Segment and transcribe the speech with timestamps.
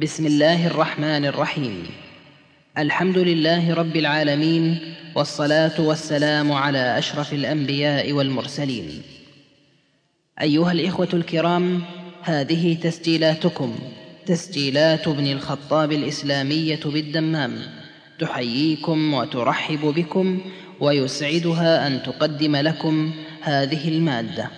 [0.00, 1.86] بسم الله الرحمن الرحيم.
[2.78, 4.78] الحمد لله رب العالمين
[5.14, 9.02] والصلاة والسلام على أشرف الأنبياء والمرسلين.
[10.40, 11.82] أيها الإخوة الكرام
[12.22, 13.74] هذه تسجيلاتكم
[14.26, 17.52] تسجيلات ابن الخطاب الإسلامية بالدمام.
[18.18, 20.40] تحييكم وترحب بكم
[20.80, 23.12] ويسعدها أن تقدم لكم
[23.42, 24.50] هذه المادة.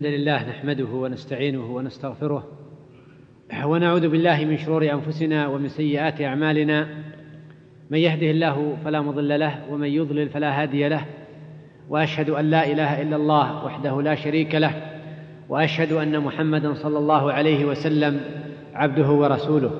[0.00, 2.65] الحمد لله نحمده ونستعينه ونستغفره
[3.54, 6.86] ونعوذ بالله من شرور أنفسنا ومن سيئات أعمالنا.
[7.90, 11.04] من يهده الله فلا مضل له ومن يضلل فلا هادي له.
[11.88, 14.72] وأشهد أن لا إله إلا الله وحده لا شريك له.
[15.48, 18.20] وأشهد أن محمدا صلى الله عليه وسلم
[18.74, 19.70] عبده ورسوله.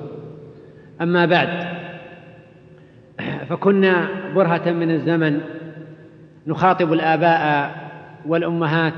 [1.01, 1.77] أما بعد
[3.49, 5.41] فكنا برهة من الزمن
[6.47, 7.75] نخاطب الآباء
[8.27, 8.93] والأمهات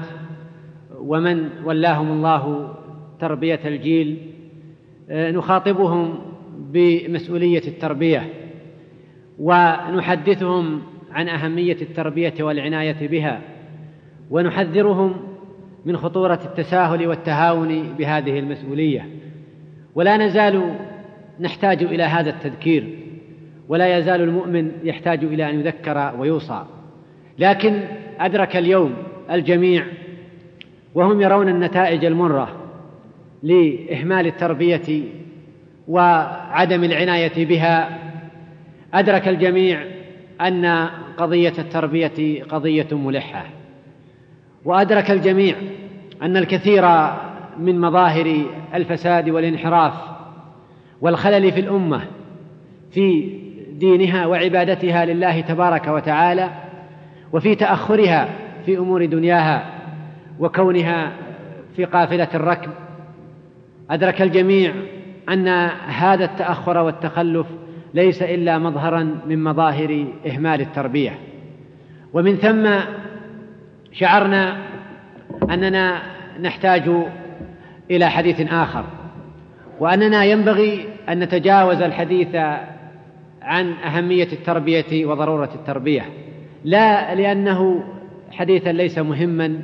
[1.00, 2.74] ومن ولاهم الله
[3.20, 4.18] تربية الجيل
[5.10, 6.20] نخاطبهم
[6.58, 8.30] بمسؤولية التربية
[9.40, 13.42] ونحدثهم عن أهمية التربية والعناية بها
[14.32, 15.16] ونحذرهم
[15.86, 19.10] من خطورة التساهل والتهاون بهذه المسؤولية.
[19.96, 20.76] ولا نزال
[21.40, 23.00] نحتاج إلى هذا التذكير
[23.70, 26.66] ولا يزال المؤمن يحتاج إلى أن يذكر ويوصى.
[27.40, 27.82] لكن
[28.20, 28.94] أدرك اليوم
[29.32, 29.86] الجميع
[30.96, 32.59] وهم يرون النتائج المرة
[33.44, 35.04] لإهمال التربية
[35.88, 38.00] وعدم العناية بها.
[38.94, 39.84] أدرك الجميع
[40.42, 43.46] أن قضية التربية قضية ملحة
[44.66, 45.56] وأدرك الجميع
[46.22, 46.84] أن الكثير
[47.60, 49.94] من مظاهر الفساد والانحراف
[51.02, 52.02] والخلل في الأمة
[52.92, 53.30] في
[53.72, 56.50] دينها وعبادتها لله تبارك وتعالى
[57.34, 58.30] وفي تأخرها
[58.66, 59.74] في أمور دنياها
[60.40, 61.12] وكونها
[61.76, 62.72] في قافلة الركب
[63.90, 64.74] أدرك الجميع
[65.30, 65.48] أن
[65.88, 67.48] هذا التأخر والتخلف
[67.94, 71.20] ليس إلا مظهرا من مظاهر إهمال التربية.
[72.14, 72.70] ومن ثم
[73.92, 74.58] شعرنا
[75.50, 76.02] أننا
[76.42, 76.90] نحتاج
[77.92, 78.86] إلى حديث آخر
[79.80, 82.36] وأننا ينبغي أن نتجاوز الحديث
[83.42, 86.06] عن أهمية التربية وضرورة التربية.
[86.64, 87.84] لا لأنه
[88.32, 89.62] حديثا ليس مهما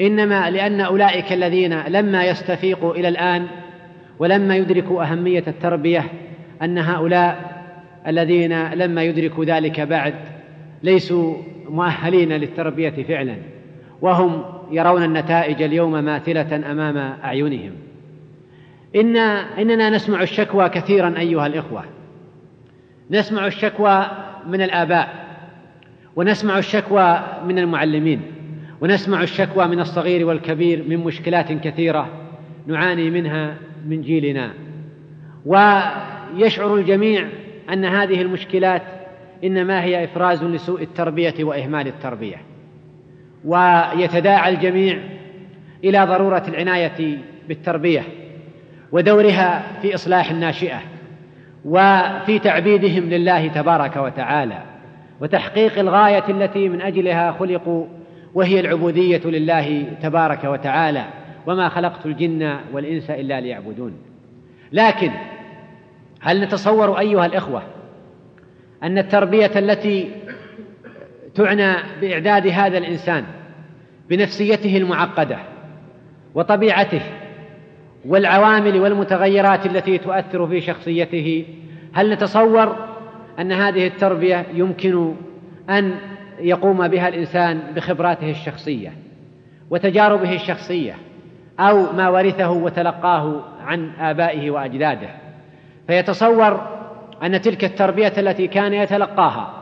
[0.00, 3.46] إنما لأن أولئك الذين لما يستفيقوا إلى الآن
[4.18, 6.04] ولما يدركوا أهمية التربية
[6.62, 7.56] أن هؤلاء
[8.06, 10.14] الذين لما يدركوا ذلك بعد
[10.82, 11.36] ليسوا
[11.70, 13.36] مؤهلين للتربية فعلا
[14.02, 17.72] وهم يرون النتائج اليوم ماثلة أمام أعينهم.
[18.96, 21.84] إن إننا نسمع الشكوى كثيرا أيها الإخوة.
[23.10, 24.06] نسمع الشكوى
[24.46, 25.26] من الآباء
[26.16, 28.22] ونسمع الشكوى من المعلمين
[28.80, 32.08] ونسمع الشكوى من الصغير والكبير من مشكلات كثيرة
[32.66, 33.56] نعاني منها
[33.86, 34.52] من جيلنا.
[35.46, 37.28] ويشعر الجميع
[37.72, 38.82] أن هذه المشكلات
[39.44, 42.36] إنما هي إفراز لسوء التربية وإهمال التربية.
[43.44, 44.98] ويتداعى الجميع
[45.84, 48.02] إلى ضرورة العناية بالتربية
[48.92, 50.80] ودورها في إصلاح الناشئة
[51.64, 54.62] وفي تعبيدهم لله تبارك وتعالى
[55.20, 57.86] وتحقيق الغاية التي من أجلها خلقوا
[58.34, 61.04] وهي العبودية لله تبارك وتعالى.
[61.46, 63.92] وما خلقت الجن والإنس إلا ليعبدون.
[64.72, 65.10] لكن
[66.20, 67.62] هل نتصور أيها الإخوة
[68.82, 70.10] أن التربية التي
[71.34, 73.24] تعنى بإعداد هذا الإنسان
[74.08, 75.38] بنفسيته المعقدة
[76.34, 77.00] وطبيعته
[78.04, 81.44] والعوامل والمتغيرات التي تؤثر في شخصيته
[81.92, 82.76] هل نتصور
[83.38, 85.14] أن هذه التربية يمكن
[85.70, 85.94] أن
[86.40, 88.92] يقوم بها الإنسان بخبراته الشخصية
[89.70, 90.94] وتجاربه الشخصية
[91.60, 95.08] أو ما ورثه وتلقاه عن آبائه وأجداده.
[95.86, 96.60] فيتصور
[97.22, 99.52] أن تلك التربية التي كان يتلقاها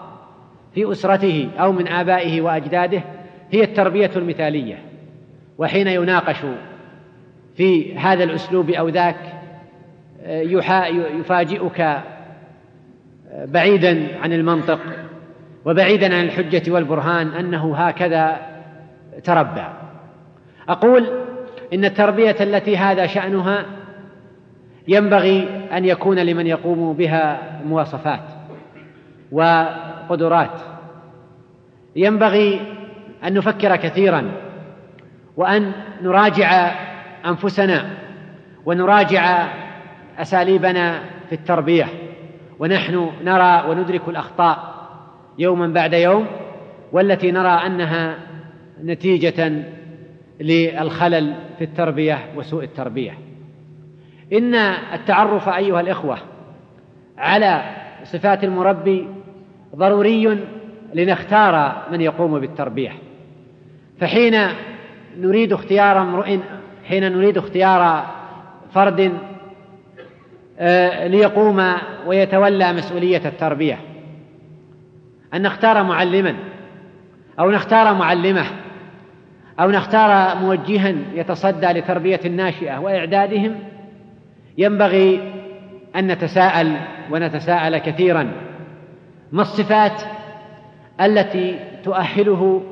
[0.74, 3.02] في أسرته أو من آبائه وأجداده
[3.50, 4.78] هي التربية المثالية.
[5.58, 6.40] وحين يناقش
[7.56, 9.16] في هذا الأسلوب أو ذاك
[11.18, 12.02] يفاجئك
[13.34, 14.80] بعيدا عن المنطق
[15.64, 18.36] وبعيدا عن الحجة والبرهان أنه هكذا
[19.24, 19.64] تربى.
[20.68, 21.08] أقول
[21.74, 23.66] إن التربية التي هذا شأنها
[24.88, 28.22] ينبغي أن يكون لمن يقوم بها مواصفات
[29.32, 30.60] وقدرات.
[31.96, 32.60] ينبغي
[33.24, 34.32] أن نفكر كثيرا
[35.36, 35.72] وأن
[36.02, 36.72] نراجع
[37.26, 37.90] أنفسنا
[38.66, 39.48] ونراجع
[40.18, 41.86] أساليبنا في التربية.
[42.58, 44.74] ونحن نرى وندرك الأخطاء
[45.38, 46.26] يوما بعد يوم
[46.92, 48.16] والتي نرى أنها
[48.84, 49.64] نتيجة
[50.40, 53.18] للخلل في التربية وسوء التربية.
[54.32, 54.54] إن
[54.94, 56.18] التعرف أيها الإخوة
[57.18, 57.62] على
[58.04, 59.08] صفات المربي
[59.76, 60.38] ضروري
[60.94, 62.92] لنختار من يقوم بالتربية.
[64.00, 64.48] فحين
[65.18, 66.38] نريد اختيار امرئ
[66.84, 68.06] حين نريد اختيار
[68.72, 69.12] فرد
[70.58, 71.72] آه، ليقوم
[72.06, 73.78] ويتولى مسؤولية التربية.
[75.34, 76.34] أن نختار معلما
[77.38, 78.63] أو نختار معلمة.
[79.60, 83.54] أو نختار موجها يتصدى لتربية الناشئة وإعدادهم
[84.58, 85.32] ينبغي
[85.96, 86.76] أن نتساءل
[87.10, 88.32] ونتساءل كثيرا
[89.32, 90.02] ما الصفات
[91.00, 92.62] التي تؤهله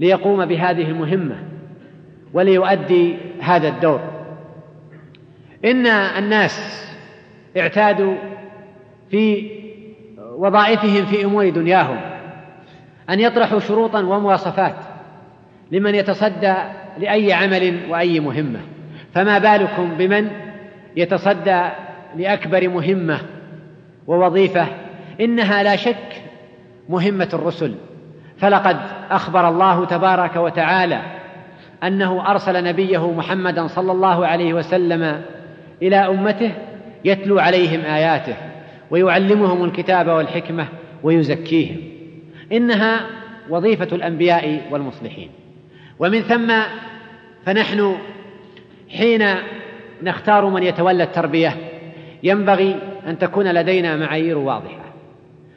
[0.00, 1.36] ليقوم بهذه المهمة
[2.32, 4.00] وليؤدي هذا الدور؟
[5.64, 6.86] إن الناس
[7.56, 8.14] اعتادوا
[9.10, 9.50] في
[10.36, 12.00] وظائفهم في أمور دنياهم
[13.10, 14.76] أن يطرحوا شروطا ومواصفات
[15.72, 16.54] لمن يتصدى
[16.98, 18.60] لأي عمل وأي مهمة.
[19.14, 20.30] فما بالكم بمن
[20.96, 21.62] يتصدى
[22.16, 23.18] لأكبر مهمة
[24.06, 24.66] ووظيفة؟
[25.20, 26.22] إنها لا شك
[26.88, 27.74] مهمة الرسل.
[28.38, 28.76] فلقد
[29.10, 31.00] أخبر الله تبارك وتعالى
[31.84, 35.22] أنه أرسل نبيه محمدا صلى الله عليه وسلم
[35.82, 36.52] إلى أمته
[37.04, 38.36] يتلو عليهم آياته
[38.90, 40.66] ويعلمهم الكتاب والحكمة
[41.02, 41.76] ويزكيهم.
[42.52, 43.00] إنها
[43.50, 45.30] وظيفة الأنبياء والمصلحين.
[45.98, 46.52] ومن ثم
[47.46, 47.96] فنحن
[48.90, 49.24] حين
[50.02, 51.56] نختار من يتولى التربية
[52.22, 52.76] ينبغي
[53.06, 54.84] أن تكون لدينا معايير واضحة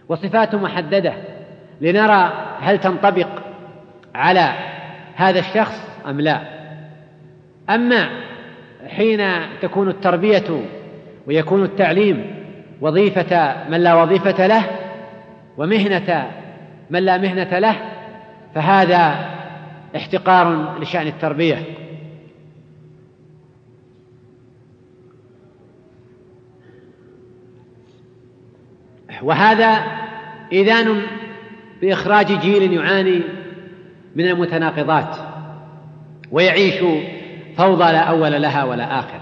[0.09, 1.13] وصفات محددة
[1.81, 3.30] لنرى هل تنطبق
[4.15, 4.53] على
[5.15, 6.42] هذا الشخص أم لا.
[7.69, 8.09] أما
[8.88, 9.21] حين
[9.62, 10.62] تكون التربية
[11.27, 12.35] ويكون التعليم
[12.81, 14.63] وظيفة من لا وظيفة له
[15.57, 16.27] ومهنة
[16.89, 17.75] من لا مهنة له
[18.56, 19.15] فهذا
[19.95, 21.63] احتقار لشأن التربية.
[29.21, 29.83] وهذا
[30.51, 31.01] إذان
[31.81, 33.21] بإخراج جيل يعاني
[34.15, 35.15] من المتناقضات
[36.31, 36.83] ويعيش
[37.57, 39.21] فوضى لا أول لها ولا آخر.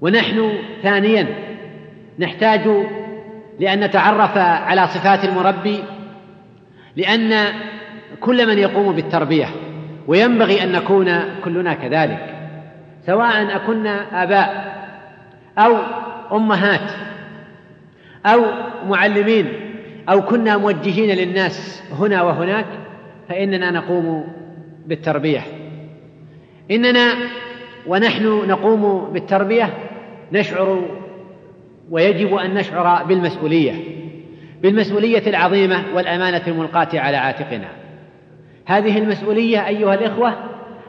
[0.00, 0.52] ونحن
[0.82, 1.26] ثانيا
[2.18, 2.68] نحتاج
[3.60, 5.84] لأن نتعرف على صفات المربي
[6.96, 7.52] لأن
[8.24, 9.46] كل من يقوم بالتربية
[10.06, 11.12] وينبغي أن نكون
[11.44, 12.34] كلنا كذلك
[13.06, 14.74] سواء أكنا آباء
[15.58, 15.76] أو
[16.36, 16.90] أمهات
[18.26, 18.44] أو
[18.88, 19.48] معلمين
[20.08, 22.66] أو كنا موجهين للناس هنا وهناك
[23.28, 24.26] فإننا نقوم
[24.86, 25.40] بالتربية.
[26.70, 27.14] إننا
[27.86, 29.70] ونحن نقوم بالتربية
[30.32, 30.88] نشعر
[31.90, 33.74] ويجب أن نشعر بالمسؤولية
[34.62, 37.83] بالمسؤولية العظيمة والأمانة الملقاة على عاتقنا.
[38.66, 40.34] هذه المسؤولية أيها الإخوة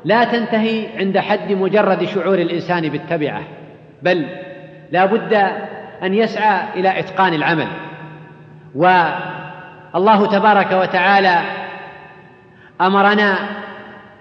[0.05, 3.41] لا تنتهي عند حد مجرد شعور الإنسان بالتبعة
[4.03, 4.27] بل
[4.91, 5.33] لا بد
[6.03, 7.67] أن يسعى إلى إتقان العمل.
[8.75, 11.41] والله تبارك وتعالى
[12.81, 13.35] أمرنا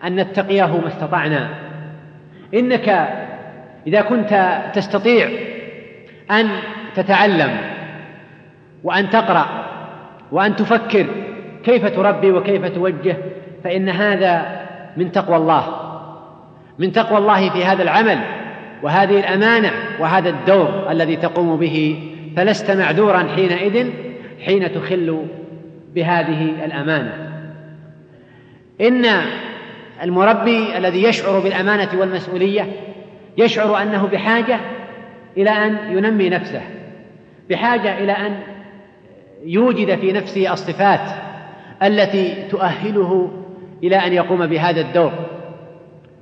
[0.05, 1.49] أن نتقيه ما استطعنا.
[2.55, 3.09] إنك
[3.87, 5.31] إذا كنت تستطيع
[6.31, 6.49] أن
[6.95, 7.57] تتعلم
[8.85, 9.47] وأن تقرأ
[10.33, 11.07] وأن تفكر
[11.65, 13.17] كيف تربي وكيف توجه
[13.64, 14.61] فإن هذا
[14.96, 15.84] من تقوى الله
[16.78, 18.19] من تقوى الله في هذا العمل
[18.82, 22.08] وهذه الأمانة وهذا الدور الذي تقوم به.
[22.37, 23.90] فلست معذورا حينئذ
[24.44, 25.26] حين تخل
[25.94, 27.33] بهذه الأمانة.
[28.80, 29.04] إن
[30.02, 32.73] المربي الذي يشعر بالأمانة والمسؤولية
[33.38, 34.61] يشعر أنه بحاجة
[35.37, 36.62] إلى أن ينمي نفسه
[37.50, 38.38] بحاجة إلى أن
[39.44, 41.11] يوجد في نفسه الصفات
[41.83, 43.44] التي تؤهله
[43.83, 45.12] إلى أن يقوم بهذا الدور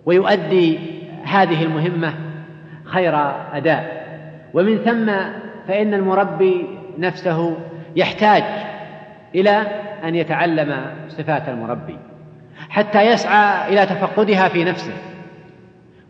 [0.06, 0.78] ويؤدي
[1.24, 2.14] هذه المهمة
[2.84, 3.14] خير
[3.52, 4.02] أداء.
[4.54, 5.12] ومن ثم
[5.68, 6.66] فإن المربي
[6.98, 7.56] نفسه
[7.96, 8.42] يحتاج
[9.34, 9.50] إلى
[10.04, 11.96] أن يتعلم صفات المربي
[12.68, 14.92] حتى يسعى إلى تفقدها في نفسه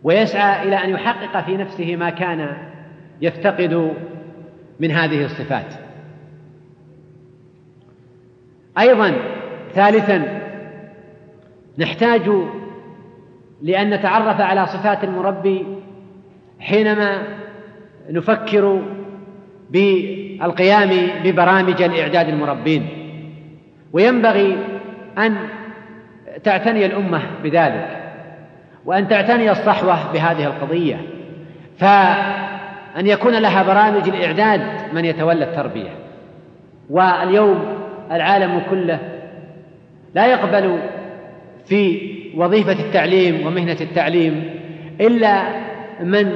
[0.03, 2.57] ويسعى إلى أن يحقق في نفسه ما كان
[3.21, 3.93] يفتقد
[4.79, 5.73] من هذه الصفات.
[8.79, 9.13] أيضا
[9.73, 10.42] ثالثا
[11.77, 12.29] نحتاج
[13.61, 15.65] لأن نتعرف على صفات المربي
[16.59, 17.23] حينما
[18.09, 18.81] نفكر
[19.69, 20.89] بالقيام
[21.23, 22.87] ببرامج الاعداد المربين.
[23.93, 24.57] وينبغي
[25.17, 25.35] أن
[26.43, 28.03] تعتني الأمة بذلك
[28.85, 31.01] وأن تعتني الصحوة بهذه القضية
[31.77, 31.83] ف
[32.99, 34.61] أن يكون لها برامج الإعداد
[34.93, 35.89] من يتولى التربية.
[36.89, 37.65] واليوم
[38.11, 38.99] العالم كله
[40.15, 40.79] لا يقبل
[41.65, 44.49] في وظيفة التعليم ومهنة التعليم
[45.01, 45.43] إلا
[46.03, 46.35] من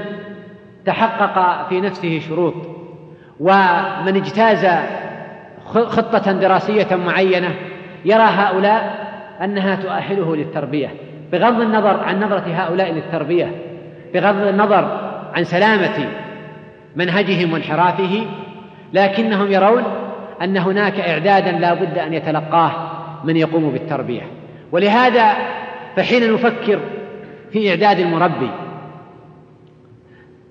[0.86, 2.54] تحقق في نفسه شروط
[3.40, 4.68] ومن اجتاز
[5.66, 7.56] خطة دراسية معينة
[8.06, 9.08] يرى هؤلاء
[9.44, 10.90] أنها تؤهله للتربية.
[11.32, 13.52] بغض النظر عن نظرة هؤلاء للتربية
[14.14, 16.10] بغض النظر عن سلامة
[16.96, 18.26] منهجهم وانحرافه
[18.94, 19.84] لكنهم يرون
[20.42, 22.72] أن هناك إعدادا لا بد أن يتلقاه
[23.24, 24.22] من يقوم بالتربية.
[24.72, 25.34] ولهذا
[25.96, 26.80] فحين نفكر
[27.52, 28.50] في إعداد المربي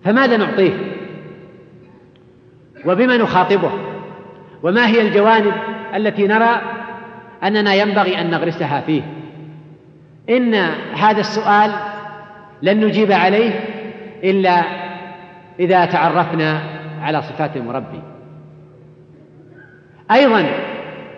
[0.04, 0.72] فماذا نعطيه؟
[2.84, 3.70] وبما نخاطبه؟
[4.62, 5.52] وما هي الجوانب
[5.94, 6.60] التي نرى
[7.42, 9.02] أننا ينبغي أن نغرسها فيه؟
[10.30, 10.54] إن
[10.94, 11.72] هذا السؤال
[12.62, 13.50] لن نجيب عليه
[14.24, 14.62] إلا
[15.60, 16.60] إذا تعرفنا
[17.02, 18.00] على صفات المربي.
[20.10, 20.46] أيضا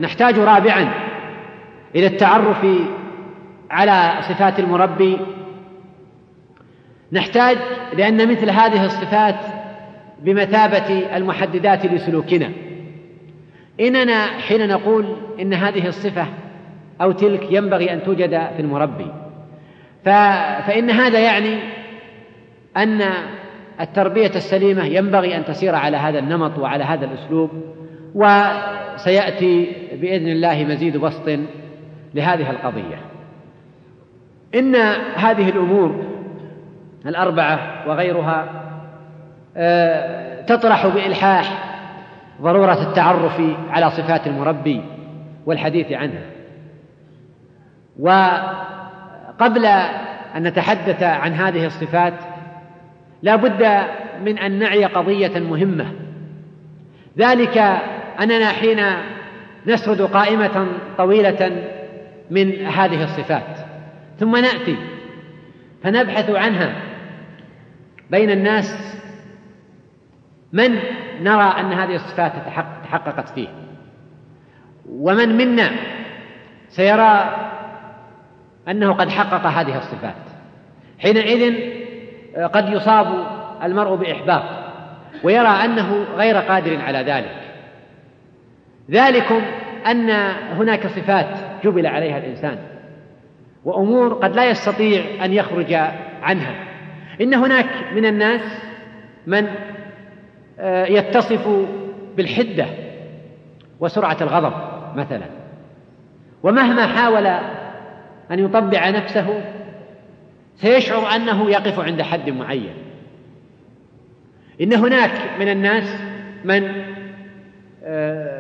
[0.00, 0.88] نحتاج رابعا
[1.94, 2.66] إلى التعرف
[3.70, 5.18] على صفات المربي.
[7.12, 7.56] نحتاج
[7.96, 9.40] لأن مثل هذه الصفات
[10.22, 12.50] بمثابة المحددات لسلوكنا.
[13.80, 16.26] إننا حين نقول إن هذه الصفة
[17.00, 19.12] أو تلك ينبغي أن توجد في المربي
[20.04, 21.58] فإن هذا يعني
[22.76, 23.00] أن
[23.80, 27.50] التربية السليمة ينبغي أن تسير على هذا النمط وعلى هذا الأسلوب
[28.14, 31.38] وسيأتي بإذن الله مزيد بسط
[32.14, 32.98] لهذه القضية.
[34.54, 34.76] إن
[35.16, 36.04] هذه الأمور
[37.06, 38.44] الأربعة وغيرها
[39.56, 41.64] آه، تطرح بإلحاح
[42.42, 44.82] ضرورة التعرف على صفات المربي
[45.46, 46.22] والحديث عنها.
[47.98, 49.66] وقبل
[50.36, 52.14] أن نتحدث عن هذه الصفات
[53.22, 53.82] لا بد
[54.24, 55.92] من أن نعي قضية مهمة.
[57.18, 57.58] ذلك
[58.20, 58.80] أننا حين
[59.66, 60.66] نسرد قائمة
[60.98, 61.68] طويلة
[62.30, 63.58] من هذه الصفات.
[64.18, 64.76] ثم نأتي.
[65.82, 66.72] فنبحث عنها
[68.10, 68.98] بين الناس
[70.52, 70.78] من
[71.20, 72.32] نرى أن هذه الصفات
[72.84, 73.48] تحققت فيه.
[74.88, 75.70] ومن منا
[76.68, 77.34] سيرى
[78.68, 80.14] أنه قد حقق هذه الصفات.
[80.98, 81.54] حينئذ
[82.52, 83.26] قد يصاب
[83.62, 84.42] المرء بإحباط
[85.24, 87.36] ويرى أنه غير قادر على ذلك.
[88.90, 89.42] ذلكم
[89.86, 90.10] أن
[90.56, 92.58] هناك صفات جبل عليها الإنسان.
[93.64, 95.72] وأمور قد لا يستطيع أن يخرج
[96.22, 96.54] عنها.
[97.20, 98.42] إن هناك من الناس
[99.26, 99.46] من
[100.60, 101.48] آه، يتصف
[102.16, 102.66] بالحدة
[103.80, 104.52] وسرعة الغضب
[104.96, 105.26] مثلا.
[106.42, 107.26] ومهما حاول
[108.30, 109.44] أن يطبع نفسه
[110.56, 112.74] سيشعر أنه يقف عند حد معين.
[114.60, 116.00] إن هناك من الناس
[116.44, 116.84] من
[117.84, 118.37] آه،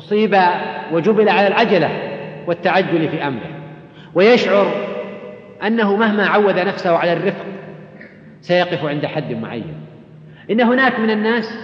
[0.00, 0.38] أصيب
[0.92, 1.90] وجبل على العجلة
[2.46, 3.50] والتعجل في أمره.
[4.14, 4.66] ويشعر
[5.66, 7.44] أنه مهما عود نفسه على الرفق
[8.40, 9.74] سيقف عند حد معين.
[10.50, 11.58] إن هناك من الناس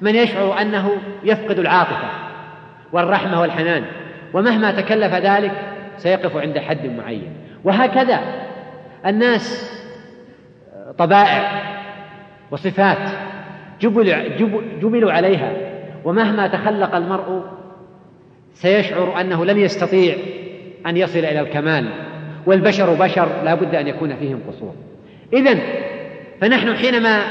[0.00, 0.90] من يشعر أنه
[1.24, 2.08] يفقد العاطفة
[2.92, 3.84] والرحمة والحنان
[4.34, 5.52] ومهما تكلف ذلك
[5.96, 7.32] سيقف عند حد معين.
[7.64, 8.20] وهكذا
[9.06, 9.72] الناس
[10.98, 11.62] طبائع
[12.50, 13.10] وصفات
[13.80, 14.38] جبل
[14.80, 15.52] جبلوا عليها
[16.04, 17.55] ومهما تخلق المرء
[18.56, 20.16] سيشعر أنه لن يستطيع
[20.86, 21.88] أن يصل إلى الكمال
[22.46, 24.74] والبشر بشر لا بد أن يكون فيهم قصور.
[25.32, 25.60] إذن
[26.40, 27.22] فنحن حينما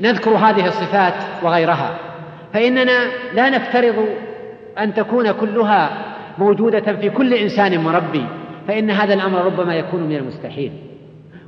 [0.00, 1.98] نذكر هذه الصفات وغيرها
[2.54, 4.08] فإننا لا نفترض
[4.78, 5.90] أن تكون كلها
[6.38, 8.24] موجودة في كل إنسان مربي
[8.68, 10.72] فإن هذا الأمر ربما يكون من المستحيل.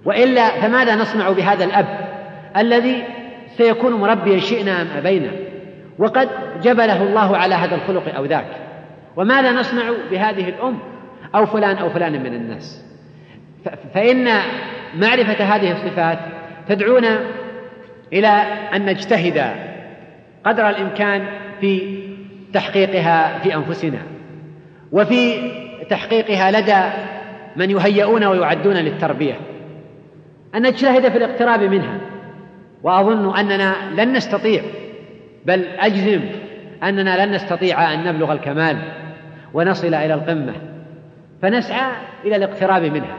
[0.04, 1.86] وإلا فماذا نصنع بهذا الأب
[2.56, 3.04] الذي
[3.56, 5.30] سيكون مربيا شئنا أم أبينا؟
[5.98, 6.28] وقد
[6.62, 8.46] جبله الله على هذا الخلق أو ذاك.
[9.16, 10.78] وماذا نصنع بهذه الأم؟
[11.34, 12.84] أو فلان أو فلان من الناس.
[13.94, 14.28] فإن
[14.96, 16.18] معرفة هذه الصفات
[16.68, 17.20] تدعونا
[18.12, 18.28] إلى
[18.74, 19.54] أن نجتهد
[20.44, 21.26] قدر الإمكان
[21.60, 22.02] في
[22.52, 23.98] تحقيقها في أنفسنا.
[24.92, 25.50] وفي
[25.90, 26.82] تحقيقها لدى
[27.56, 29.34] من يهيئون ويعدون للتربية.
[30.54, 31.98] أن نجتهد في الاقتراب منها.
[32.82, 34.62] وأظن أننا لن نستطيع
[35.46, 36.20] بل أجزم
[36.82, 38.78] أننا لن نستطيع أن نبلغ الكمال
[39.54, 40.52] ونصل إلى القمة
[41.42, 41.92] فنسعى
[42.24, 43.16] إلى الاقتراب منها.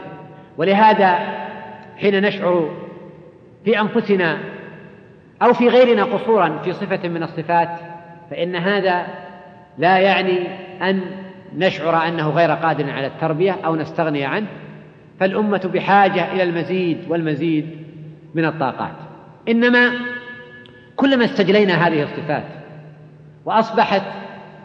[0.58, 1.18] ولهذا
[1.96, 2.70] حين نشعر
[3.64, 4.38] في أنفسنا
[5.42, 7.68] أو في غيرنا قصورا في صفة من الصفات
[8.30, 9.06] فإن هذا
[9.78, 10.38] لا يعني
[10.82, 11.00] أن
[11.56, 14.46] نشعر أنه غير قادر على التربية أو نستغني عنه
[15.20, 17.86] فالأمة بحاجة إلى المزيد والمزيد
[18.34, 18.94] من الطاقات.
[19.48, 19.92] إنما
[20.96, 22.44] كلما استجلينا هذه الصفات
[23.44, 24.02] وأصبحت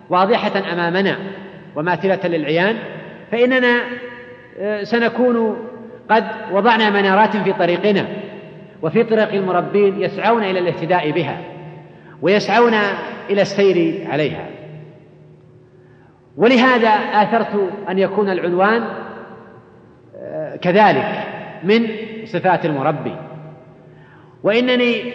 [0.09, 1.17] واضحة أمامنا
[1.75, 2.77] وماثلة للعيان
[3.31, 3.81] فإننا
[4.59, 5.57] آه، سنكون
[6.09, 8.07] قد وضعنا منارات في طريقنا
[8.81, 11.37] وفي طريق المربين يسعون إلى الاهتداء بها
[12.21, 12.73] ويسعون
[13.29, 14.45] إلى السير عليها.
[16.37, 18.83] ولهذا آثرت أن يكون العنوان
[20.17, 21.23] آه، كذلك
[21.63, 21.87] من
[22.25, 23.15] صفات المربي.
[24.43, 25.13] وإنني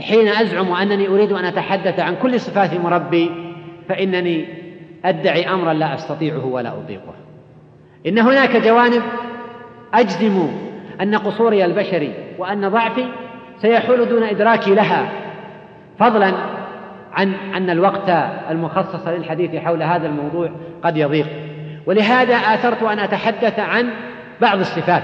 [0.00, 3.30] حين أزعم أنني أريد أن أتحدث عن كل صفات المربي
[3.88, 4.46] فإنني
[5.04, 7.14] أدعي أمرا لا أستطيعه ولا أطيقه
[8.06, 9.02] إن هناك جوانب
[9.94, 10.48] أجزم
[11.00, 13.04] أن قصوري البشري وأن ضعفي
[13.58, 15.12] سيحول دون إدراكي لها
[15.98, 16.34] فضلا
[17.12, 18.10] عن أن الوقت
[18.50, 20.50] المخصص للحديث حول هذا الموضوع
[20.82, 21.26] قد يضيق.
[21.86, 23.90] ولهذا آثرت أن أتحدث عن
[24.40, 25.02] بعض الصفات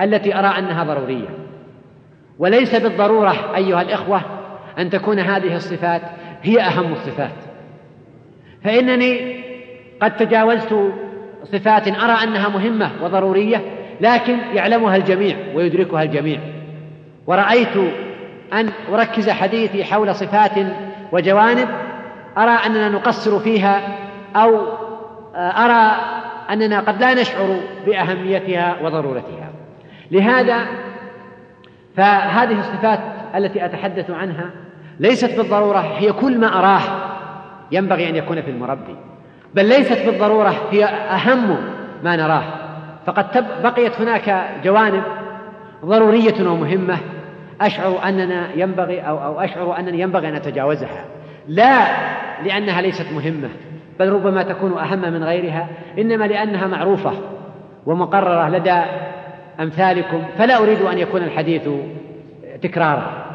[0.00, 1.41] التي أرى أنها ضرورية.
[2.38, 4.20] وليس بالضرورة أيها الإخوة
[4.78, 6.02] أن تكون هذه الصفات
[6.42, 7.32] هي أهم الصفات.
[8.64, 9.42] فإنني
[10.02, 10.76] قد تجاوزت
[11.44, 13.62] صفات أرى أنها مهمة وضرورية
[14.00, 16.40] لكن يعلمها الجميع ويدركها الجميع.
[17.26, 17.76] ورأيت
[18.52, 20.52] أن أركز حديثي حول صفات
[21.12, 21.68] وجوانب
[22.38, 23.80] أرى أننا نقصر فيها
[24.36, 24.66] أو
[25.36, 25.96] أرى
[26.50, 29.50] أننا قد لا نشعر بأهميتها وضرورتها.
[30.10, 30.66] لهذا
[31.96, 33.00] فهذه الصفات
[33.34, 34.50] التي أتحدث عنها
[35.00, 36.80] ليست بالضرورة هي كل ما أراه
[37.72, 38.96] ينبغي أن يكون في المربي
[39.54, 41.56] بل ليست بالضرورة هي أهم
[42.04, 42.42] ما نراه.
[43.06, 45.02] فقد بقيت هناك جوانب
[45.84, 46.98] ضرورية ومهمة
[47.60, 51.04] أشعر أننا ينبغي أو, أو أشعر أنني ينبغي أن أتجاوزها.
[51.48, 51.86] لا
[52.44, 53.48] لأنها ليست مهمة
[53.98, 55.66] بل ربما تكون أهم من غيرها
[55.98, 57.12] إنما لأنها معروفة
[57.86, 58.82] ومقررة لدى
[59.62, 61.68] أمثالكم فلا أريد أن يكون الحديث
[62.62, 63.26] تكرارا.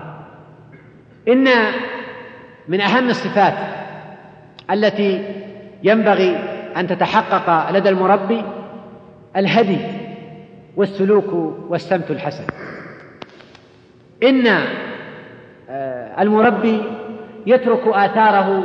[1.28, 1.48] إن
[2.68, 3.54] من أهم الصفات
[4.72, 5.24] التي
[5.84, 6.38] ينبغي
[6.78, 8.44] أن تتحقق لدى المربي
[9.36, 9.78] الهدي
[10.76, 11.34] والسلوك
[11.70, 12.44] والسمت الحسن.
[14.24, 14.48] إن
[15.70, 16.82] آه، المربي
[17.46, 18.64] يترك آثاره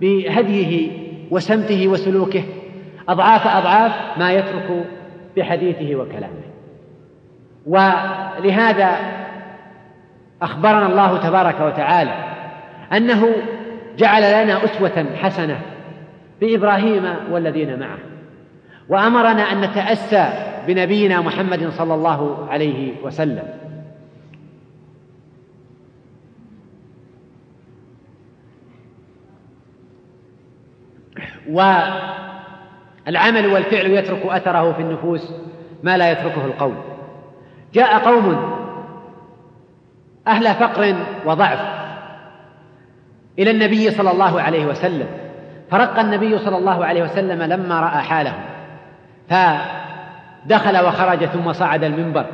[0.00, 0.90] بهديه
[1.30, 2.42] وسمته وسلوكه
[3.08, 4.84] أضعاف أضعاف ما يترك
[5.36, 6.51] بحديثه وكلامه.
[7.66, 8.96] ولهذا
[10.42, 12.14] أخبرنا الله تبارك وتعالى
[12.92, 13.28] أنه
[13.98, 15.60] جعل لنا أسوة حسنة
[16.40, 17.98] بإبراهيم والذين معه
[18.88, 20.28] وأمرنا أن نتأسى
[20.66, 23.44] بنبينا محمد صلى الله عليه وسلم.
[33.06, 35.32] والعمل والفعل يترك أثره في النفوس
[35.82, 36.91] ما لا يتركه القول.
[37.72, 38.52] جاء قوم
[40.26, 40.94] أهل فقر
[41.26, 41.58] وضعف
[43.38, 45.06] إلى النبي صلى الله عليه وسلم
[45.70, 48.40] فرق النبي صلى الله عليه وسلم لما رأى حالهم
[49.28, 52.26] فدخل وخرج ثم صعد المنبر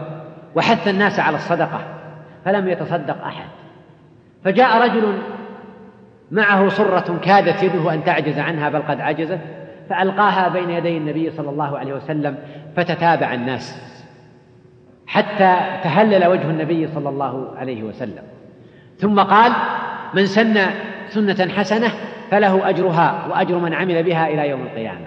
[0.54, 1.80] وحث الناس على الصدقة
[2.44, 3.48] فلم يتصدق أحد
[4.44, 5.18] فجاء رجل
[6.30, 9.40] معه صرة كادت يده أن تعجز عنها بل قد عجزت
[9.90, 12.36] فألقاها بين يدي النبي صلى الله عليه وسلم
[12.76, 13.97] فتتابع الناس.
[15.08, 18.22] حتى تهلل وجه النبي صلى الله عليه وسلم.
[18.98, 19.52] ثم قال
[20.14, 20.58] من سن
[21.08, 21.90] سنة حسنة
[22.30, 25.06] فله أجرها وأجر من عمل بها إلى يوم القيامة.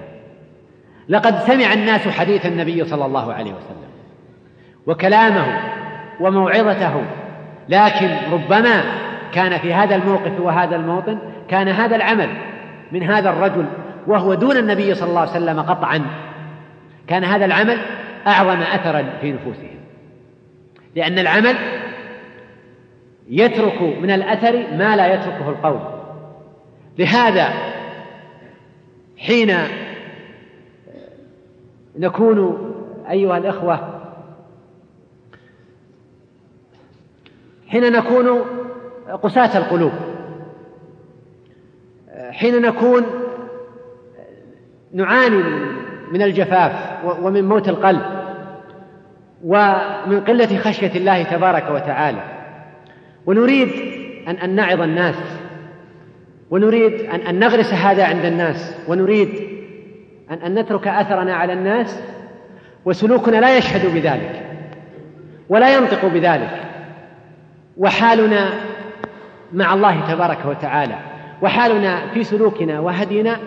[1.10, 3.92] لقد سمع الناس حديث النبي صلى الله عليه وسلم
[4.88, 5.60] وكلامه
[6.20, 7.02] وموعظته
[7.70, 8.84] لكن ربما
[9.34, 12.30] كان في هذا الموقف وهذا الموطن كان هذا العمل
[12.92, 13.66] من هذا الرجل
[14.08, 16.02] وهو دون النبي صلى الله عليه وسلم قطعا.
[17.08, 17.78] كان هذا العمل
[18.28, 19.71] أعظم أثرا في نفوسهم
[20.96, 21.56] لأن العمل
[23.30, 25.80] يترك من الأثر ما لا يتركه القول
[27.00, 27.54] لهذا
[29.18, 29.58] حين
[31.98, 32.68] نكون
[33.10, 34.02] أيها الإخوة
[37.68, 38.42] حين نكون
[39.24, 39.92] قساة القلوب
[42.32, 43.06] حين نكون
[44.94, 45.44] نعاني
[46.12, 48.21] من الجفاف ومن موت القلب
[49.44, 52.24] ومن قلة خشية الله تبارك وتعالى.
[53.26, 53.70] ونريد
[54.28, 55.16] أن أن نعظ الناس.
[56.50, 58.76] ونريد أن أن نغرس هذا عند الناس.
[58.88, 59.30] ونريد
[60.32, 62.02] أن أن نترك أثرنا على الناس.
[62.86, 64.46] وسلوكنا لا يشهد بذلك.
[65.50, 66.62] ولا ينطق بذلك.
[67.78, 68.50] وحالنا
[69.54, 70.96] مع الله تبارك وتعالى.
[71.42, 73.38] وحالنا في سلوكنا وهدينا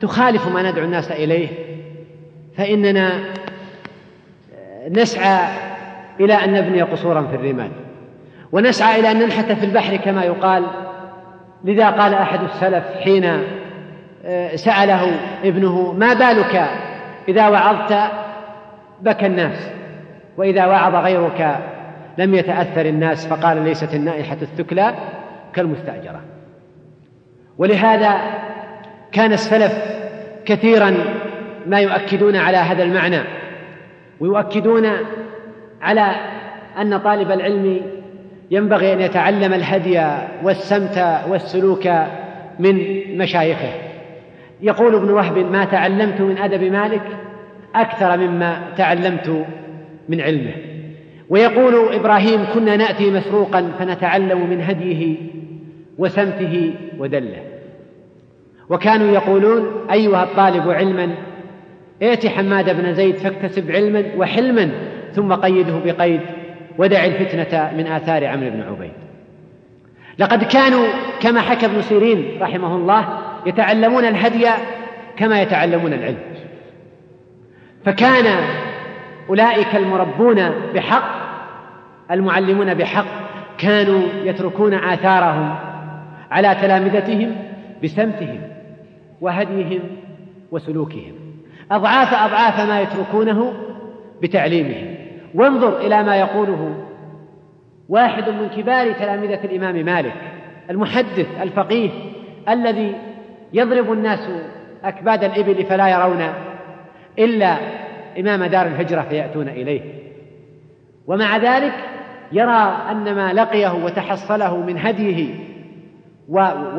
[0.00, 1.48] تخالف ما ندعو الناس إليه.
[2.56, 3.10] فإننا
[4.90, 5.48] نسعى
[6.20, 7.70] إلى أن نبني قصورا في الرمال
[8.52, 10.64] ونسعى إلى أن ننحت في البحر كما يقال.
[11.64, 13.42] لذا قال أحد السلف حين
[14.24, 16.64] آه، سأله ابنه ما بالك
[17.28, 17.94] إذا وعظت
[19.00, 19.70] بكى الناس
[20.36, 21.58] وإذا وعظ غيرك
[22.18, 24.94] لم يتأثر الناس؟ فقال ليست النائحة الثكلى
[25.54, 26.20] كالمستأجرة.
[27.58, 28.20] ولهذا
[29.12, 29.72] كان السلف
[30.44, 30.94] كثيرا
[31.66, 33.20] ما يؤكدون على هذا المعنى
[34.22, 34.86] ويؤكدون
[35.80, 36.14] على
[36.80, 37.80] أن طالب العلم
[38.50, 40.02] ينبغي أن يتعلم الهدي
[40.42, 41.88] والسمت والسلوك
[42.58, 43.72] من مشايخه.
[44.60, 47.02] يقول ابن وهب ما تعلمت من أدب مالك
[47.74, 49.46] أكثر مما تعلمت
[50.08, 50.52] من علمه.
[51.30, 55.16] ويقول إبراهيم كنا نأتي مسروقا فنتعلم من هديه
[55.98, 57.42] وسمته ودله.
[58.70, 61.14] وكانوا يقولون أيها الطالب علما
[62.02, 64.70] ائت حماد بن زيد فاكتسب علما وحلما
[65.12, 66.20] ثم قيده بقيد
[66.78, 68.92] ودع الفتنة من آثار عمرو بن عبيد.
[70.18, 70.86] لقد كانوا
[71.20, 74.46] كما حكى ابن سيرين رحمه الله يتعلمون الهدي
[75.16, 76.18] كما يتعلمون العلم.
[77.84, 78.44] فكان
[79.28, 81.22] أولئك المربون بحق
[82.10, 83.06] المعلمون بحق
[83.58, 85.54] كانوا يتركون آثارهم
[86.30, 87.36] على تلامذتهم
[87.84, 88.40] بسمتهم
[89.20, 89.80] وهديهم
[90.50, 91.21] وسلوكهم.
[91.72, 93.52] أضعاف أضعاف ما يتركونه
[94.22, 94.94] بتعليمهم
[95.34, 96.74] وانظر إلى ما يقوله
[97.88, 100.14] واحد من كبار تلامذة الإمام مالك
[100.70, 101.90] المحدث الفقيه
[102.48, 102.94] الذي
[103.52, 104.28] يضرب الناس
[104.84, 106.22] أكباد الإبل فلا يرون
[107.18, 107.56] إلا
[108.18, 109.80] إمام دار الهجرة فيأتون إليه.
[111.06, 111.72] ومع ذلك
[112.32, 115.34] يرى أن ما لقيه وتحصله من هديه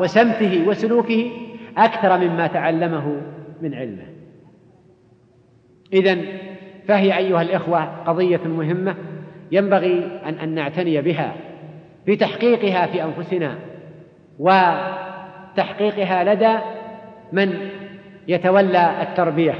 [0.00, 1.30] وسمته وسلوكه
[1.76, 3.16] أكثر مما تعلمه
[3.62, 4.13] من علمه.
[5.94, 6.18] إذا
[6.88, 8.94] فهي أيها الإخوة قضية مهمة
[9.52, 11.34] ينبغي أن أن نعتني بها
[12.06, 13.54] في تحقيقها في أنفسنا
[14.38, 16.58] وتحقيقها لدى
[17.32, 17.54] من
[18.28, 19.54] يتولى التربية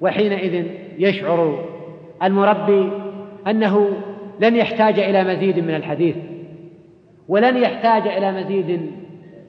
[0.00, 0.66] وحينئذ
[0.98, 1.64] يشعر
[2.22, 2.92] المربي
[3.46, 3.90] أنه
[4.40, 6.16] لن يحتاج إلى مزيد من الحديث
[7.28, 8.90] ولن يحتاج إلى مزيد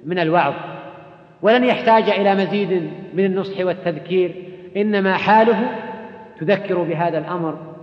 [0.06, 0.54] من الوعظ
[1.42, 4.32] ولن يحتاج إلى مزيد من النصح والتذكير
[4.78, 5.87] إنما حاله
[6.40, 7.76] تذكر بهذا الأمر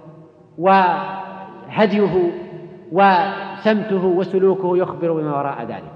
[0.58, 2.30] وهديه
[2.92, 5.94] وسمته وسلوكه يخبر بما وراء ذلك.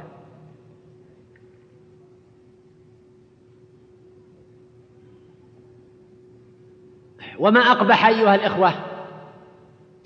[7.38, 8.72] وما أقبح أيها الإخوة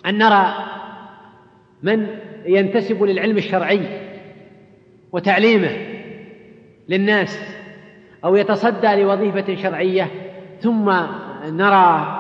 [0.07, 0.55] أن نرى
[1.83, 2.07] من
[2.47, 3.81] ينتسب للعلم الشرعي
[5.13, 5.71] وتعليمه
[6.89, 7.39] للناس
[8.25, 10.11] أو يتصدى لوظيفة شرعية
[10.61, 10.93] ثم
[11.45, 12.19] نرى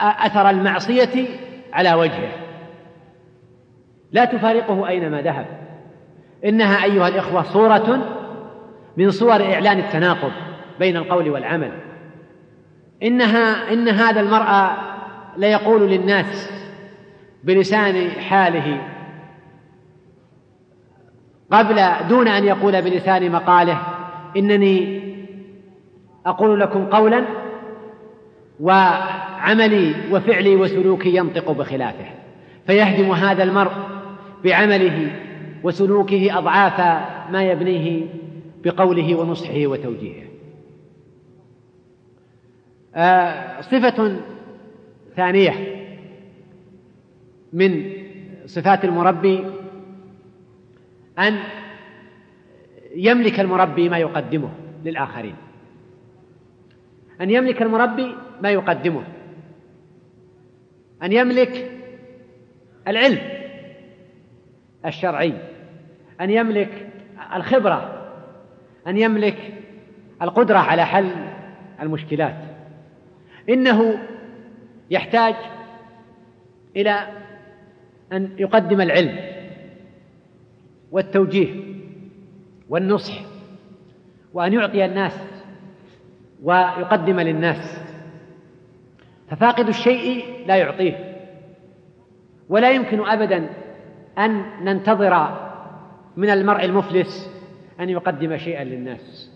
[0.00, 1.28] أثر المعصية
[1.72, 2.32] على وجهه.
[4.12, 5.46] لا تفارقه أينما ذهب.
[6.44, 8.16] إنها أيها الإخوة صورة
[8.96, 10.32] من صور إعلان التناقض
[10.78, 11.72] بين القول والعمل.
[13.02, 14.76] إنها إن هذا المرأة
[15.36, 16.50] ليقول للناس
[17.44, 18.80] بلسان حاله
[21.52, 23.80] قبل دون أن يقول بلسان مقاله
[24.36, 25.00] إنني
[26.26, 27.24] أقول لكم قولا
[28.60, 32.06] وعملي وفعلي وسلوكي ينطق بخلافه
[32.66, 33.72] فيهدم هذا المرء
[34.44, 35.12] بعمله
[35.62, 36.80] وسلوكه أضعاف
[37.32, 38.06] ما يبنيه
[38.64, 40.24] بقوله ونصحه وتوجيهه.
[42.94, 44.16] آه صفة
[45.16, 45.52] ثانية
[47.52, 47.92] من
[48.46, 49.44] صفات المربي
[51.18, 51.38] أن
[52.96, 54.50] يملك المربي ما يقدمه
[54.84, 55.34] للآخرين.
[57.20, 59.04] أن يملك المربي ما يقدمه.
[61.02, 61.70] أن يملك
[62.88, 63.18] العلم
[64.86, 65.34] الشرعي
[66.20, 66.88] أن يملك
[67.34, 68.06] الخبرة
[68.86, 69.54] أن يملك
[70.22, 71.10] القدرة على حل
[71.82, 72.36] المشكلات.
[73.48, 73.98] إنه
[74.90, 75.34] يحتاج
[76.76, 77.06] إلى
[78.12, 79.18] أن يقدم العلم
[80.90, 81.54] والتوجيه
[82.68, 83.20] والنصح
[84.34, 85.20] وأن يعطي الناس
[86.42, 87.89] ويقدم للناس.
[89.30, 91.16] ففاقد الشيء لا يعطيه.
[92.48, 93.48] ولا يمكن ابدا
[94.18, 95.38] أن ننتظر
[96.16, 97.30] من المرء المفلس
[97.80, 99.30] أن يقدم شيئا للناس.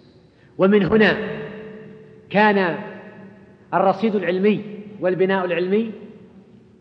[0.59, 1.17] ومن هنا
[2.31, 2.77] كان
[3.75, 4.65] الرصيد العلمي
[5.01, 5.93] والبناء العلمي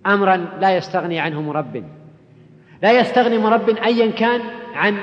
[0.05, 1.83] امرا لا يستغني عنه مرب.
[2.83, 4.41] لا يستغني مرب ايا كان
[4.75, 4.97] عن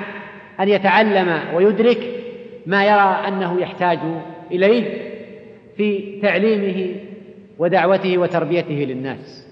[0.61, 2.21] أن يتعلم ويدرك
[2.67, 3.99] ما يرى أنه يحتاج
[4.51, 5.11] إليه
[5.77, 7.10] في تعليمه
[7.61, 9.47] ودعوته وتربيته للناس.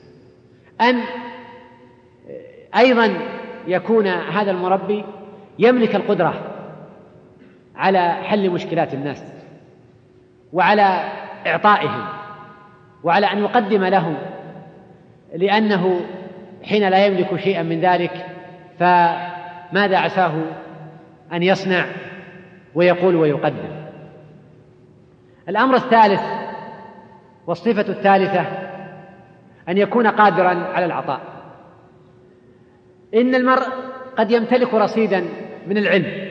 [0.80, 1.00] أن
[2.76, 3.14] أيضا
[3.66, 5.04] يكون هذا المربي
[5.58, 6.34] يملك القدرة
[7.76, 9.24] على حل مشكلات الناس
[10.52, 11.12] وعلى
[11.46, 12.06] إعطائهم
[13.04, 14.16] وعلى أن يقدم لهم
[15.34, 16.00] لأنه
[16.64, 18.26] حين لا يملك شيئا من ذلك
[18.78, 20.32] فماذا عساه
[21.32, 21.86] أن يصنع
[22.74, 23.88] ويقول ويقدم؟
[25.48, 26.47] الأمر الثالث
[27.48, 28.40] والصفة الثالثة
[29.68, 31.20] أن يكون قادرا على العطاء.
[33.14, 33.66] إن المرء
[34.18, 35.24] قد يمتلك رصيدا
[35.66, 36.28] من العلم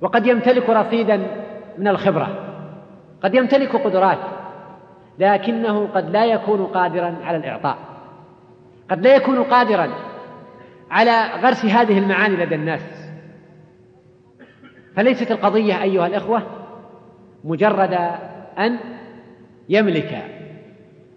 [0.00, 1.26] وقد يمتلك رصيدا
[1.78, 2.28] من الخبرة
[3.22, 4.18] قد يمتلك قدرات
[5.18, 7.78] لكنه قد لا يكون قادرا على الإعطاء
[8.90, 9.90] قد لا يكون قادرا
[10.90, 13.10] على غرس هذه المعاني لدى الناس.
[14.96, 16.42] فليست القضية أيها الإخوة
[17.44, 17.92] مجرد
[18.58, 18.78] أن
[19.68, 20.24] يملك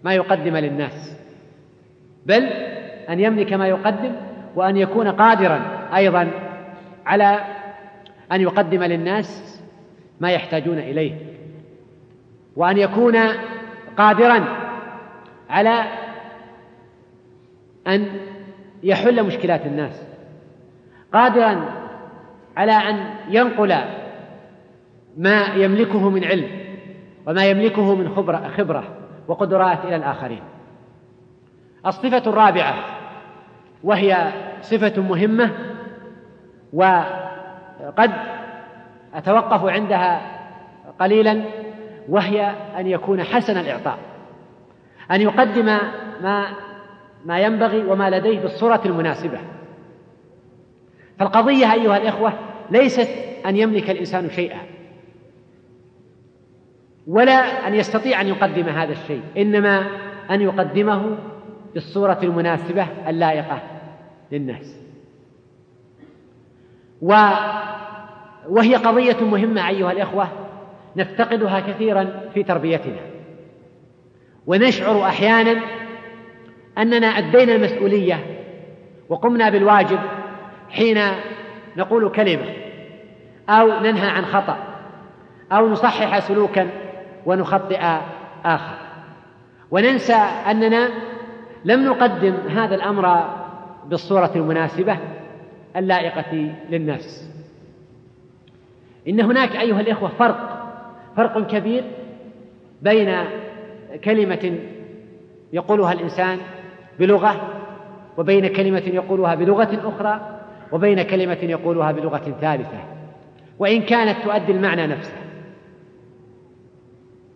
[0.04, 1.16] ما يقدم للناس
[2.26, 2.44] بل
[3.08, 4.12] أن يملك ما يقدم
[4.56, 6.30] وأن يكون قادرا أيضا
[7.06, 7.40] على
[8.32, 9.60] أن يقدم للناس
[10.20, 11.14] ما يحتاجون إليه
[12.56, 13.16] وأن يكون
[13.96, 14.44] قادرا
[15.50, 15.84] على
[17.86, 18.06] أن
[18.82, 20.02] يحل مشكلات الناس
[21.12, 21.64] قادرا
[22.56, 23.76] على أن ينقل
[25.16, 26.67] ما يملكه من علم.
[27.28, 28.84] وما يملكه من خبرة, خبرة
[29.28, 30.42] وقدرات إلى الآخرين.
[31.86, 32.74] الصفة الرابعة
[33.84, 35.50] وهي صفة مهمة
[36.72, 38.10] وقد
[39.14, 40.20] أتوقف عندها
[41.00, 41.42] قليلا
[42.08, 43.98] وهي أن يكون حسن الإعطاء.
[45.10, 45.78] أن يقدم
[46.22, 46.46] ما
[47.24, 49.38] ما ينبغي وما لديه بالصورة المناسبة.
[51.18, 52.32] فالقضية أيها الإخوة
[52.70, 53.08] ليست
[53.46, 54.77] أن يملك الإنسان شيئا.
[57.08, 59.86] ولا أن يستطيع أن يقدم هذا الشيء إنما
[60.30, 61.16] أن يقدمه
[61.74, 63.62] بالصورة المناسبة اللائقة
[64.32, 64.76] للناس.
[67.02, 67.14] و
[68.48, 70.28] وهي قضية مهمة أيها الإخوة
[70.96, 73.00] نفتقدها كثيرا في تربيتنا.
[74.46, 75.60] ونشعر أحيانا
[76.78, 78.24] أننا أدينا المسؤولية
[79.08, 79.98] وقمنا بالواجب
[80.70, 80.98] حين
[81.76, 82.46] نقول كلمة
[83.48, 84.58] أو ننهى عن خطأ
[85.52, 86.87] أو نصحح سلوكا
[87.26, 87.80] ونخطئ
[88.44, 88.78] آخر.
[89.70, 90.14] وننسى
[90.50, 90.88] أننا
[91.64, 93.24] لم نقدم هذا الأمر
[93.86, 94.98] بالصورة المناسبة
[95.76, 97.30] اللائقة للناس.
[99.08, 100.58] إن هناك أيها الإخوة فرق
[101.16, 101.84] فرق كبير
[102.82, 103.16] بين
[104.04, 104.58] كلمة
[105.52, 106.38] يقولها الإنسان
[106.98, 107.40] بلغة
[108.18, 110.40] وبين كلمة يقولها بلغة أخرى
[110.72, 112.78] وبين كلمة يقولها بلغة ثالثة.
[113.58, 115.17] وإن كانت تؤدي المعنى نفسه.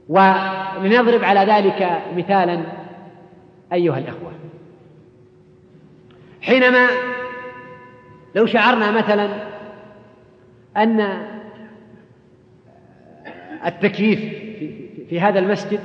[0.08, 2.62] ولنضرب على ذلك مثالا
[3.72, 4.32] أيها الأخوة.
[6.42, 6.86] حينما
[8.34, 9.28] لو شعرنا مثلا
[10.76, 11.00] أن
[13.66, 14.20] التكييف
[15.08, 15.80] في هذا المسجد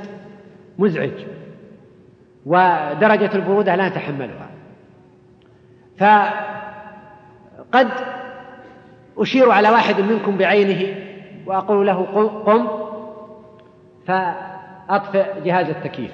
[0.79, 1.11] مزعج
[2.45, 4.49] ودرجة البرودة لا نتحملها
[5.97, 7.89] فقد
[9.17, 10.95] أشير على واحد منكم بعينه
[11.45, 12.03] وأقول له
[12.45, 12.86] قم
[14.07, 16.11] فأطفئ جهاز التكييف.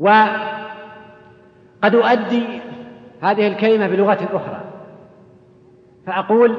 [0.00, 2.60] وقد أؤدي
[3.22, 4.64] هذه الكلمة بلغة أخرى.
[6.06, 6.56] فأقول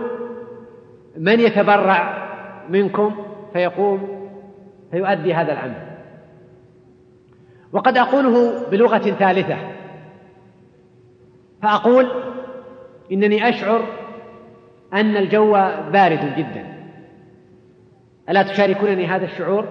[1.17, 2.29] من يتبرع
[2.69, 4.29] منكم فيقوم
[4.91, 5.89] فيؤدي هذا العمل
[7.73, 9.57] وقد أقوله بلغة ثالثة.
[11.61, 12.11] فأقول
[13.11, 13.81] إنني أشعر
[14.93, 15.51] أن الجو
[15.91, 16.78] بارد جدا.
[18.29, 19.65] ألا تشاركونني هذا الشعور؟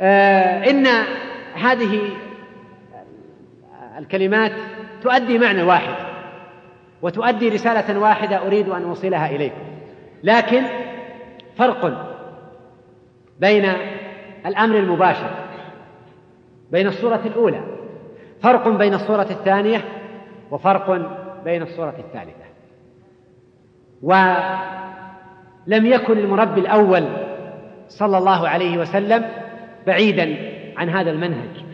[0.00, 0.86] آه إن
[1.54, 2.00] هذه
[3.98, 4.52] الكلمات
[5.02, 5.94] تؤدي معنى واحد
[7.02, 9.62] وتؤدي رسالة واحدة أريد أن أوصلها إليكم
[10.22, 10.62] لكن
[11.56, 12.08] فرق
[13.40, 13.72] بين
[14.46, 15.30] الأمر المباشر
[16.70, 17.60] بين الصورة الأولى
[18.42, 19.84] فرق بين الصورة الثانية
[20.50, 20.90] وفرق
[21.44, 22.48] بين الصورة الثالثة
[25.68, 27.04] ولم يكن المربي الأول
[27.88, 29.24] صلى الله عليه وسلم
[29.86, 30.36] بعيدا
[30.76, 31.64] عن هذا المنهج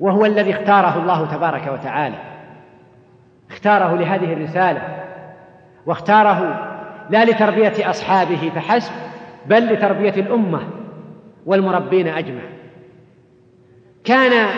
[0.00, 2.16] وهو الذي اختاره الله تبارك وتعالى.
[3.50, 4.82] اختاره لهذه الرسالة
[5.86, 6.68] واختاره
[7.10, 8.92] لا لتربية أصحابه فحسب
[9.46, 10.60] بل لتربية الأمة
[11.46, 12.42] والمربين أجمع.
[14.04, 14.48] كان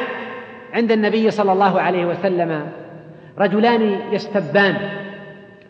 [0.73, 2.69] عند النبي صلى الله عليه وسلم
[3.39, 4.77] رجلان يستبان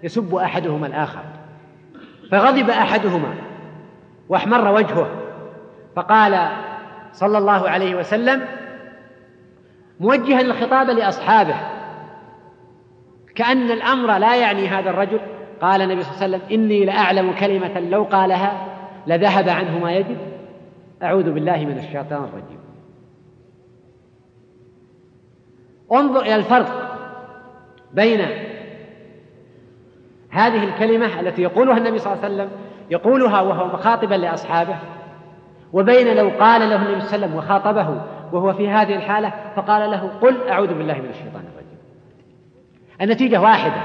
[0.02, 1.37] يسب أحدهما الآخر.
[2.30, 3.34] فغضب أحدهما
[4.28, 5.08] واحمر وجهه
[5.96, 6.48] فقال
[7.12, 8.44] صلى الله عليه وسلم
[10.00, 11.54] موجها الخطاب لأصحابه
[13.34, 15.20] كأن الأمر لا يعني هذا الرجل
[15.60, 18.66] قال النبي صلى الله عليه وسلم إني لأعلم كلمة لو قالها
[19.06, 20.16] لذهب عنه ما يجب
[21.02, 22.58] أعوذ بالله من الشيطان الرجيم
[25.92, 26.98] انظر إلى الفرق
[27.92, 28.47] بين
[30.30, 32.50] هذه الكلمة التي يقولها النبي صلى الله عليه وسلم
[32.90, 34.76] يقولها وهو مخاطبا لأصحابه
[35.72, 39.90] وبين لو قال له النبي صلى الله عليه وسلم وخاطبه وهو في هذه الحالة فقال
[39.90, 41.78] له قل أعوذ بالله من الشيطان الرجيم.
[43.00, 43.82] النتيجة واحدة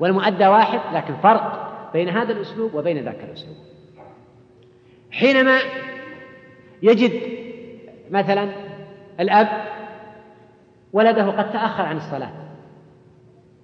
[0.00, 3.56] والمؤدى واحد لكن فرق بين هذا الأسلوب وبين ذاك الأسلوب.
[5.10, 5.58] حينما
[6.82, 7.12] يجد
[8.10, 8.48] مثلا
[9.20, 9.48] الأب
[10.92, 12.30] ولده قد تأخر عن الصلاة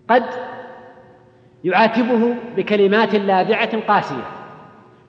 [0.08, 0.24] قد
[1.66, 4.24] يعاتبه بكلمات لاذعة قاسية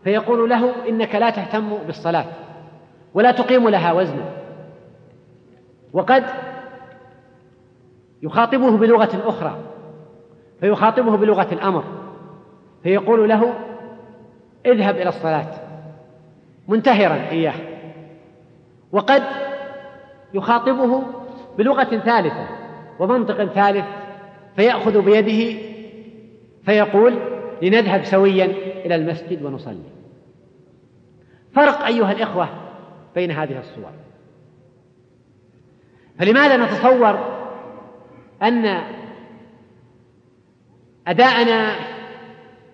[0.04, 2.26] فيقول له إنك لا تهتم بالصلاة
[3.13, 4.26] ولا تقيم لها وزنا.
[5.93, 6.24] وقد
[8.24, 9.60] يخاطبه بلغة أخرى
[10.60, 11.84] فيخاطبه بلغة الأمر
[12.84, 13.54] فيقول له
[14.65, 15.52] اذهب إلى الصلاة
[16.67, 17.54] منتهرا إياه.
[18.91, 19.24] وقد
[20.34, 21.04] يخاطبه
[21.58, 22.48] بلغة ثالثة
[23.00, 23.86] ومنطق ثالث
[24.56, 25.66] فيأخذ بيده
[26.67, 27.19] فيقول
[27.62, 28.45] لنذهب سويا
[28.86, 29.84] إلى المسجد ونصلي.
[31.53, 32.49] فرق أيها الإخوة
[33.15, 33.91] بين هذه الصور.
[36.19, 37.19] فلماذا نتصور
[38.43, 38.82] أن
[41.08, 41.75] أداءنا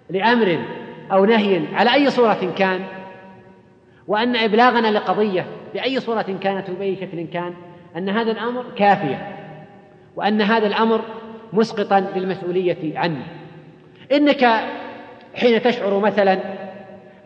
[0.09, 0.65] لأمر
[1.11, 2.81] أو نهي على أي صورة كان
[4.07, 7.53] وأن إبلاغنا لقضية بأي صورة كانت وبأي شكل كان
[7.97, 9.37] أن هذا الأمر كافية
[10.15, 11.01] وأن هذا الأمر
[11.53, 13.42] مسقطا للمسؤولية عنه.
[14.13, 14.49] إنك
[15.35, 16.39] حين تشعر مثلا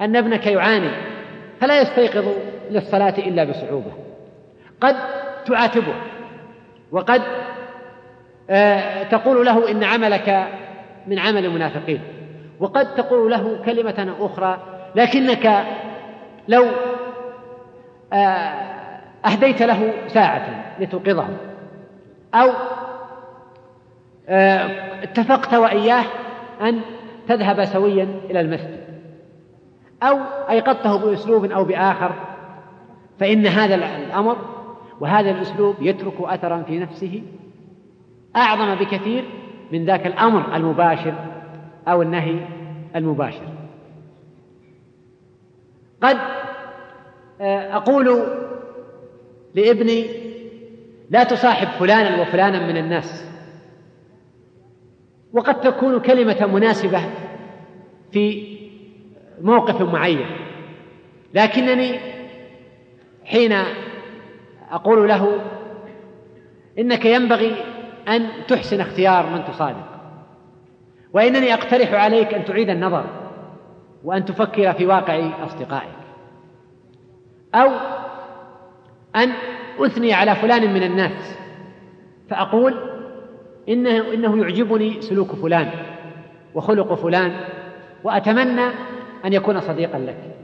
[0.02, 0.90] أن ابنك يعاني
[1.62, 2.28] فلا يستيقظ
[2.72, 3.92] للصلاة إلا بصعوبة.
[4.82, 4.96] قد
[5.46, 5.94] تعاتبه
[6.92, 7.22] وقد
[8.50, 10.48] آه، تقول له إن عملك
[11.08, 12.02] من عمل المنافقين
[12.60, 14.60] وقد تقول له كلمة أخرى
[14.96, 15.66] لكنك
[16.48, 16.66] لو
[18.14, 18.54] آه،
[19.26, 21.28] أهديت له ساعة لتوقظه
[22.34, 22.50] أو
[24.30, 24.70] آه،
[25.04, 26.04] اتفقت وإياه
[26.62, 26.82] أن
[27.28, 28.88] تذهب سويا إلى المسجد.
[30.04, 32.16] أو أيقظته بأسلوب أو بآخر
[33.20, 34.38] فإن هذا الأمر
[35.00, 37.24] وهذا الأسلوب يترك أثرا في نفسه
[38.36, 39.26] أعظم بكثير
[39.72, 41.14] من ذاك الأمر المباشر
[41.88, 42.40] أو النهي
[42.96, 43.48] المباشر.
[46.02, 46.18] قد
[47.42, 48.24] آه، أقول
[49.56, 50.06] لابني
[51.10, 53.28] لا تصاحب فلانا وفلانا من الناس.
[55.34, 57.02] وقد تكون كلمة مناسبة
[58.12, 58.58] في
[59.42, 60.26] موقف معين.
[61.34, 62.00] لكنني
[63.26, 63.58] حين
[64.72, 65.42] أقول له
[66.80, 67.56] إنك ينبغي
[68.08, 69.88] أن تحسن اختيار من تصادق
[71.14, 73.06] وإنني أقترح عليك أن تعيد النظر
[74.04, 75.98] وأن تفكر في واقع أصدقائك
[77.56, 77.72] أو
[79.16, 79.32] أن
[79.80, 81.38] أثني على فلان من الناس
[82.30, 82.97] فأقول
[83.70, 85.70] إنه, إنه يعجبني سلوك فلان
[86.56, 87.32] وخلق فلان
[88.04, 88.66] وأتمنى
[89.26, 90.36] أن يكون صديقا لك.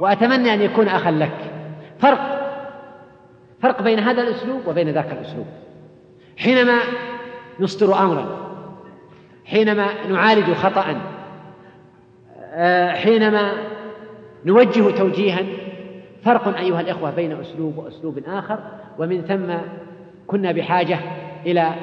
[0.00, 1.52] وأتمنى أن يكون أخا لك.
[1.98, 2.34] فرق
[3.60, 5.46] فرق بين هذا الأسلوب وبين ذاك الأسلوب.
[6.36, 6.78] حينما
[7.60, 8.44] نصدر أمرا
[9.44, 11.00] حينما نعالج خطأ
[12.56, 13.52] آه، حينما
[14.44, 15.42] نوجه توجيها
[16.24, 18.58] فرق أيها الإخوة بين أسلوب وأسلوب آخر.
[18.98, 19.54] ومن ثم
[20.26, 20.98] كنا بحاجة
[21.46, 21.74] إلى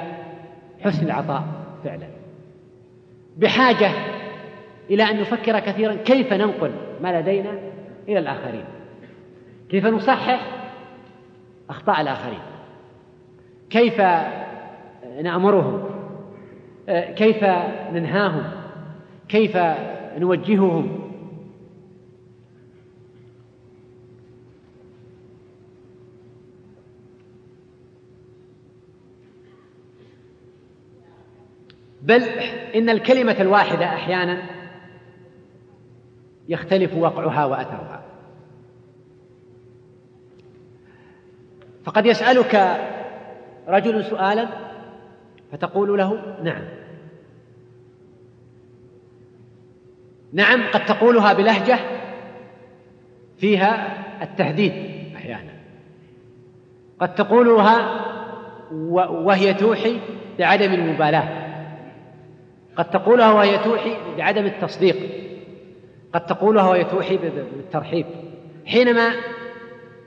[0.82, 1.44] حسن العطاء
[1.84, 2.08] فعلا.
[3.38, 3.92] بحاجة
[4.90, 6.72] إلى أن نفكر كثيرا كيف ننقل
[7.02, 7.60] ما لدينا
[8.08, 8.66] إلى الآخرين.
[9.70, 10.48] كيف نصحح
[11.70, 12.40] أخطاء الآخرين.
[13.70, 14.02] كيف
[15.24, 15.84] نأمرهم.
[17.16, 17.44] كيف
[17.94, 18.44] ننهاهم.
[19.30, 19.58] كيف
[20.18, 21.01] نوجههم.
[32.02, 32.24] بل
[32.76, 34.42] إن الكلمة الواحدة أحيانا
[36.50, 38.04] يختلف وقعها وأثرها.
[41.84, 42.82] فقد يسألك
[43.68, 44.48] رجل سؤالا
[45.52, 46.64] فتقول له نعم.
[50.34, 51.80] نعم قد تقولها بلهجة
[53.38, 54.74] فيها التهديد
[55.16, 55.52] أحيانا.
[57.00, 58.06] قد تقولها
[59.12, 60.00] وهي توحي
[60.40, 61.41] بعدم المبالاة.
[62.76, 64.98] قد تقولها وهي توحي بعدم التصديق.
[66.14, 68.06] قد تقولها وهي توحي بالترحيب.
[68.66, 69.12] حينما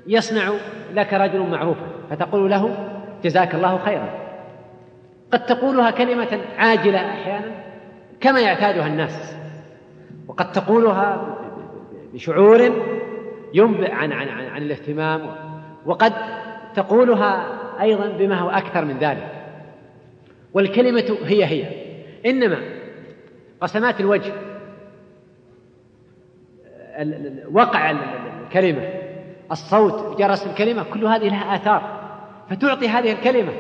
[0.06, 0.52] يصنع
[0.94, 2.76] لك رجل معروفا فتقول له
[3.24, 4.08] جزاك الله خيرا.
[5.32, 7.50] قد تقولها كلمة عاجلة أحيانا
[8.20, 9.36] كما يعتادها الناس.
[10.28, 11.36] وقد تقولها
[12.12, 12.60] بشعور
[13.54, 15.20] ينبئ عن عن عن, عن الاهتمام.
[15.86, 16.12] وقد
[16.74, 17.46] تقولها
[17.80, 19.28] أيضا بما هو أكثر من ذلك.
[20.54, 21.84] والكلمة هي هي.
[22.26, 22.58] إنما
[23.60, 24.32] قسمات الوجه.
[27.52, 28.88] وقع الكلمة
[29.52, 32.00] الصوت جرس الكلمة كل هذه لها آثار.
[32.50, 33.52] فتعطي هذه الكلمة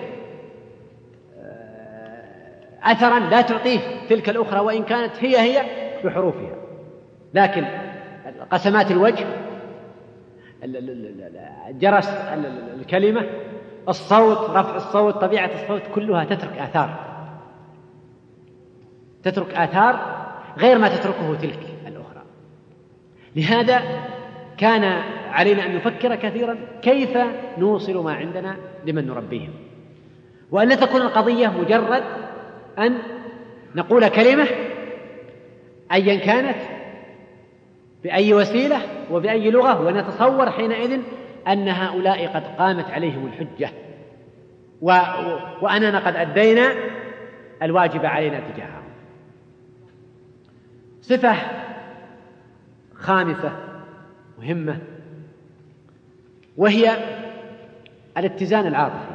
[2.82, 5.64] أثرا لا تعطيه تلك الأخرى وإن كانت هي هي
[6.04, 6.56] بحروفها.
[7.34, 7.64] لكن
[8.50, 9.26] قسمات الوجه
[11.70, 12.08] جرس
[12.78, 13.26] الكلمة
[13.88, 17.13] الصوت رفع الصوت طبيعة الصوت كلها تترك آثار.
[19.24, 20.24] تترك آثار
[20.58, 22.22] غير ما تتركه تلك الأخرى.
[23.36, 23.82] لهذا
[24.58, 24.84] كان
[25.30, 27.18] علينا أن نفكر كثيرا كيف
[27.58, 28.56] نوصل ما عندنا
[28.86, 29.52] لمن نربيهم.
[30.50, 32.02] وأن لا تكون القضية مجرد
[32.78, 32.98] أن
[33.74, 34.46] نقول كلمة
[35.92, 36.58] أيا كانت
[38.04, 41.00] بأي وسيلة وبأي لغة ونتصور حينئذ
[41.48, 43.70] أن هؤلاء قد قامت عليهم الحجة.
[44.82, 44.92] و...
[45.62, 46.72] وأننا قد أدينا
[47.62, 48.83] الواجب علينا تجاههم.
[51.08, 51.36] صفة
[52.94, 53.52] خامسة
[54.38, 54.78] مهمة
[56.56, 56.96] وهي
[58.16, 59.14] الاتزان العاطفي.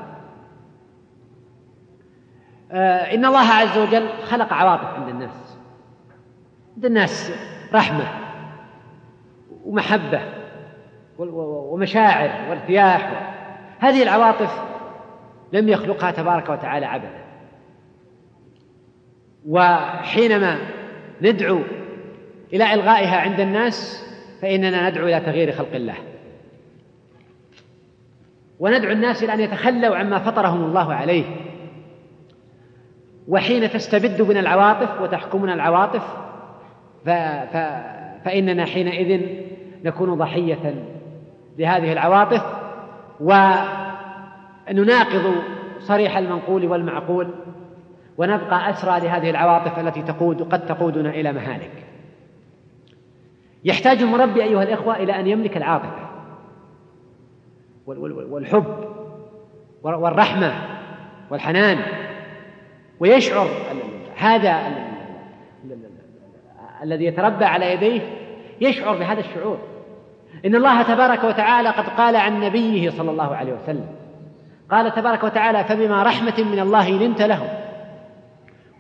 [2.72, 5.58] آه إن الله عز وجل خلق عواطف عند الناس.
[6.76, 7.32] عند الناس
[7.74, 8.06] رحمة
[9.66, 10.22] ومحبة
[11.18, 13.34] ومشاعر وارتياح
[13.80, 14.64] هذه العواطف
[15.54, 17.24] لم يخلقها تبارك وتعالى عبدا
[19.48, 20.58] وحينما
[21.22, 21.60] ندعو
[22.54, 24.06] إلى إلغائها عند الناس
[24.42, 25.96] فإننا ندعو إلى تغيير خلق الله.
[28.60, 31.24] وندعو الناس إلى أن يتخلوا عما فطرهم الله عليه.
[33.28, 36.04] وحين تستبد بنا العواطف وتحكمنا العواطف
[37.06, 37.10] ف...
[37.54, 37.58] ف...
[38.26, 39.22] فإننا حينئذ
[39.84, 40.86] نكون ضحية
[41.58, 42.42] لهذه العواطف
[44.70, 45.36] ونناقض
[45.80, 47.30] صريح المنقول والمعقول
[48.18, 51.72] ونبقى أسرى لهذه العواطف التي تقود قد تقودنا إلى مهالك
[53.64, 56.10] يحتاج المربي أيها الإخوة إلى أن يملك العاطفة
[57.86, 58.66] والحب
[59.84, 60.54] والرحمة
[61.30, 61.80] والحنان
[63.00, 63.48] ويشعر
[64.18, 64.60] هذا
[66.84, 68.02] الذي يتربى على يديه
[68.62, 69.58] يشعر بهذا الشعور.
[70.46, 73.88] إن الله تبارك وتعالى قد قال عن نبيه صلى الله عليه وسلم
[74.72, 77.48] قال تبارك وتعالى فبما رحمة من الله لنت لهم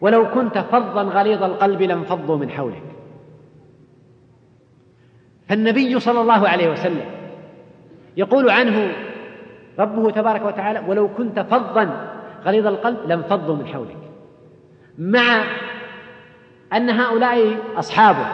[0.01, 2.88] ولو كنت فظا غليظ القلب لانفضوا من حولك.
[5.49, 7.05] فالنبي صلى الله عليه وسلم
[8.17, 8.91] يقول عنه
[9.79, 12.09] ربه تبارك وتعالى ولو كنت فظا
[12.45, 13.97] غليظ القلب لانفضوا من حولك.
[14.97, 15.43] مع
[16.73, 18.25] أن هؤلاء أصحابه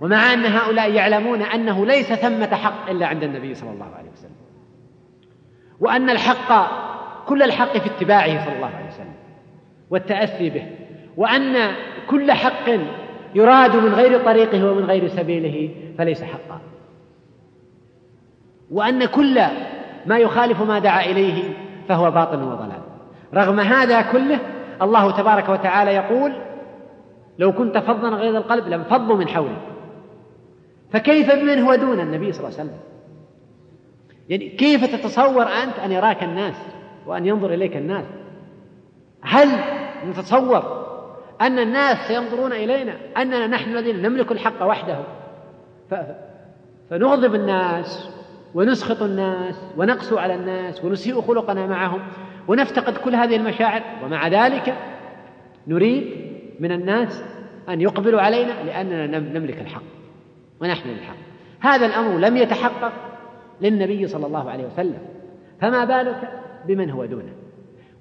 [0.00, 4.30] ومع أن هؤلاء يعلمون أنه ليس ثمة حق إلا عند النبي صلى الله عليه وسلم
[5.80, 6.70] وأن الحق
[7.26, 9.14] كل الحق في اتباعه صلى الله عليه وسلم
[9.90, 10.66] والتأسي به
[11.16, 11.74] وأن
[12.10, 12.70] كل حق
[13.34, 16.60] يراد من غير طريقه ومن غير سبيله فليس حقا.
[18.70, 19.40] وأن كل
[20.06, 21.42] ما يخالف ما دعا إليه
[21.88, 22.80] فهو باطل وضلال.
[23.34, 24.38] رغم هذا كله
[24.82, 26.32] الله تبارك وتعالى يقول
[27.38, 29.62] لو كنت فظا غيظ القلب لانفضوا من حولك
[30.92, 32.80] فكيف بمن هو دون النبي صلى الله عليه وسلم؟
[34.28, 36.54] يعني كيف تتصور أنت أن يراك الناس
[37.06, 38.04] وأن ينظر إليك الناس؟
[39.22, 39.48] هل
[40.08, 40.89] نتصور
[41.40, 44.98] أن الناس سينظرون إلينا أننا نحن الذين نملك الحق وحده.
[46.90, 48.10] فنغضب الناس
[48.54, 52.00] ونسخط الناس ونقسو على الناس ونسيء خلقنا معهم
[52.48, 53.82] ونفتقد كل هذه المشاعر.
[54.04, 54.74] ومع ذلك
[55.66, 56.04] نريد
[56.60, 57.24] من الناس
[57.68, 59.82] أن يقبلوا علينا لأننا نملك الحق
[60.60, 61.16] ونحمل الحق.
[61.60, 62.92] هذا الأمر لم يتحقق
[63.60, 64.98] للنبي صلى الله عليه وسلم.
[65.60, 66.30] فما بالك
[66.66, 67.32] بمن هو دونه؟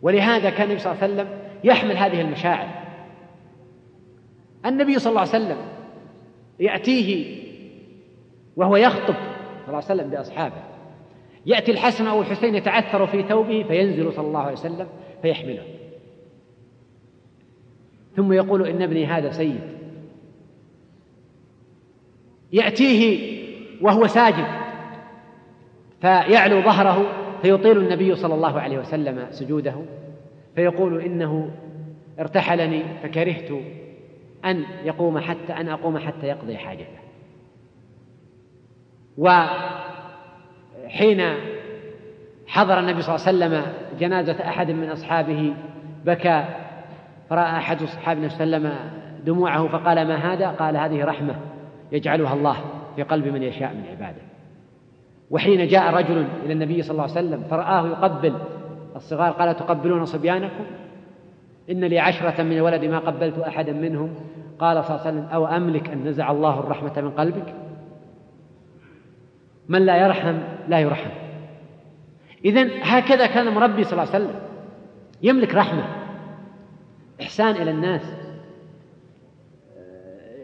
[0.02, 1.28] ولهذا كان النبي صلى الله عليه وسلم
[1.64, 2.68] يحمل هذه المشاعر.
[4.66, 5.57] النبي صلى الله عليه وسلم
[6.60, 7.39] يأتيه
[8.55, 9.16] وهو يخطب
[9.66, 10.64] صلى الله عليه وسلم بأصحابه.
[11.45, 14.88] يأتي الحسن أو الحسين يتعثر في ثوبه فينزل صلى الله عليه وسلم
[15.22, 15.64] فيحمله.
[18.16, 19.62] ثم يقول إن ابني هذا سيد.
[22.53, 23.30] يأتيه
[23.82, 24.47] وهو ساجد
[26.01, 27.05] فيعلو ظهره
[27.41, 29.76] فيطيل النبي صلى الله عليه وسلم سجوده
[30.55, 31.51] فيقول إنه
[32.20, 33.51] ارتحلني فكرهت
[34.46, 37.00] أن يقوم حتى أن أقوم حتى يقضي حاجته.
[40.88, 41.22] وحين
[42.48, 45.54] حضر النبي صلى الله عليه وسلم جنازة أحد من أصحابه
[46.06, 46.46] بكى
[47.30, 48.90] فرأى أحد أصحاب النبي صلى الله عليه وسلم
[49.26, 51.36] دموعه فقال ما هذا؟ قال هذه رحمة
[51.92, 52.58] يجعلها الله
[52.96, 54.22] في قلب من يشاء من عباده.
[55.30, 58.34] وحين جاء رجل إلى النبي صلى الله عليه وسلم فرآه يقبل
[58.96, 60.64] الصغار قال تقبلون صبيانكم؟
[61.72, 64.16] إن لي عشرة من ولدي ما قبلت أحدا منهم.
[64.60, 67.54] قال صلى الله عليه وسلم أو أملك أن نزع الله الرحمة من قلبك؟
[69.70, 71.10] من لا يرحم لا يرحم.
[72.46, 74.40] إذا هكذا كان المربي صلى الله عليه وسلم.
[75.22, 75.86] يملك رحمة
[77.22, 78.02] إحسان إلى الناس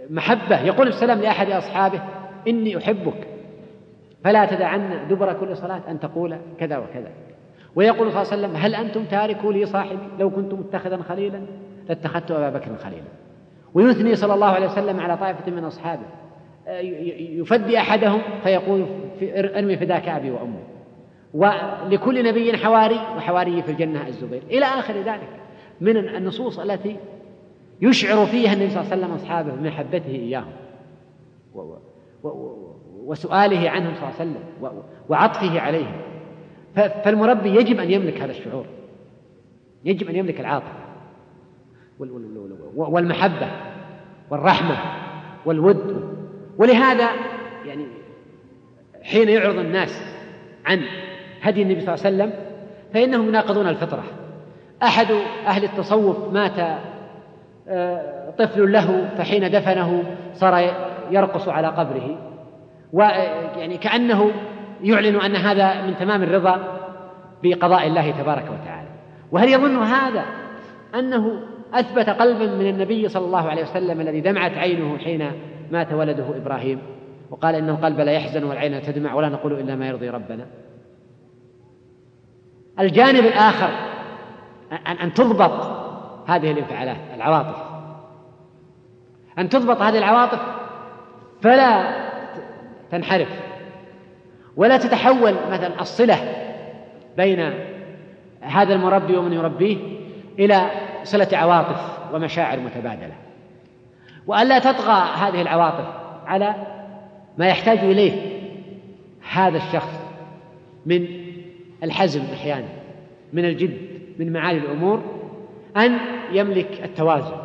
[0.09, 0.61] محبة.
[0.61, 2.01] يقول السلام لأحد أصحابه
[2.47, 3.27] إني أحبك
[4.23, 7.11] فلا تدعن دبر كل صلاة أن تقول كذا وكذا.
[7.75, 11.41] ويقول صلى الله عليه وسلم هل أنتم تاركوا لي صاحبي؟ لو كنت متخذا خليلا
[11.89, 13.07] لاتخذت أبا بكر خليلا.
[13.73, 16.05] ويثني صلى الله عليه وسلم على طائفة من أصحابه.
[17.19, 18.85] يفدي أحدهم فيقول
[19.19, 20.63] في أرمي فداك أبي وأمي.
[21.33, 24.43] ولكل نبي حواري وحواري في الجنة الزبير.
[24.49, 25.29] إلى آخر ذلك
[25.81, 26.97] من النصوص التي
[27.81, 30.53] يشعر فيها النبي صلى الله عليه وسلم أصحابه بمحبته إياهم
[33.05, 34.43] وسؤاله عنهم صلى الله عليه وسلم
[35.09, 36.01] وعطفه عليهم.
[36.75, 38.65] فالمربي يجب أن يملك هذا الشعور.
[39.85, 40.85] يجب أن يملك العاطفة.
[42.75, 43.47] والمحبة.
[44.29, 44.77] والرحمة.
[45.45, 46.15] والود.
[46.57, 47.09] ولهذا
[47.65, 47.85] يعني
[49.03, 50.01] حين يعرض الناس
[50.65, 50.81] عن
[51.41, 52.33] هدي النبي صلى الله عليه وسلم
[52.93, 54.03] فإنهم يناقضون الفطرة.
[54.83, 55.11] أحد
[55.47, 56.79] أهل التصوف مات
[57.67, 60.03] آه، طفل له فحين دفنه
[60.33, 60.73] صار
[61.11, 62.17] يرقص على قبره.
[62.93, 64.31] ويعني كأنه
[64.81, 66.79] يعلن أن هذا من تمام الرضا
[67.43, 68.87] بقضاء الله تبارك وتعالى.
[69.31, 70.25] وهل يظن هذا
[70.95, 71.41] أنه
[71.73, 75.31] أثبت قلبا من النبي صلى الله عليه وسلم الذي دمعت عينه حين
[75.71, 76.81] مات ولده إبراهيم؟
[77.29, 80.45] وقال إن القلب لا يحزن والعين تدمع ولا نقول إلا ما يرضي ربنا.
[82.79, 83.69] الجانب الآخر
[85.01, 85.85] أن تضبط
[86.27, 87.57] هذه الانفعالات العواطف.
[89.39, 90.39] أن تضبط هذه العواطف
[91.41, 91.95] فلا
[92.91, 93.44] تنحرف.
[94.57, 96.17] ولا تتحول مثلا الصلة
[97.17, 97.53] بين
[98.41, 99.77] هذا المربي ومن يربيه
[100.39, 100.71] إلى
[101.03, 103.13] صلة عواطف ومشاعر متبادلة.
[104.27, 105.85] وألا تطغى هذه العواطف
[106.25, 106.55] على
[107.37, 108.35] ما يحتاج إليه
[109.31, 109.99] هذا الشخص
[110.85, 111.07] من
[111.83, 112.67] الحزم أحيانا
[113.33, 113.77] من الجد
[114.19, 115.03] من معالي الأمور
[115.77, 115.97] أن
[116.31, 117.35] يملك التوازن.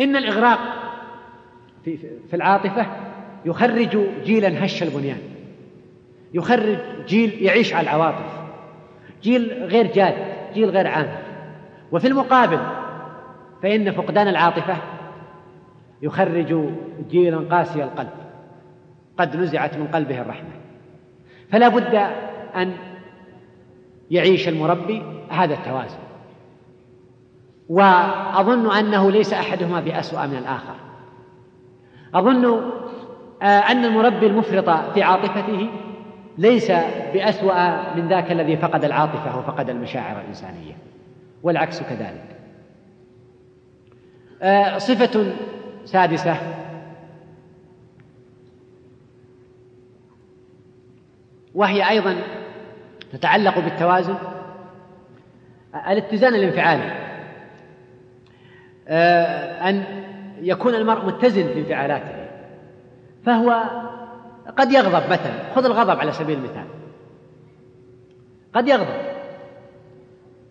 [0.00, 0.58] إن الإغراق
[1.84, 2.86] في, العاطفة
[3.44, 5.18] يخرج جيلا هش البنيان.
[6.34, 8.38] يخرج جيل يعيش على العواطف.
[9.22, 10.14] جيل غير جاد
[10.54, 11.18] جيل غير عامل.
[11.92, 12.58] وفي المقابل
[13.62, 14.76] فإن فقدان العاطفة
[16.02, 16.70] يخرج
[17.10, 18.10] جيلا قاسي القلب.
[19.18, 20.50] قد نزعت من قلبه الرحمة.
[21.52, 21.94] فلا بد
[22.56, 22.72] أن
[24.10, 25.98] يعيش المربي هذا التوازن.
[27.68, 30.74] وأظن أنه ليس أحدهما بأسوأ من الآخر.
[32.14, 32.70] أظن
[33.42, 35.68] آه، أن المربي المفرط في عاطفته
[36.38, 36.70] ليس
[37.14, 40.76] بأسوأ من ذاك الذي فقد العاطفة وفقد المشاعر الإنسانية
[41.42, 42.24] والعكس كذلك.
[44.42, 45.32] آه، صفة
[45.84, 46.36] سادسة.
[51.54, 52.16] وهي أيضا
[53.12, 54.16] تتعلق بالتوازن
[55.88, 57.08] الاتزان الانفعالي.
[58.88, 59.84] آه، أن
[60.40, 62.28] يكون المرء متزن في انفعالاته
[63.26, 63.62] فهو
[64.58, 65.54] قد يغضب مثلا.
[65.54, 66.64] خذ الغضب على سبيل المثال.
[68.54, 69.08] قد يغضب.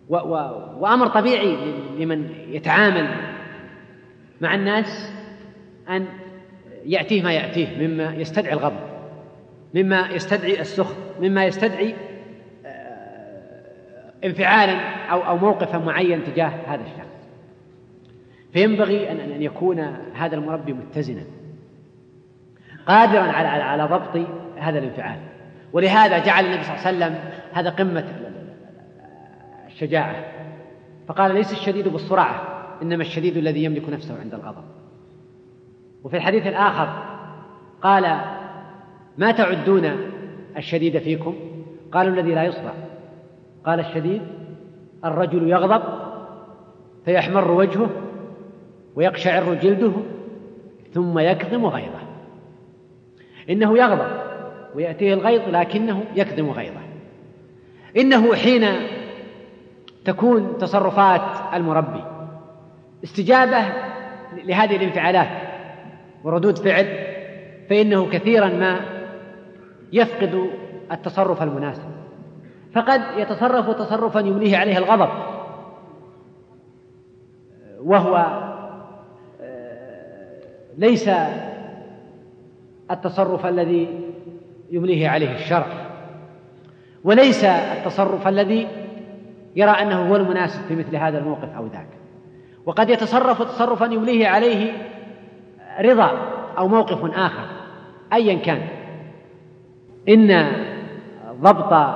[0.08, 0.34] و و
[0.80, 1.56] وأمر طبيعي
[1.98, 3.08] لمن يتعامل
[4.40, 5.12] مع الناس
[5.88, 6.06] أن
[6.84, 8.80] يأتيه ما يأتيه مما يستدعي الغضب
[9.74, 11.94] مما يستدعي السخط مما يستدعي
[12.66, 14.78] آه، انفعالا
[15.10, 17.28] أو أو موقفا معين تجاه هذا الشخص.
[18.52, 19.78] فينبغي أن أن يكون
[20.14, 21.22] هذا المربي متزنا.
[22.88, 24.26] قادرا على على ضبط
[24.56, 25.18] هذا الانفعال.
[25.72, 28.04] ولهذا جعل النبي صلى الله عليه وسلم هذا قمة
[29.66, 30.24] الشجاعة.
[31.08, 32.40] فقال ليس الشديد بالسرعة
[32.82, 34.64] إنما الشديد الذي يملك نفسه عند الغضب.
[36.04, 36.88] وفي الحديث الآخر
[37.82, 38.20] قال
[39.18, 39.90] ما تعدون
[40.56, 41.34] الشديد فيكم؟
[41.92, 42.72] قالوا الذي لا يصرع
[43.66, 44.22] قال الشديد
[45.04, 45.82] الرجل يغضب
[47.04, 47.90] فيحمر وجهه
[48.96, 49.92] ويقشعر جلده
[50.94, 52.07] ثم يكظم غيظه.
[53.50, 54.28] إنه يغضب
[54.74, 56.80] ويأتيه الغيظ لكنه يكظم غيظه.
[57.96, 58.66] إنه حين
[60.04, 62.04] تكون تصرفات المربي
[63.04, 63.58] استجابة
[64.44, 65.28] لهذه الانفعالات
[66.24, 66.86] وردود فعل
[67.70, 68.80] فإنه كثيرا ما
[69.92, 70.50] يفقد
[70.92, 71.88] التصرف المناسب.
[72.74, 75.08] فقد يتصرف تصرفا يمليه عليه الغضب.
[77.82, 78.16] وهو
[79.40, 80.42] آه،
[80.78, 81.10] ليس
[82.90, 83.88] التصرف الذي
[84.70, 85.66] يمليه عليه الشرع.
[87.04, 88.68] وليس التصرف الذي
[89.56, 91.88] يرى أنه هو المناسب في مثل هذا الموقف أو ذاك.
[92.66, 94.72] وقد يتصرف تصرفا يوليه عليه
[95.80, 96.10] رضا
[96.58, 97.46] أو موقف آخر
[98.12, 98.62] أيا كان.
[100.08, 100.52] إن
[101.40, 101.94] ضبط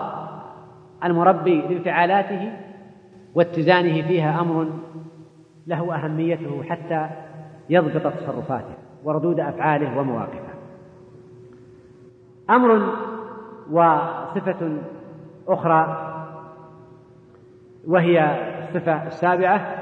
[1.04, 2.52] المربي لانفعالاته
[3.34, 4.68] واتزانه فيها أمر
[5.66, 7.08] له أهميته حتى
[7.70, 8.74] يضبط تصرفاته
[9.04, 10.51] وردود أفعاله ومواقفه.
[12.50, 12.94] أمر
[13.70, 14.78] وصفة
[15.48, 16.08] أخرى
[17.86, 19.78] وهي الصفة السابعة.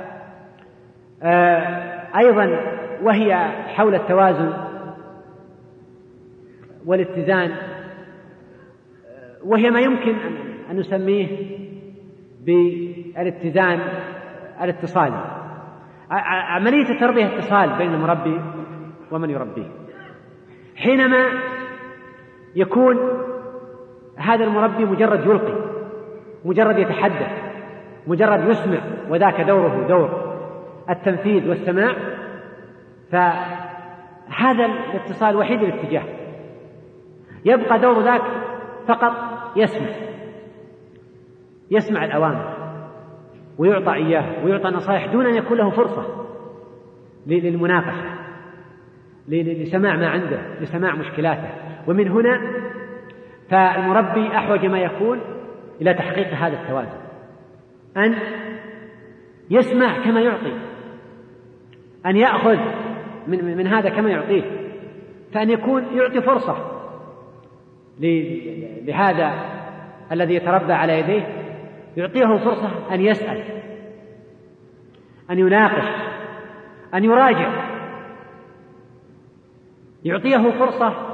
[1.23, 2.61] آه، أيضا
[3.03, 3.35] وهي
[3.67, 4.53] حول التوازن
[6.87, 7.57] والاتزان.
[9.45, 10.17] وهي ما يمكن
[10.71, 11.59] أن نسميه
[12.41, 13.81] بالاتزان
[14.63, 15.25] الاتصالي
[16.11, 18.41] عملية التربية اتصال بين المربي
[19.11, 19.69] ومن يربيه.
[20.77, 21.29] حينما
[22.57, 22.99] يكون
[24.17, 25.71] هذا المربي مجرد يلقي
[26.45, 27.33] مجرد يتحدث
[28.07, 28.79] مجرد يسمع
[29.09, 30.31] وذاك دوره دور.
[30.91, 31.95] التنفيذ والسماع
[33.11, 36.03] فهذا الاتصال وحيد الاتجاه.
[37.45, 38.23] يبقى دور ذاك
[38.87, 39.13] فقط
[39.57, 39.89] يسمع
[41.71, 42.55] يسمع الأوامر
[43.59, 46.27] ويعطى إياه ويعطى نصائح دون أن يكون له فرصة
[47.27, 48.03] للمناقشة
[49.29, 51.70] لسماع ما عنده لسماع مشكلاته.
[51.87, 52.41] ومن هنا
[53.51, 55.20] فالمربي أحوج ما يكون
[55.81, 57.01] إلى تحقيق هذا التوازن.
[57.97, 58.18] أن
[59.51, 60.53] يسمع كما يعطي.
[62.07, 62.59] أن يأخذ
[63.26, 64.43] من, من هذا كما يعطيه.
[65.33, 66.57] فأن يكون يعطي فرصة
[68.83, 69.33] لهذا
[70.12, 71.26] الذي يتربى على يديه.
[71.97, 73.43] يعطيه فرصة أن يسأل.
[75.31, 75.89] أن يناقش.
[76.95, 77.70] أن يراجع.
[80.05, 81.10] يعطيه فرصة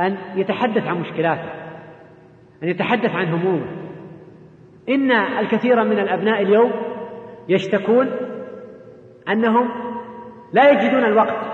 [0.00, 1.50] أن يتحدث عن مشكلاته
[2.62, 3.66] أن يتحدث عن همومه.
[4.88, 6.72] إن الكثير من الأبناء اليوم
[7.48, 8.10] يشتكون
[9.28, 9.68] أنهم
[10.52, 11.46] لا يجدون الوقت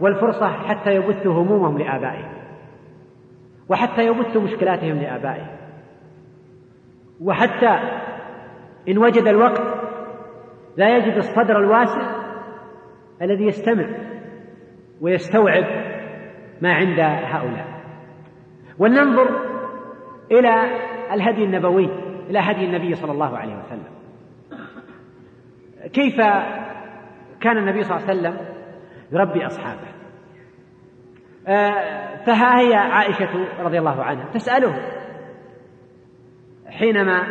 [0.00, 2.32] والفرصة حتى يبثوا همومهم لآبائهم
[3.68, 5.56] وحتى يبثوا مشكلاتهم لآبائهم.
[7.20, 7.78] وحتى
[8.88, 9.62] إن وجد الوقت
[10.76, 12.24] لا يجد الصدر الواسع
[13.22, 13.86] الذي يستمع
[15.00, 15.64] ويستوعب
[16.62, 17.73] ما عند هؤلاء.
[18.78, 19.28] ولننظر
[20.30, 20.54] إلى
[21.12, 21.88] الهدي النبوي
[22.30, 23.94] إلى هدي النبي صلى الله عليه وسلم.
[25.92, 26.16] كيف
[27.40, 28.46] كان النبي صلى الله عليه وسلم
[29.12, 29.94] يربي أصحابه؟
[31.48, 33.28] آه، فها هي عائشة
[33.60, 34.74] رضي الله عنها تسأله.
[36.66, 37.26] حينما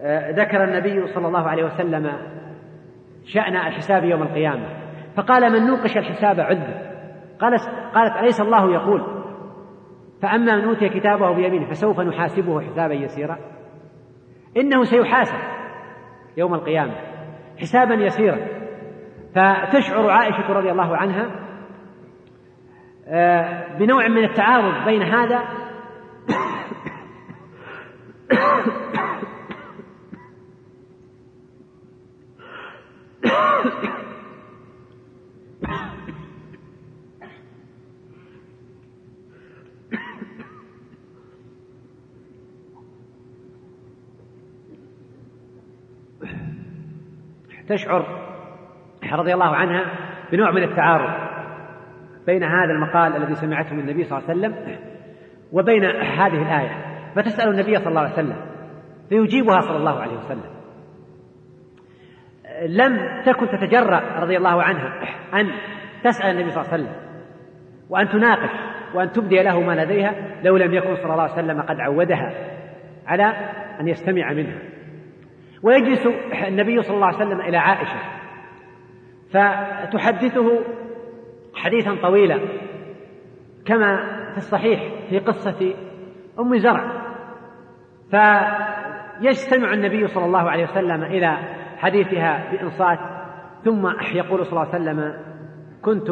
[0.00, 2.12] آه، ذكر النبي صلى الله عليه وسلم
[3.24, 4.66] شأن الحساب يوم القيامة
[5.16, 6.94] فقال من نوقش الحساب عذب
[7.40, 7.60] قالت
[7.94, 9.23] قالت أليس الله يقول؟
[10.22, 13.38] فأما من أوتي كتابه بيمينه فسوف نحاسبه حسابا يسيرا.
[14.56, 15.38] إنه سيحاسب
[16.36, 16.94] يوم القيامة
[17.58, 18.64] حسابا يسيرا.
[19.34, 21.44] فتشعر عائشة رضي الله عنها
[23.08, 25.44] آه، بنوع من التعارض بين هذا
[47.74, 48.06] تشعر
[49.12, 49.84] رضي الله عنها
[50.32, 51.10] بنوع من التعارض
[52.26, 54.78] بين هذا المقال الذي سمعته من النبي صلى الله عليه وسلم
[55.52, 56.94] وبين هذه الآية.
[57.16, 58.36] فتسأل النبي صلى الله عليه وسلم
[59.08, 60.54] فيجيبها صلى الله عليه وسلم.
[62.68, 65.00] لم تكن تتجرأ رضي الله عنها
[65.34, 65.50] أن
[66.04, 66.96] تسأل النبي صلى الله عليه وسلم
[67.90, 68.50] وأن تناقش
[68.94, 72.32] وأن تبدي له ما لديها لو لم يكن صلى الله عليه وسلم قد عودها
[73.06, 73.24] على
[73.80, 74.58] أن يستمع منها.
[75.64, 76.06] ويجلس
[76.48, 77.98] النبي صلى الله عليه وسلم إلى عائشة.
[79.30, 80.60] فتحدثه
[81.54, 82.40] حديثا طويلا
[83.66, 83.96] كما
[84.32, 85.74] في الصحيح في قصة
[86.40, 86.84] أم زرع.
[88.10, 91.38] فيجتمع النبي صلى الله عليه وسلم إلى
[91.78, 92.98] حديثها بإنصات
[93.64, 95.14] ثم يقول صلى الله عليه وسلم
[95.82, 96.10] كنت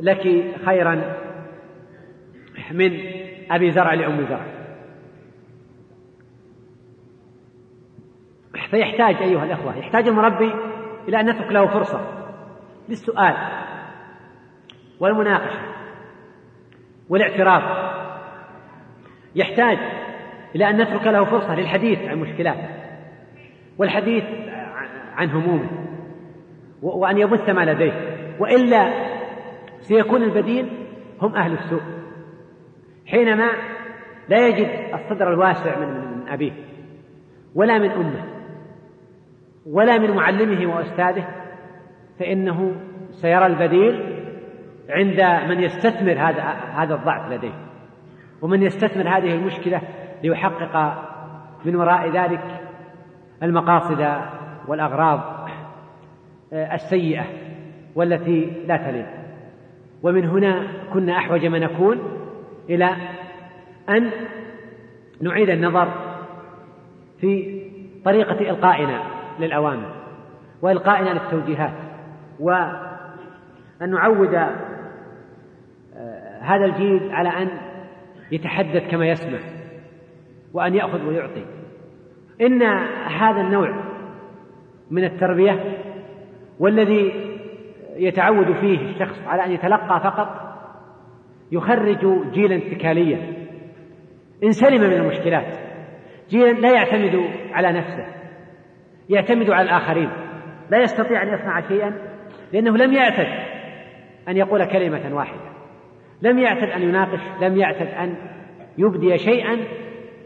[0.00, 0.94] لك خيرا
[2.72, 2.90] من
[3.50, 4.53] أبي زرع لأم زرع.
[8.70, 10.54] فيحتاج أيها الأخوة يحتاج المربي
[11.08, 12.00] إلى أن نترك له فرصة
[12.88, 13.34] للسؤال
[15.00, 15.58] والمناقشة
[17.08, 17.62] والاعتراف.
[19.34, 19.78] يحتاج
[20.54, 22.68] إلى أن نترك له فرصة للحديث عن مشكلاته
[23.78, 24.24] والحديث
[25.14, 25.68] عن همومه
[26.82, 28.14] وأن يبث ما لديه.
[28.38, 28.92] وإلا
[29.80, 30.68] سيكون البديل
[31.22, 31.82] هم أهل السوء
[33.06, 33.50] حينما
[34.28, 36.52] لا يجد الصدر الواسع من, أبيه
[37.54, 38.33] ولا من أمه.
[39.66, 41.26] ولا من معلمه وأستاذه
[42.18, 42.74] فإنه
[43.10, 44.14] سيرى البديل
[44.88, 46.42] عند من يستثمر هذا
[46.74, 47.54] هذا الضعف لديه.
[48.42, 49.80] ومن يستثمر هذه المشكلة
[50.22, 51.04] ليحقق
[51.64, 52.60] من وراء ذلك
[53.42, 54.06] المقاصد
[54.68, 55.48] والأغراض
[56.52, 57.24] السيئة
[57.94, 59.06] والتي لا تليق.
[60.02, 61.98] ومن هنا كنا أحوج ما نكون
[62.70, 62.96] إلى
[63.88, 64.10] أن
[65.20, 65.88] نعيد النظر
[67.20, 67.60] في
[68.04, 69.23] طريقة إلقائنا.
[69.40, 69.94] للأوامر
[70.62, 71.72] وإلقائنا للتوجيهات
[72.40, 74.56] وأن نعود آه،
[76.40, 77.48] هذا الجيل على أن
[78.32, 79.38] يتحدث كما يسمع
[80.52, 81.44] وأن يأخذ ويعطي.
[82.40, 82.62] إن
[83.06, 83.84] هذا النوع
[84.90, 85.78] من التربية
[86.58, 87.12] والذي
[87.96, 90.28] يتعود فيه الشخص على أن يتلقى فقط
[91.52, 93.18] يخرج جيلا اتكاليا
[94.44, 95.58] إن سلم من المشكلات
[96.30, 98.06] جيلا لا يعتمد على نفسه.
[99.08, 100.10] يعتمد على الآخرين.
[100.70, 101.94] لا يستطيع أن يصنع شيئا
[102.52, 103.26] لأنه لم يعتد
[104.28, 105.54] أن يقول كلمة واحدة.
[106.22, 108.16] لم يعتد أن يناقش لم يعتد أن
[108.78, 109.58] يبدي شيئا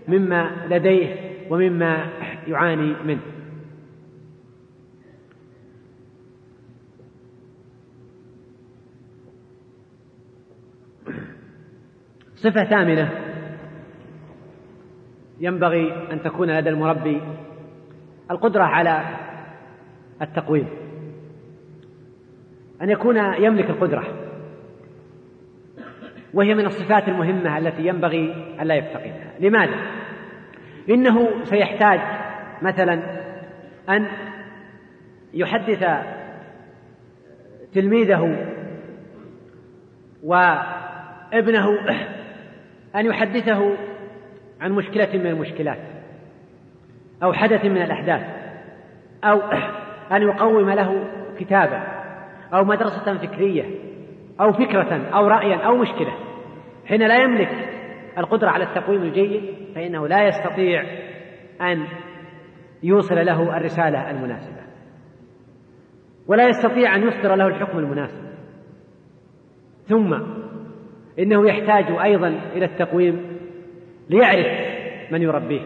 [0.08, 1.14] مما لديه
[1.50, 2.06] ومما
[2.46, 3.20] يعاني منه.
[12.34, 13.10] صفة ثامنة.
[15.40, 17.22] ينبغي أن تكون لدى المربي
[18.30, 19.02] القدرة على
[20.22, 20.68] التقويم.
[22.82, 24.04] أن يكون يملك القدرة.
[26.34, 29.32] وهي من الصفات المهمة التي ينبغي أن لا يفتقدها.
[29.40, 29.76] لماذا؟
[30.90, 32.00] إنه سيحتاج
[32.62, 33.02] مثلا
[33.88, 34.06] أن
[35.34, 35.84] يحدث
[37.74, 38.46] تلميذه
[40.22, 41.68] وابنه
[42.96, 43.76] أن يحدثه
[44.60, 45.97] عن مشكلة من المشكلات.
[47.22, 48.22] أو حدث من الأحداث
[49.24, 49.40] أو
[50.16, 51.04] أن يقوم له
[51.38, 51.82] كتابا
[52.54, 53.64] أو مدرسة فكرية
[54.40, 56.12] أو فكرة أو رأيا أو مشكلة.
[56.86, 57.50] حين لا يملك
[58.18, 60.82] القدرة على التقويم الجيد فإنه لا يستطيع
[61.60, 61.86] أن
[62.82, 64.58] يوصل له الرسالة المناسبة.
[66.26, 68.28] ولا يستطيع أن يصدر له الحكم المناسب.
[69.86, 70.14] ثم
[71.18, 73.38] إنه يحتاج أيضا إلى التقويم
[74.10, 74.46] ليعرف
[75.12, 75.62] من يربيه.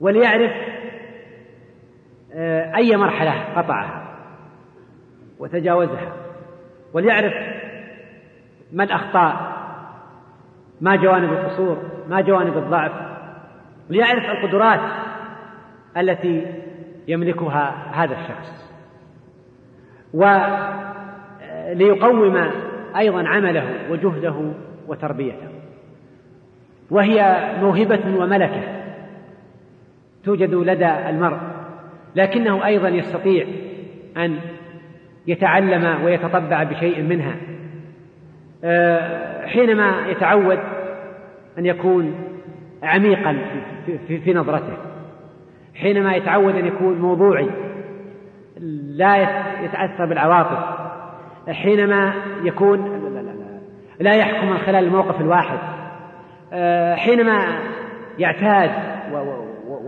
[0.00, 0.52] وليعرف
[2.34, 4.16] آه، أي مرحلة قطعها
[5.38, 6.12] وتجاوزها
[6.92, 7.32] وليعرف
[8.72, 9.60] ما الأخطاء
[10.80, 12.92] ما جوانب القصور ما جوانب الضعف
[13.90, 14.80] ليعرف القدرات
[15.96, 16.46] التي
[17.08, 18.70] يملكها هذا الشخص.
[21.74, 22.50] وليقوم
[22.96, 24.52] أيضا عمله وجهده
[24.88, 25.48] وتربيته.
[26.90, 28.79] وهي موهبة وملكة.
[30.24, 31.38] توجد لدى المرء
[32.16, 33.46] لكنه أيضا يستطيع
[34.16, 34.38] أن
[35.26, 37.36] يتعلم ويتطبع بشيء منها.
[38.64, 40.58] آه، حينما يتعود
[41.58, 42.14] أن يكون
[42.82, 43.36] عميقا
[44.24, 44.76] في, نظرته
[45.74, 47.50] حينما يتعود أن يكون موضوعي
[48.90, 49.16] لا
[49.64, 50.58] يتأثر بالعواطف
[51.48, 53.00] حينما يكون
[54.00, 55.58] لا يحكم من خلال الموقف الواحد
[56.52, 57.46] آه، حينما
[58.18, 58.70] يعتاد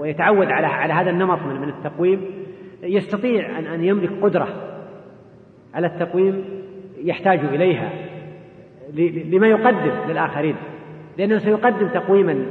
[0.02, 2.20] ويتعود على على هذا النمط من التقويم
[2.82, 4.48] يستطيع أن أن يملك قدرة
[5.74, 6.44] على التقويم
[6.96, 7.90] يحتاج إليها
[9.24, 10.56] لما يقدم للآخرين
[11.18, 12.46] لأنه سيقدم تقويما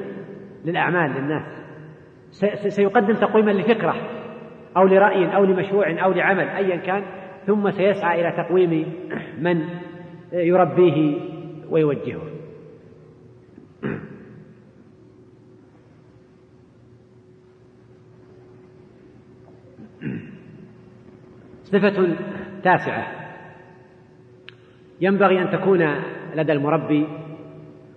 [0.65, 1.61] للأعمال للناس
[2.67, 3.95] سيقدم تقويما لفكرة
[4.77, 7.03] أو لرأي أو لمشروع أو لعمل أيا كان
[7.45, 8.85] ثم سيسعى إلى تقويم
[9.41, 9.61] من
[10.33, 11.17] يربيه
[11.69, 12.21] ويوجهه.
[21.71, 22.15] صفة
[22.63, 23.07] تاسعة.
[25.01, 25.89] ينبغي أن تكون
[26.35, 27.07] لدى المربي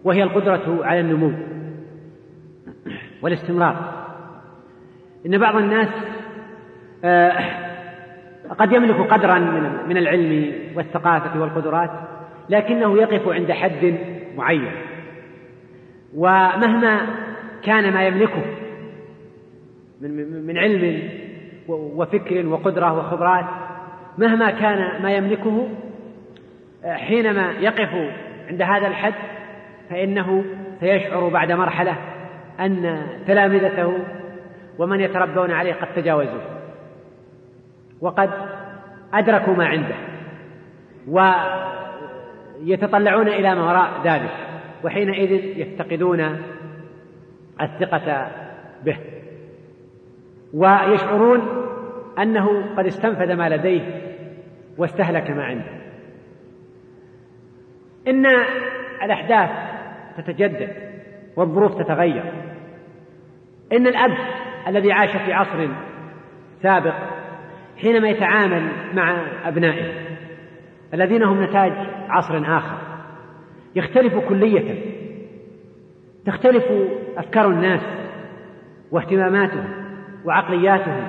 [0.04, 1.32] وهي القدرة على النمو
[3.22, 4.04] والاستمرار.
[5.26, 5.88] إن بعض الناس
[7.04, 7.32] آه،
[8.58, 9.38] قد يملك قدرا
[9.88, 11.90] من العلم والثقافة والقدرات
[12.48, 13.98] لكنه يقف عند حد
[14.36, 14.72] معين.
[16.14, 17.00] ومهما
[17.62, 18.44] كان ما يملكه
[20.46, 21.08] من علم
[21.68, 23.44] وفكر وقدرة وخبرات
[24.18, 25.68] مهما كان ما يملكه
[26.84, 27.94] حينما يقف
[28.48, 29.14] عند هذا الحد
[29.90, 30.44] فإنه
[30.80, 31.96] سيشعر بعد مرحلة
[32.60, 33.98] أن تلامذته
[34.78, 36.42] ومن يتربون عليه قد تجاوزوه.
[38.00, 38.30] وقد
[39.14, 39.94] أدركوا ما عنده
[42.60, 44.30] ويتطلعون إلى ما وراء ذلك
[44.84, 46.42] وحينئذ يفتقدون
[47.60, 48.30] الثقة
[48.84, 48.96] به
[50.54, 51.42] ويشعرون
[52.18, 54.03] أنه قد استنفذ ما لديه.
[54.78, 55.80] واستهلك ما عنده.
[58.08, 58.26] إن
[59.02, 59.50] الأحداث
[60.16, 60.72] تتجدد
[61.36, 62.32] والظروف تتغير.
[63.72, 64.16] إن الأب
[64.68, 65.68] الذي عاش في عصر
[66.62, 66.94] سابق
[67.76, 69.92] حينما يتعامل مع أبنائه
[70.94, 71.72] الذين هم نتاج
[72.08, 72.78] عصر آخر
[73.76, 74.94] يختلف كلية
[76.26, 76.64] تختلف
[77.16, 77.80] أفكار الناس
[78.90, 79.68] واهتماماتهم
[80.24, 81.06] وعقلياتهم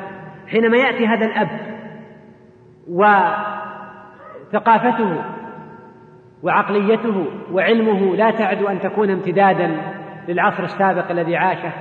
[0.47, 1.74] حينما يأتي هذا الأب
[4.51, 5.23] وثقافته
[6.43, 9.81] وعقليته وعلمه لا تعد أن تكون امتدادا
[10.27, 11.71] للعصر السابق الذي عاشه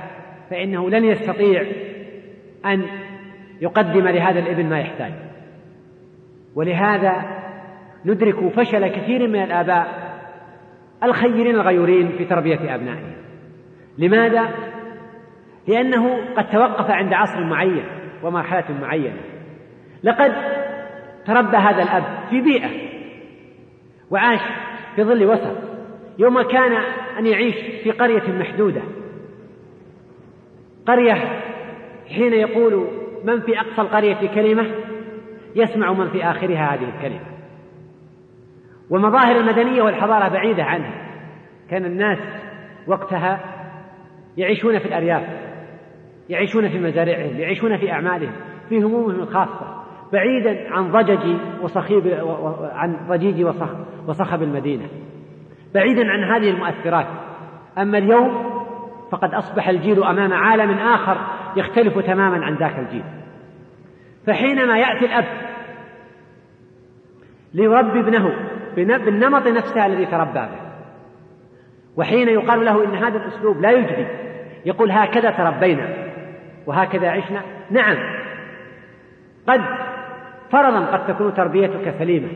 [0.49, 1.65] فإنه لن يستطيع
[2.65, 2.85] أن
[3.61, 5.13] يقدم لهذا الابن ما يحتاج.
[6.55, 7.13] ولهذا
[8.05, 9.87] ندرك فشل كثير من الآباء
[11.03, 13.15] الخيرين الغيورين في تربية أبنائهم.
[13.97, 14.49] لماذا؟
[15.67, 17.85] لأنه قد توقف عند عصر معين
[18.23, 19.21] ومرحلة معينة.
[20.03, 20.31] لقد
[21.25, 22.69] تربى هذا الأب في بيئة
[24.11, 24.41] وعاش
[24.95, 25.57] في ظل وسط
[26.19, 26.71] يوم كان
[27.19, 28.81] أن يعيش في قرية محدودة.
[30.87, 31.41] قرية
[32.07, 32.87] حين يقول
[33.23, 34.71] من في أقصى القرية كلمة؟
[35.55, 37.25] يسمع من في آخرها هذه الكلمة.
[38.89, 40.91] ومظاهر المدنية والحضارة بعيدة عنه
[41.69, 42.19] كان الناس
[42.87, 43.39] وقتها
[44.37, 45.23] يعيشون في الأرياف
[46.29, 48.31] يعيشون في مزارعهم يعيشون في أعمالهم
[48.69, 49.74] في همومهم الخاصة.
[50.15, 52.07] بعيدا عن ضجج وصخيب
[52.73, 53.45] عن ضجيج
[54.07, 54.85] وصخب المدينة.
[55.73, 57.05] بعيدا عن هذه المؤثرات.
[57.77, 58.61] أما اليوم
[59.11, 61.17] فقد أصبح الجيل أمام عالم آخر
[61.55, 63.03] يختلف تماما عن ذاك الجيل.
[64.27, 65.25] فحينما يأتي الأب
[67.53, 68.35] ليربي ابنه
[68.75, 70.65] بالنمط نفسه الذي تربى به.
[71.97, 74.05] وحين يقال له إن هذا الأسلوب لا يجدي
[74.65, 75.87] يقول هكذا تربينا
[76.65, 77.41] وهكذا عشنا.
[77.71, 77.97] نعم
[79.47, 79.61] قد
[80.55, 82.27] فرضا قد تكون تربيتك سليمة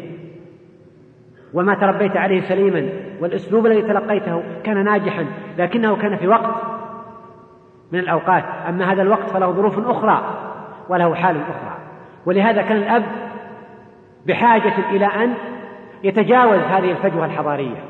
[1.54, 2.90] وما تربيت عليه سليما
[3.22, 5.26] والأسلوب الذي تلقيته كان ناجحا
[5.58, 6.56] لكنه كان في وقت
[7.92, 8.44] من الأوقات.
[8.70, 10.36] أما هذا الوقت فله ظروف أخرى
[10.90, 11.78] وله حال أخرى.
[12.26, 13.04] ولهذا كان الأب
[14.26, 15.34] بحاجة إلى أن
[16.04, 17.84] يتجاوز هذه الفجوة الحضارية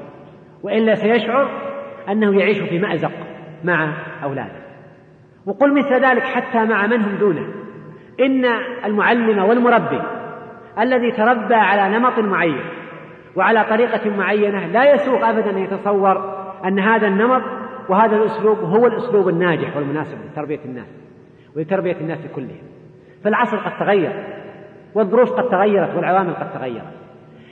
[0.63, 1.49] وإلا سيشعر
[2.09, 3.11] أنه يعيش في مأزق
[3.63, 4.59] مع أولاده.
[5.45, 7.47] وقل مثل ذلك حتى مع من هم دونه.
[8.19, 8.45] إن
[8.85, 10.01] المعلم والمربي
[10.79, 12.61] الذي تربى على نمط معين
[13.35, 17.41] وعلى طريقة معينة لا يسوق أبدا أن يتصور أن هذا النمط
[17.89, 20.87] وهذا الأسلوب هو الأسلوب الناجح والمناسب لتربية الناس
[21.55, 22.61] ولتربية الناس كلهم.
[23.23, 24.23] فالعصر قد تغير
[24.95, 26.93] والظروف قد تغيرت والعوامل قد تغيرت.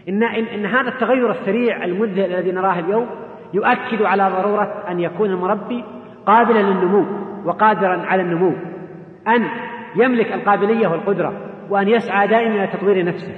[0.09, 3.07] إن, إن, إن هذا التغير السريع المذهل الذي نراه اليوم
[3.53, 5.83] يؤكد على ضرورة أن يكون المربي
[6.25, 7.05] قابلا للنمو
[7.45, 8.53] وقادرا على النمو.
[9.27, 9.47] أن
[9.95, 11.33] يملك القابلية والقدرة
[11.69, 13.35] وأن يسعى دائما إلى تطوير نفسه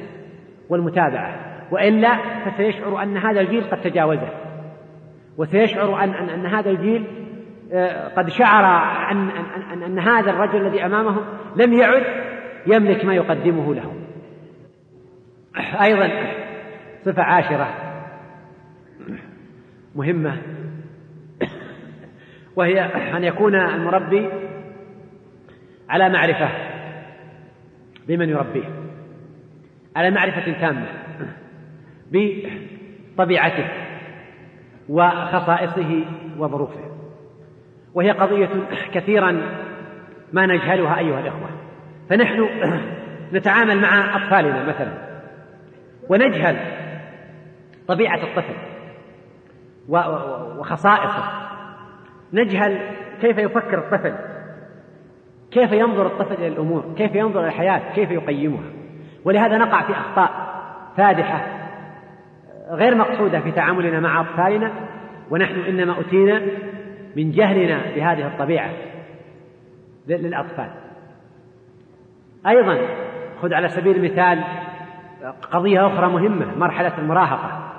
[0.69, 1.35] والمتابعة
[1.71, 4.29] وإلا فسيشعر أن هذا الجيل قد تجاوزه
[5.37, 7.05] وسيشعر أن, أن, أن هذا الجيل
[7.73, 8.63] آه، قد شعر
[9.11, 11.25] أن, أن, أن, أن هذا الرجل الذي أمامهم
[11.55, 12.03] لم يعد
[12.67, 13.93] يملك ما يقدمه له
[15.81, 16.09] أيضا
[17.05, 17.67] صفة عاشرة
[19.95, 20.37] مهمة
[22.55, 22.81] وهي
[23.17, 24.29] أن يكون المربي
[25.89, 26.68] على معرفة.
[28.09, 28.69] بمن يربيه.
[29.95, 30.85] على معرفة تامة.
[32.11, 33.67] بطبيعته
[34.89, 36.05] وخصائصه
[36.37, 36.79] وظروفه.
[37.93, 38.49] وهي قضية
[38.93, 39.41] كثيرا
[40.33, 41.49] ما نجهلها أيها الإخوة.
[42.09, 42.49] فنحن
[43.33, 44.91] نتعامل مع أطفالنا مثلا.
[46.09, 46.57] ونجهل
[47.87, 48.55] طبيعة الطفل
[50.59, 51.23] وخصائصه.
[52.33, 52.79] نجهل
[53.21, 54.28] كيف يفكر الطفل.
[55.51, 58.69] كيف ينظر الطفل إلى الأمور؟ كيف ينظر إلى الحياة؟ كيف يقيمها؟
[59.25, 60.31] ولهذا نقع في أخطاء
[60.97, 61.45] فادحة
[62.69, 64.71] غير مقصودة في تعاملنا مع أطفالنا
[65.29, 66.41] ونحن إنما أتينا
[67.15, 68.69] من جهلنا بهذه الطبيعة
[70.07, 70.69] للأطفال.
[72.47, 72.77] أيضا
[73.41, 74.43] خذ على سبيل المثال
[75.51, 77.71] قضية أخرى مهمة مرحلة المراهقة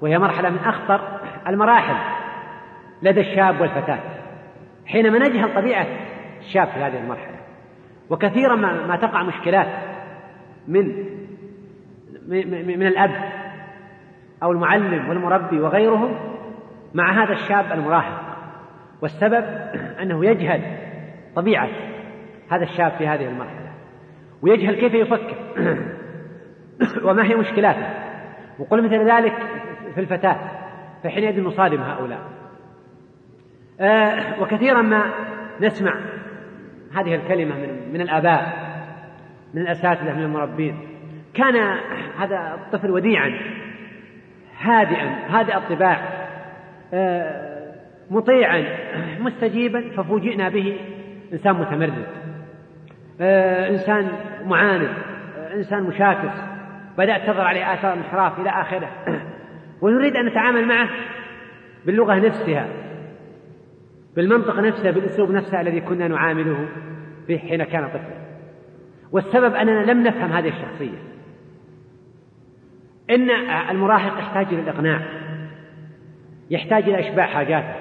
[0.00, 1.00] وهي مرحلة من أخطر
[1.48, 1.94] المراحل
[3.02, 3.98] لدى الشاب والفتاة.
[4.86, 5.86] حينما نجهل طبيعة
[6.40, 7.36] الشاب في هذه المرحلة.
[8.10, 9.68] وكثيرا ما, ما تقع مشكلات
[10.68, 10.84] من
[12.66, 13.10] من الأب
[14.42, 16.18] أو المعلم والمربي وغيرهم
[16.94, 18.20] مع هذا الشاب المراهق.
[19.02, 19.44] والسبب
[20.02, 20.62] أنه يجهل
[21.36, 21.68] طبيعة
[22.50, 23.70] هذا الشاب في هذه المرحلة.
[24.42, 25.36] ويجهل كيف يفكر.
[27.08, 27.88] وما هي مشكلاته.
[28.58, 29.34] وقل مثل ذلك
[29.94, 30.36] في الفتاة.
[31.04, 32.20] فحينئذ نصادم هؤلاء.
[33.80, 35.02] آه وكثيرا ما
[35.60, 35.94] نسمع
[36.94, 38.70] هذه الكلمة من, من الآباء
[39.54, 40.78] من الأساتذة من المربين.
[41.34, 41.56] كان
[42.18, 43.38] هذا الطفل وديعا
[44.60, 46.00] هادئا هادئ الطباع
[46.94, 47.74] آه،
[48.10, 48.64] مطيعا
[49.20, 50.78] مستجيبا ففوجئنا به
[51.32, 52.06] إنسان متمرد
[53.20, 54.08] آه، إنسان
[54.44, 54.88] معاند
[55.38, 56.34] آه، إنسان مشاكس.
[56.98, 58.88] بدأت تظهر عليه آثار الانحراف إلى آخره.
[59.82, 60.88] ونريد أن نتعامل معه
[61.86, 62.66] باللغة نفسها.
[64.16, 66.68] بالمنطق نفسه بالأسلوب نفسه الذي كنا نعامله
[67.28, 68.20] به حين كان طفلا.
[69.12, 70.98] والسبب أننا لم نفهم هذه الشخصية.
[73.10, 73.30] إن
[73.70, 75.00] المراهق يحتاج إلى الإقناع
[76.50, 77.74] يحتاج إلى إشباع حاجاته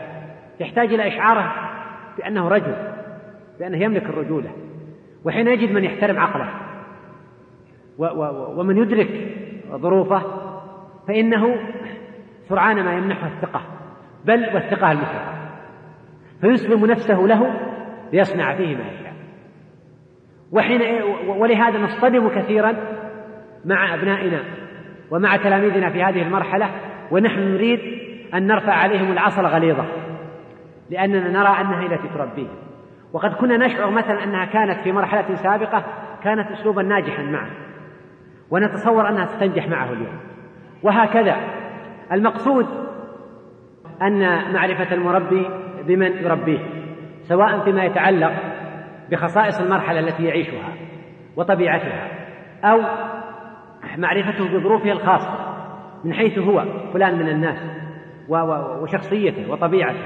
[0.60, 1.54] يحتاج إلى إشعاره
[2.18, 2.76] بأنه رجل
[3.60, 4.52] بأنه يملك الرجولة.
[5.26, 6.50] وحين يجد من يحترم عقله
[8.58, 9.10] ومن يدرك
[9.72, 10.24] ظروفه
[11.08, 11.56] فإنه
[12.50, 13.62] سرعان ما يمنحه الثقة
[14.26, 15.39] بل والثقة المفرطة
[16.42, 17.54] فيسلم نفسه له
[18.14, 19.14] ليصنع فيه ما يشاء.
[20.52, 20.82] وحين
[21.28, 22.76] ولهذا نصطدم كثيرا
[23.66, 24.40] مع أبنائنا
[25.12, 26.70] ومع تلاميذنا في هذه المرحلة
[27.12, 27.80] ونحن نريد
[28.34, 29.86] أن نرفع عليهم العصا الغليظة
[30.90, 32.56] لأننا نرى أنها التي تربيهم
[33.14, 35.84] وقد كنا نشعر مثلا أنها كانت في مرحلة سابقة
[36.24, 37.50] كانت أسلوبا ناجحا معه
[38.52, 40.20] ونتصور أنها ستنجح معه اليوم.
[40.84, 41.36] وهكذا.
[42.12, 42.66] المقصود
[44.02, 45.50] أن معرفة المربي
[45.88, 46.60] بمن يربيه
[47.24, 48.34] سواء فيما يتعلق
[49.12, 50.74] بخصائص المرحلة التي يعيشها
[51.36, 52.08] وطبيعتها
[52.64, 52.82] أو
[53.98, 55.50] معرفته بظروفه الخاصة
[56.04, 57.58] من حيث هو فلان من الناس
[58.82, 60.04] وشخصيته وطبيعته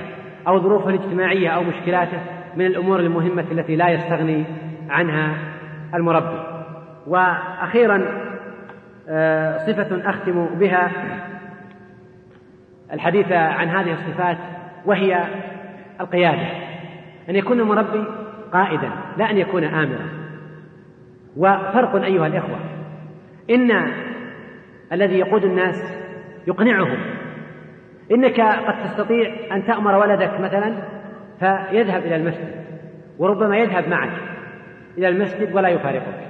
[0.48, 2.20] أو ظروفه الاجتماعية أو مشكلاته
[2.56, 4.46] من الأمور المهمة التي لا يستغني
[4.90, 5.38] عنها
[5.94, 6.40] المربي.
[7.08, 8.06] وأخيرا
[9.10, 10.92] آه، صفة أختم بها
[12.94, 14.38] الحديث عن هذه الصفات
[14.86, 15.24] وهي
[16.04, 16.48] القيادة
[17.30, 18.04] أن يكون المربي
[18.54, 20.08] قائدا لا أن يكون آمرا.
[21.38, 22.60] وفرق أيها الإخوة
[23.50, 23.72] إن
[24.92, 25.98] الذي يقود الناس
[26.48, 26.98] يقنعهم.
[28.12, 30.76] إنك قد تستطيع أن تأمر ولدك مثلا
[31.40, 32.64] فيذهب إلى المسجد
[33.20, 34.12] وربما يذهب معك
[34.98, 36.28] إلى المسجد ولا يفارقك.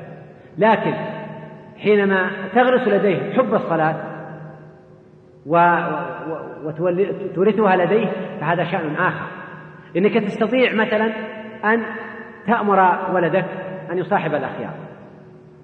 [0.57, 0.93] لكن
[1.78, 3.95] حينما تغرس لديه حب الصلاة
[6.65, 8.11] وتورثها لديه
[8.41, 9.33] فهذا شأن آخر.
[9.98, 11.06] إنك تستطيع مثلا
[11.66, 11.84] أن
[12.48, 13.46] تأمر ولدك
[13.91, 14.74] أن يصاحب الأخيار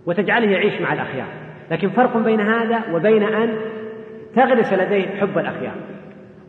[0.06, 1.28] وتجعله يعيش مع الأخيار.
[1.72, 3.56] لكن فرق بين هذا وبين أن
[4.36, 5.76] تغرس لديه حب الأخيار.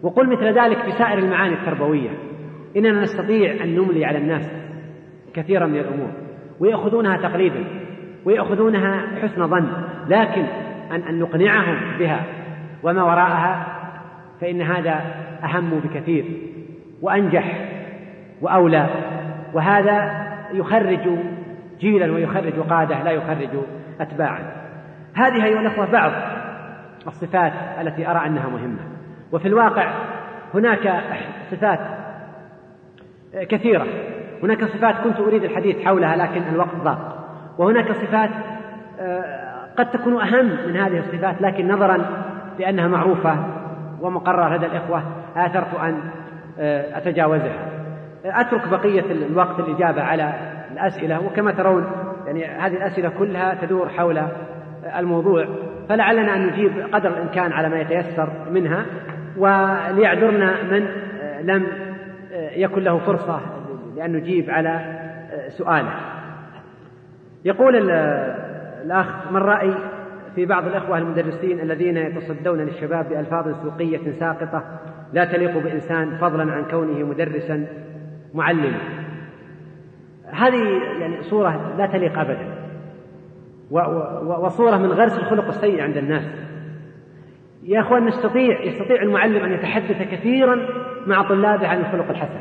[0.03, 2.11] وقل مثل ذلك في سائر المعاني التربوية.
[2.77, 4.53] إننا نستطيع أن نملي على الناس
[5.35, 6.11] كثيرا من الأمور.
[6.61, 7.65] ويأخذونها تقليدا.
[8.25, 9.73] ويأخذونها حسن ظن.
[10.09, 10.43] لكن
[10.93, 12.25] أن أن نقنعهم بها.
[12.83, 13.67] وما وراءها
[14.41, 15.01] فإن هذا
[15.45, 16.25] أهم بكثير.
[17.03, 17.69] وأنجح
[18.41, 18.87] وأولى
[19.53, 21.09] وهذا يخرج
[21.81, 23.49] جيلا ويخرج قادة لا يخرج
[24.01, 24.43] أتباعا.
[25.15, 26.13] هذه أيها الأخوة بعض
[27.07, 28.81] الصفات التي أرى أنها مهمة.
[29.33, 29.93] وفي الواقع
[30.55, 31.03] هناك
[31.51, 31.81] صفات
[33.33, 33.87] كثيرة.
[34.43, 37.17] هناك صفات كنت أريد الحديث حولها لكن الوقت ضاق.
[37.59, 38.31] وهناك صفات
[39.01, 42.07] آه، قد تكون أهم من هذه الصفات لكن نظرا
[42.59, 43.37] لأنها معروفة
[44.01, 45.03] ومقررة لدى الإخوة
[45.37, 46.01] آثرت أن
[46.59, 47.69] أتجاوزها.
[48.25, 50.33] أترك بقية الوقت الإجابة على
[50.73, 51.21] الأسئلة.
[51.27, 51.87] وكما ترون
[52.27, 54.23] يعني هذه الأسئلة كلها تدور حول
[54.97, 55.47] الموضوع.
[55.89, 58.87] فلعلنا أن نجيب قدر الإمكان على ما يتيسر منها
[59.37, 60.87] وليعذرنا من
[61.23, 61.67] آه، لم
[62.53, 63.41] يكن له فرصة
[63.97, 65.01] لأن نجيب على
[65.49, 65.95] سؤاله.
[67.45, 67.91] يقول
[68.85, 69.75] الأخ من رأي
[70.35, 74.65] في بعض الأخوة المدرسين الذين يتصدون للشباب بألفاظ سوقية ساقطة
[75.13, 77.67] لا تليق بإنسان فضلا عن كونه مدرسا
[78.35, 78.79] معلما.
[80.25, 80.65] هذه
[81.01, 82.61] يعني صورة لا تليق أبدا
[84.27, 86.25] وصورة من غرس الخلق السيء عند الناس.
[87.63, 90.57] يا أخوان نستطيع يستطيع المعلم أن يتحدث كثيرا
[91.07, 92.41] مع طلابه عن الخلق الحسن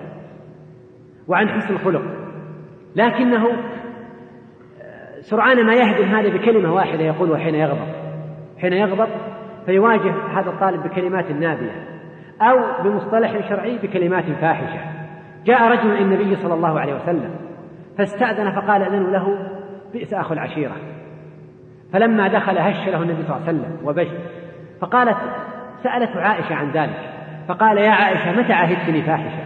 [1.28, 2.02] وعن حسن الخلق
[2.96, 3.48] لكنه
[5.22, 7.88] سرعان ما يهدم هذا بكلمة واحدة يقول حين يغضب.
[8.62, 9.08] حين يغضب
[9.66, 11.72] فيواجه هذا الطالب بكلمات نابية
[12.42, 14.80] أو بمصطلح شرعي بكلمات فاحشة.
[15.46, 17.36] جاء رجل إلى النبي صلى الله عليه وسلم
[17.98, 19.38] فاستأذن فقال أذن له
[19.94, 20.76] بئس أخو العشيرة.
[21.94, 24.08] فلما دخل هش له النبي صلى الله عليه وسلم وبش
[24.82, 25.18] فقالت
[25.84, 27.10] سألته عائشة عن ذلك.
[27.48, 29.44] فقال يا عائشة متى عهدتني فاحشة؟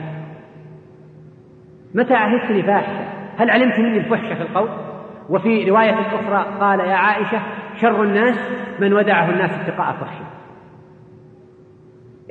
[1.96, 3.06] متى عهدتني فاحشة؟
[3.38, 4.70] هل علمت مني الفحشة في القول؟
[5.30, 7.42] وفي رواية أخرى قال يا عائشة
[7.82, 8.36] شر الناس
[8.80, 10.26] من ودعه الناس اتقاء فحشه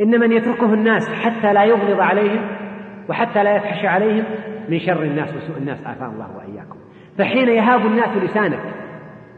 [0.01, 2.41] إن من يتركه الناس حتى لا يغلظ عليهم
[3.09, 4.25] وحتى لا يفحش عليهم
[4.69, 6.77] من شر الناس وسوء الناس عافانا الله وإياكم.
[7.19, 8.61] فحين يهاب الناس لسانك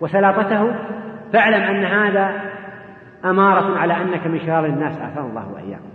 [0.01, 0.75] وسلاطته
[1.33, 2.41] فاعلم أن هذا
[3.25, 5.95] أمارة على أنك من شرار الناس عافانا الله وإياكم.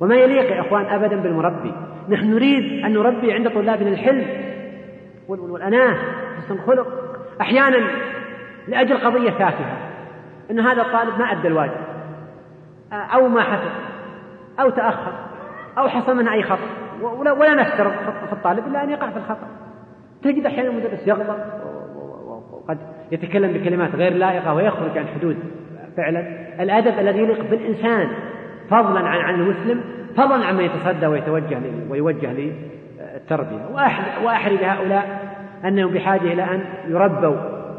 [0.00, 1.74] وما يليق يا إخوان أبدا بالمربي.
[2.08, 4.26] نحن نريد أن نربي عند طلابنا الحلم
[5.28, 5.96] والأناة.
[6.40, 6.86] حسن الخلق
[7.40, 7.90] أحيانا
[8.68, 9.76] لأجل قضية تافهة
[10.50, 11.80] أن هذا الطالب ما أدى الواجب
[12.92, 13.70] أو ما حفظ
[14.60, 15.12] أو تأخر
[15.78, 16.68] أو حصل منه أي خطأ
[17.32, 17.92] ولا نفترض
[18.26, 19.48] في الطالب إلا أن يقع في الخطأ.
[20.22, 21.36] تجد أحيانا المدرس يغضب
[22.52, 22.78] وقد
[23.12, 25.36] يتكلم بكلمات غير لائقة ويخرج عن حدود
[25.96, 26.20] فعلا.
[26.62, 28.08] الأدب الذي يليق بالإنسان
[28.70, 29.84] فضلا عن عن المسلم
[30.16, 31.60] فضلا عما يتصدى ويتوجه
[31.90, 33.66] ويوجه للتربية.
[34.22, 35.19] وأحرج هؤلاء
[35.64, 37.36] أنهم بحاجة إلى أن يربوا.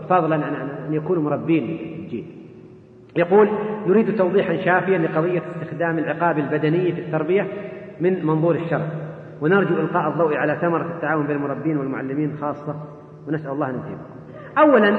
[0.10, 0.54] فضلا عن
[0.88, 2.26] أن يكونوا مربين للجيل.
[3.16, 3.50] يقول
[3.88, 7.48] نريد توضيحا شافيا لقضية استخدام العقاب البدني في التربية
[8.00, 8.86] من منظور الشرع.
[9.42, 12.76] ونرجو إلقاء الضوء على ثمرة التعاون بين المربين والمعلمين خاصة.
[13.28, 14.22] ونسأل الله أن يثيبكم
[14.58, 14.96] أولا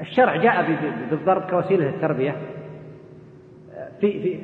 [0.00, 0.66] الشرع جاء
[1.10, 2.36] بالضرب كوسيلة للتربية
[4.00, 4.38] في في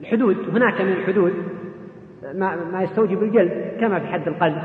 [0.00, 1.32] الحدود هناك من الحدود
[2.34, 4.62] ما ما يستوجب الجلد كما في حد القلب.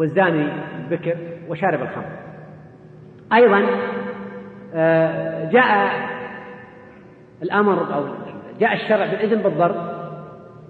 [0.00, 0.48] والزاني
[0.78, 1.16] البكر
[1.48, 2.04] وشارب الخمر.
[3.32, 3.66] أيضا
[4.74, 5.90] آه، جاء
[7.42, 8.04] الأمر أو
[8.60, 9.76] جاء الشرع بالإذن بالضرب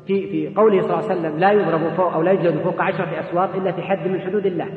[0.06, 3.20] في في قوله صلى الله عليه وسلم لا يضرب فوق أو لا يجلد فوق عشرة
[3.20, 4.68] أسواق إلا في حد من حدود الله.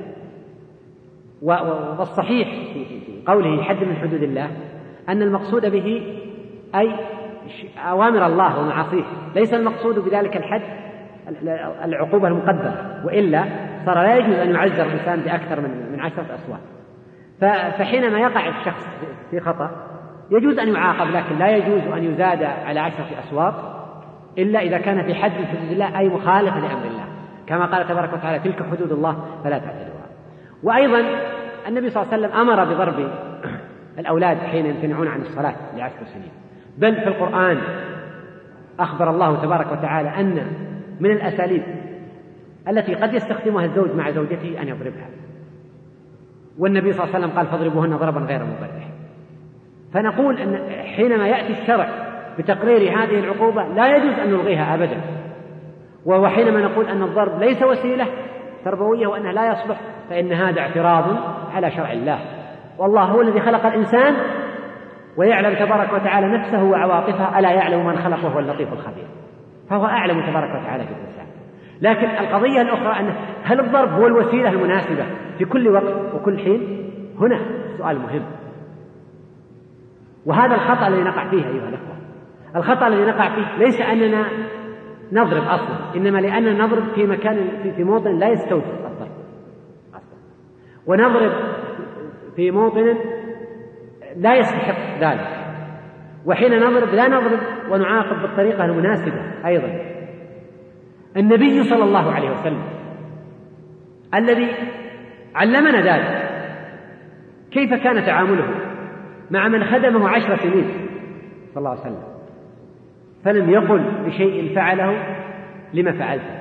[1.41, 2.85] والصحيح في
[3.27, 4.51] قوله حد من حدود الله
[5.09, 6.17] أن المقصود به
[6.75, 6.91] أي
[7.77, 9.03] أوامر الله ومعاصيه.
[9.35, 10.61] ليس المقصود بذلك الحد
[11.85, 16.59] العقوبة المقدرة وإلا صار لا يجوز أن يعذر الإنسان بأكثر من من عشرة أصوات.
[17.77, 18.87] فحينما يقع الشخص
[19.31, 19.71] في خطأ
[20.31, 23.53] يجوز أن يعاقب لكن لا يجوز أن يزاد على عشرة أصوات
[24.37, 27.05] إلا إذا كان في حد من حدود الله أي مخالفة لأمر الله.
[27.47, 30.07] كما قال تبارك وتعالى تلك حدود الله فلا تعتدوها.
[30.63, 31.03] وأيضا
[31.67, 33.11] النبي صلى الله عليه وسلم أمر بضرب
[33.99, 36.31] الأولاد حين يمتنعون عن الصلاة لعشر سنين.
[36.77, 37.57] بل في القرآن
[38.79, 40.47] أخبر الله تبارك وتعالى أن
[40.99, 41.63] من الأساليب
[42.67, 45.09] التي قد يستخدمها الزوج مع زوجته أن يضربها.
[46.59, 48.89] والنبي صلى الله عليه وسلم قال فاضربوهن ضربا غير مبرح
[49.93, 51.89] فنقول أن حينما يأتي الشرع
[52.39, 55.01] بتقرير هذه العقوبة لا يجوز أن نلغيها أبدا.
[56.05, 58.07] وهو حينما نقول أن الضرب ليس وسيلة
[58.65, 61.03] تربوية وأنه لا يصلح فإن هذا اعتراض
[61.55, 62.19] على شرع الله.
[62.77, 64.13] والله هو الذي خلق الإنسان
[65.17, 69.07] ويعلم تبارك وتعالى نفسه وعواطفه ألا يعلم من خلق وهو اللطيف الخبير.
[69.69, 71.12] فهو أعلم تبارك وتعالى بالإنسان
[71.81, 75.05] لكن القضية الأخرى أن هل الضرب هو الوسيلة المناسبة
[75.37, 77.39] في كل وقت وكل حين؟ هنا
[77.77, 78.23] سؤال مهم.
[80.25, 81.95] وهذا الخطأ الذي نقع فيه أيها الأخوة.
[82.55, 84.25] الخطأ الذي نقع فيه ليس أننا
[85.11, 89.11] نضرب أصلا إنما لأننا نضرب في مكان في موطن لا يستوجب الضرب
[89.93, 90.17] أصلا.
[90.87, 91.31] ونضرب
[92.35, 92.95] في موطن
[94.15, 95.27] لا يستحق ذلك.
[96.25, 97.39] وحين نضرب لا نضرب
[97.71, 99.92] ونعاقب بالطريقة المناسبة أيضا.
[101.17, 102.63] النبي صلى الله عليه وسلم
[104.13, 104.47] الذي
[105.35, 106.29] علمنا ذلك.
[107.51, 108.47] كيف كان تعامله
[109.31, 110.87] مع من خدمه عشر سنين
[111.53, 112.03] صلى الله عليه وسلم؟
[113.25, 115.17] فلم يقل لشيء فعله
[115.73, 116.39] لما فعلته.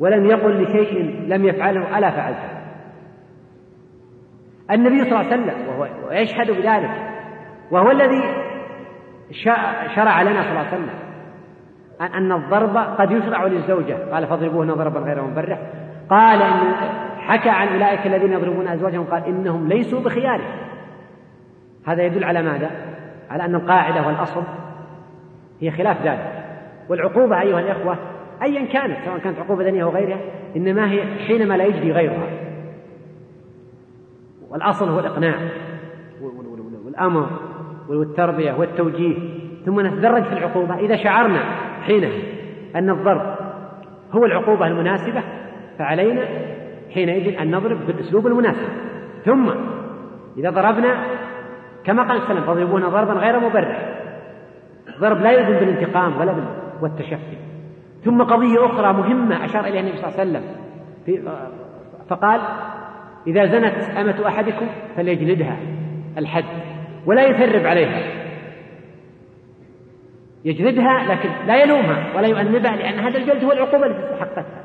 [0.00, 2.58] ولم يقل لشيء لم يفعله ألا فعلته.
[4.70, 6.90] النبي صلى الله عليه وسلم وهو يشهد بذلك
[7.70, 8.22] وهو الذي
[9.94, 11.07] شرع لنا صلى الله عليه وسلم
[12.00, 13.96] أن الضرب قد يشرع للزوجة.
[14.12, 15.58] قال فاضربوهن ضربا غير مبرح.
[16.10, 16.74] قال إن
[17.18, 20.40] حكى عن أولئك الذين يضربون أزواجهم قال إنهم ليسوا بخيار.
[21.86, 22.70] هذا يدل على ماذا؟
[23.30, 24.42] على أن القاعدة والأصل
[25.60, 26.44] هي خلاف ذلك.
[26.88, 27.96] والعقوبة أيها الإخوة
[28.42, 30.18] أيا كانت سواء كانت عقوبة دنيا أو غيرها
[30.56, 32.28] إنما هي حينما لا يجري غيرها.
[34.50, 35.34] والأصل هو الإقناع
[36.84, 37.28] والأمر
[37.88, 39.16] والتربية والتوجيه.
[39.66, 41.40] ثم نتدرج في العقوبة إذا شعرنا
[41.88, 42.18] حينها
[42.76, 43.36] أن الضرب
[44.12, 45.22] هو العقوبة المناسبة
[45.78, 46.24] فعلينا
[46.94, 48.68] حينئذ أن نضرب بالأسلوب المناسب.
[49.24, 49.50] ثم
[50.36, 51.06] إذا ضربنا
[51.84, 53.94] كما قال السلام فاضربونا ضربا غير مبرح.
[55.00, 56.34] ضرب لا يلزم بالانتقام ولا
[56.82, 57.36] والتشفي.
[58.04, 60.42] ثم قضية أخرى مهمة أشار إليها النبي صلى الله عليه وسلم.
[61.06, 61.22] في
[62.08, 62.40] فقال
[63.26, 64.66] إذا زنت أمة أحدكم
[64.96, 65.56] فليجلدها
[66.18, 66.44] الحد
[67.06, 68.17] ولا يثرب عليها.
[70.48, 74.64] يجلدها لكن لا يلومها ولا يؤنبها لأن هذا الجلد هو العقوبة التي استحقتها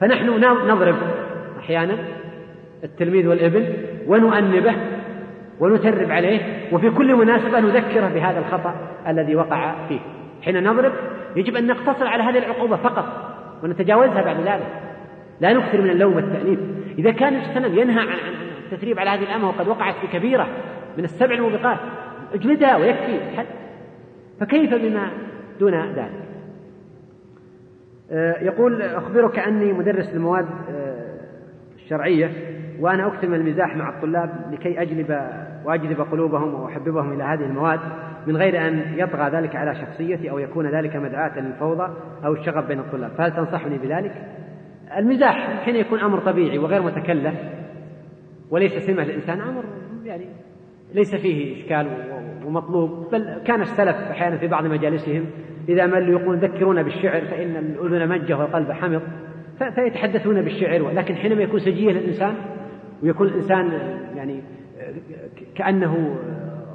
[0.00, 0.26] فنحن
[0.68, 0.96] نضرب
[1.58, 1.96] أحيانا
[2.84, 3.66] التلميذ والابن
[4.06, 4.74] ونؤنبه
[5.60, 6.40] ونترب عليه
[6.72, 8.74] وفي كل مناسبة نذكره بهذا الخطأ
[9.08, 10.00] الذي وقع فيه.
[10.42, 10.92] حين نضرب
[11.36, 13.04] يجب أن نقتصر على هذه العقوبة فقط
[13.62, 14.66] ونتجاوزها بعد ذلك.
[15.40, 16.58] لا نكثر من اللوم والتأنيب.
[16.98, 18.18] إذا كان السلام ينهى عن
[18.64, 20.46] التثريب على هذه الأمة وقد وقعت في كبيرة
[20.98, 21.78] من السبع الموبقات
[22.34, 23.18] اجلدها ويكفي.
[23.36, 23.46] حد
[24.40, 25.10] فكيف بما
[25.60, 26.30] دون ذلك
[28.10, 31.20] آه، يقول أخبرك أني مدرس للمواد آه،
[31.76, 32.30] الشرعية
[32.80, 35.20] وأنا أكثر من المزاح مع الطلاب لكي أجلب
[35.64, 37.80] وأجلب قلوبهم وأحببهم إلى هذه المواد
[38.26, 41.94] من غير أن يطغى ذلك على شخصيتي أو يكون ذلك مدعاة للفوضى
[42.24, 44.12] أو الشغب بين الطلاب فهل تنصحني بذلك؟
[44.96, 47.34] المزاح حين يكون أمر طبيعي وغير متكلف
[48.50, 49.64] وليس سمة للإنسان أمر
[50.04, 50.26] يعني
[50.94, 51.86] ليس فيه إشكال
[52.46, 55.24] ومطلوب بل كان السلف أحيانا في بعض مجالسهم
[55.68, 59.02] إذا ملوا يقول ذكرونا بالشعر فإن الأذن مجه والقلب حمض
[59.74, 62.34] فيتحدثون بالشعر لكن حينما يكون سجية للإنسان
[63.02, 63.70] ويكون الإنسان
[64.16, 64.42] يعني
[65.54, 66.16] كأنه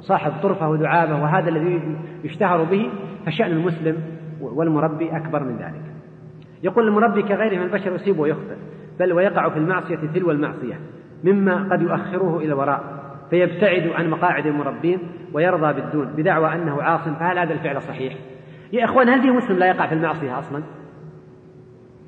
[0.00, 1.80] صاحب طرفة ودعابة وهذا الذي
[2.24, 2.90] يشتهر به
[3.26, 3.96] فشأن المسلم
[4.40, 5.82] والمربي أكبر من ذلك.
[6.62, 8.56] يقول المربي كغيره من البشر يصيب ويخطئ
[9.00, 10.80] بل ويقع في المعصية تلو المعصية
[11.24, 12.95] مما قد يؤخره إلى الوراء
[13.30, 14.98] فيبتعد عن مقاعد المربين
[15.32, 18.14] ويرضى بالدون بدعوى أنه عاص فهل هذا الفعل صحيح؟
[18.72, 20.62] يا إخوان هل في مسلم لا يقع في المعصية أصلا؟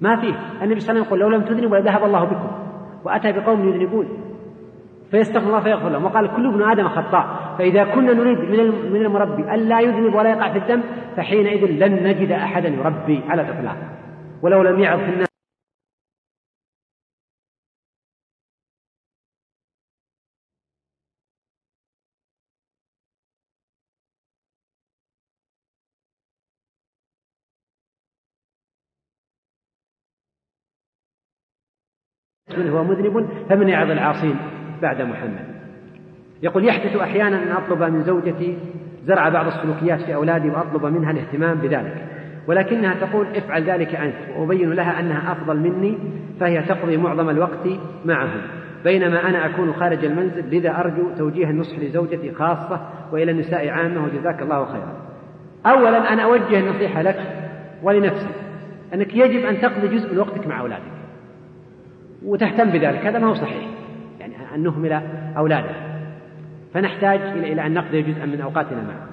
[0.00, 0.34] ما فيه.
[0.62, 2.50] النبي صلى الله عليه وسلم يقول لو لم تذنبوا لذهب الله بكم
[3.04, 4.08] وأتى بقوم يذنبون.
[5.10, 6.04] فيستغفر الله فيغفر لهم.
[6.04, 7.54] وقال كل ابن آدم خطاء.
[7.58, 10.84] فإذا كنا نريد من من المربي ألا يذنب ولا يقع في الذنب
[11.16, 13.76] فحينئذ لن نجد أحدا يربي على الإطلاق.
[14.42, 15.27] ولو لم يعظ في الناس
[32.66, 34.36] هو مذنب فمن يعظ العاصين
[34.82, 35.44] بعد محمد.
[36.42, 38.58] يقول يحدث أحيانا أن أطلب من زوجتي
[39.06, 41.94] زرع بعض السلوكيات في أولادي وأطلب منها الاهتمام بذلك.
[42.46, 45.98] ولكنها تقول افعل ذلك أنت وأبين لها أنها أفضل مني
[46.40, 47.68] فهي تقضي معظم الوقت
[48.04, 48.40] معهم.
[48.84, 52.80] بينما أنا أكون خارج المنزل لذا أرجو توجيه النصح لزوجتي خاصة
[53.12, 54.96] وإلى النساء عامة وجزاك الله خيرا.
[55.66, 57.20] أولا أنا أوجه النصيحة لك
[57.82, 58.34] ولنفسك
[58.94, 60.97] أنك يجب أن تقضي جزء من وقتك مع أولادك.
[62.24, 63.06] وتهتم بذلك.
[63.06, 63.66] هذا ما هو صحيح.
[64.20, 65.02] يعني أن نهمل
[65.36, 65.74] أولادنا
[66.74, 69.08] فنحتاج إلى أن نقضي جزءا من أوقاتنا معه.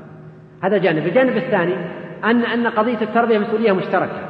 [0.62, 1.08] هذا جانب.
[1.08, 1.74] الجانب الثاني
[2.24, 4.30] أن أن قضية التربية مسؤولية مشتركة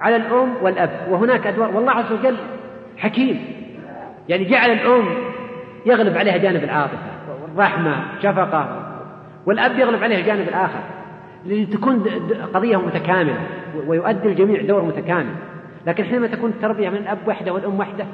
[0.00, 0.90] على الأم والأب.
[1.10, 1.76] وهناك أدوار.
[1.76, 2.36] والله عز وجل
[2.96, 3.40] حكيم.
[4.28, 5.08] يعني جعل الأم
[5.86, 6.98] يغلب عليها جانب العاطفة
[7.42, 8.84] والرحمة شفقة.
[9.46, 10.80] والأب يغلب عليها الجانب الآخر.
[11.46, 12.04] لتكون
[12.54, 13.36] قضية متكاملة
[13.86, 15.34] ويؤدي الجميع دور متكامل.
[15.86, 18.06] لكن حينما تكون التربية من الأب وحده والأم وحده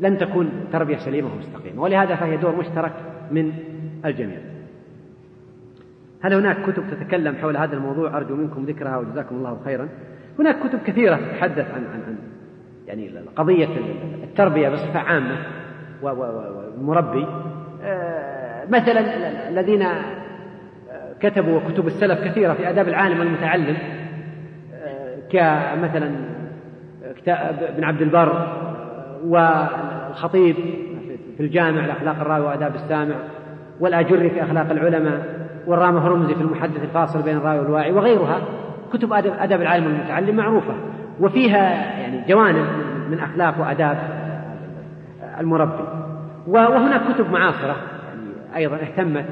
[0.00, 1.82] لن تكون تربية سليمة ومستقيمة.
[1.82, 2.92] ولهذا فهي دور مشترك
[3.30, 3.52] من
[4.04, 4.38] الجميع.
[6.22, 9.88] هل هناك كتب تتكلم حول هذا الموضوع؟ أرجو منكم ذكرها وجزاكم الله خيرا.
[10.38, 12.16] هناك كتب كثيرة تتحدث عن عن عن
[12.86, 13.68] يعني قضية
[14.22, 15.36] التربية بصفة عامة
[16.02, 17.26] والمربي
[17.82, 19.00] آه، مثلا
[19.48, 23.76] الذين آه، كتبوا كتب السلف كثيرة في آداب العالم والمتعلم
[24.74, 26.10] آه، كمثلا
[27.16, 28.46] كتاب ابن عبد البر
[29.24, 30.56] والخطيب
[31.36, 33.14] في الجامع الأخلاق الراوي وآداب السامع
[33.80, 38.40] والأجري في أخلاق العلماء والرام هرمزي في المحدث الفاصل بين الراوي والواعي وغيرها.
[38.92, 40.74] كتب أدب, أدب العالم والمتعلم معروفة
[41.20, 42.66] وفيها يعني جوانب
[43.10, 43.98] من أخلاق وآداب
[45.40, 45.84] المربي.
[46.46, 47.76] وهناك كتب معاصرة
[48.08, 49.26] يعني أيضا اهتمت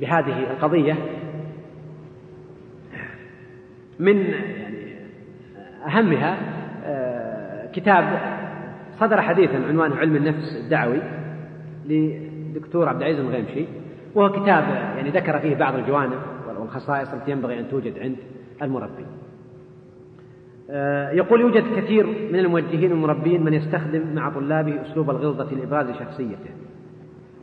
[0.00, 0.94] بهذه القضية.
[3.98, 4.96] من يعني
[5.86, 6.36] أهمها
[7.72, 8.20] كتاب
[9.00, 11.00] صدر حديثا عنوانه علم النفس الدعوي
[11.86, 13.64] لدكتور عبد العزيز الغيمشي.
[14.14, 14.64] وهو كتاب
[14.96, 16.18] يعني ذكر فيه بعض الجوانب
[16.60, 18.16] والخصائص التي ينبغي أن توجد عند
[18.62, 19.06] المربي.
[20.70, 26.50] آه، يقول يوجد كثير من الموجهين المربين من يستخدم مع طلابه أسلوب الغلظة لإبراز شخصيته.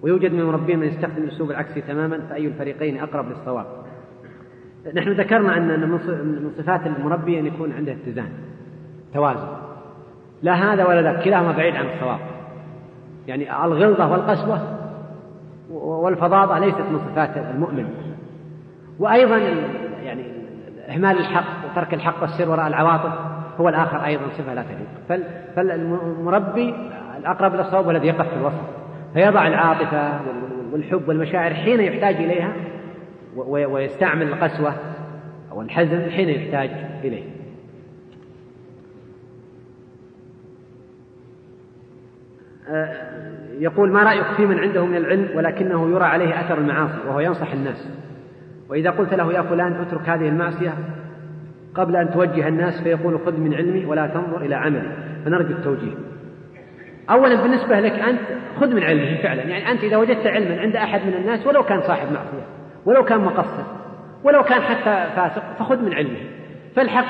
[0.02, 3.65] ويوجد من المربين من يستخدم الأسلوب العكسي تماما فأي الفريقين أقرب للصواب.
[4.95, 8.30] نحن ذكرنا أن من صفات المربي أن يكون عنده اتزان
[9.14, 9.65] توازن.
[10.46, 12.20] لا هذا ولا ذاك كلاهما بعيد عن الصواب.
[13.28, 14.60] يعني الغلظة والقسوة
[15.70, 17.86] والفظاظة ليست من صفات المؤمن.
[19.00, 19.38] وأيضا
[20.04, 20.24] يعني
[20.90, 23.12] إهمال الحق وترك الحق والسر وراء العواطف
[23.60, 26.74] هو الآخر أيضا صفة لا تليق فالمربي
[27.18, 28.66] الأقرب إلى الصواب الذي يقف في الوسط.
[29.14, 30.20] فيضع العاطفة
[30.72, 32.54] والحب والمشاعر حين يحتاج إليها
[33.48, 34.74] ويستعمل القسوة
[35.52, 36.70] أو الحزن حين يحتاج
[37.04, 37.36] إليه آه،
[43.60, 47.52] يقول ما رأيك في من عنده من العلم ولكنه يرى عليه أثر المعاصي وهو ينصح
[47.52, 47.90] الناس.
[48.70, 50.74] وإذا قلت له يا فلان اترك هذه المعصية
[51.76, 54.92] قبل أن توجه الناس فيقول خذ من علمي ولا تنظر إلى عملي.
[55.26, 55.94] فنرجو التوجيه.
[57.10, 58.20] أولا بالنسبة لك أنت
[58.60, 59.42] خذ من علمه فعلا.
[59.42, 62.46] يعني أنت إذا وجدت علما عند أحد من الناس ولو كان صاحب معصية
[62.86, 63.64] ولو كان مقصر
[64.24, 66.18] ولو كان حتى فاسق فخذ من علمه.
[66.76, 67.06] فالحق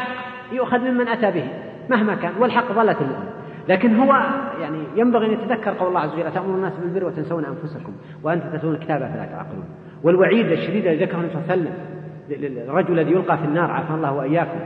[0.51, 1.47] يؤخذ ممن أتى به
[1.89, 3.34] مهما كان والحق ضلة المؤمن
[3.69, 4.13] لكن هو
[4.61, 7.93] يعني ينبغي أن يتذكر قول الله عز وجل أتأمرون الناس بالبر وتنسون أنفسكم
[8.23, 9.65] وأنتم تتلون الكتاب فلا تعقلون.
[10.03, 11.73] والوعيد الشديد الذي ذكره النبي صلى الله عليه وسلم
[12.29, 14.59] للرجل الذي يلقى في النار عافى الله وإياكم.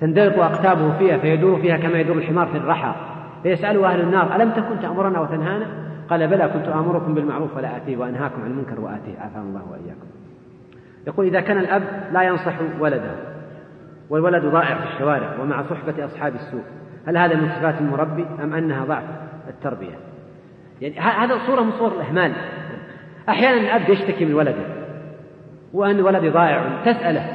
[0.00, 2.94] تندلق أقتابه فيها فيدور فيها كما يدور الحمار في الرحى.
[3.42, 5.66] فيسأله أهل النار ألم تكن تأمرنا وتنهانا؟
[6.10, 10.06] قال بلى كنت آمركم بالمعروف ولا آتيه وأنهاكم عن المنكر وآتيه عافانا الله وإياكم.
[11.06, 13.31] يقول إذا كان الأب لا ينصح ولده.
[14.12, 16.62] والولد ضائع في الشوارع ومع صحبة أصحاب السوء
[17.06, 19.04] هل هذا من صفات المربي أم أنها ضعف
[19.48, 19.98] التربية؟
[20.80, 22.32] يعني هذا صورة من صور الإهمال.
[23.28, 24.64] أحيانا الأب يشتكي من ولده
[25.72, 26.82] وأن ولدي ضائع.
[26.84, 27.26] تسأله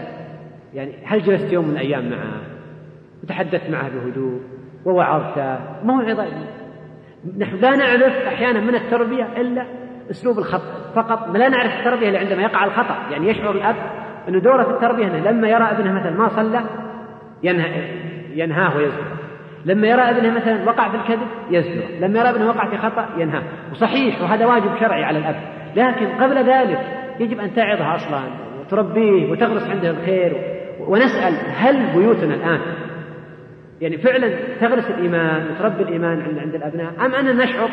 [0.73, 2.41] يعني هل جلست يوم من الأيام معه؟
[3.23, 4.41] وتحدثت معه بهدوء
[4.85, 5.59] ووعظته.
[5.83, 6.27] موعظة
[7.37, 9.65] نحن لا نعرف أحيانا من التربية إلا
[10.11, 11.35] أسلوب الخطأ فقط.
[11.35, 12.97] لا نعرف التربية إلا عندما يقع الخطأ.
[13.11, 13.75] يعني يشعر الأب
[14.29, 16.61] أن دوره في التربية أنه لما يرى ابنه مثلا ما صلى
[18.33, 19.17] ينهاه ويزجره
[19.65, 23.43] لما يرى ابنه مثلا وقع في الكذب يزجره لما يرى ابنه وقع في خطأ ينهاه.
[23.71, 25.35] وصحيح وهذا واجب شرعي على الأب.
[25.75, 26.79] لكن قبل ذلك
[27.19, 28.21] يجب أن تعظه أصلا
[28.61, 30.37] وتربيه وتغرس عنده الخير
[30.79, 32.59] ونسأل هل بيوتنا الآن؟
[33.81, 34.29] يعني فعلا
[34.61, 37.69] تغرس الإيمان وتربي الإيمان عند عند الأبناء أم أننا نشعر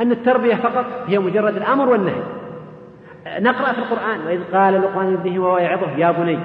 [0.00, 2.22] أن التربية فقط هي مجرد الأمر والنهي؟
[3.26, 6.38] نقرأ في القرآن وإذ قال لقمان لابنه وهو يعظه يا بني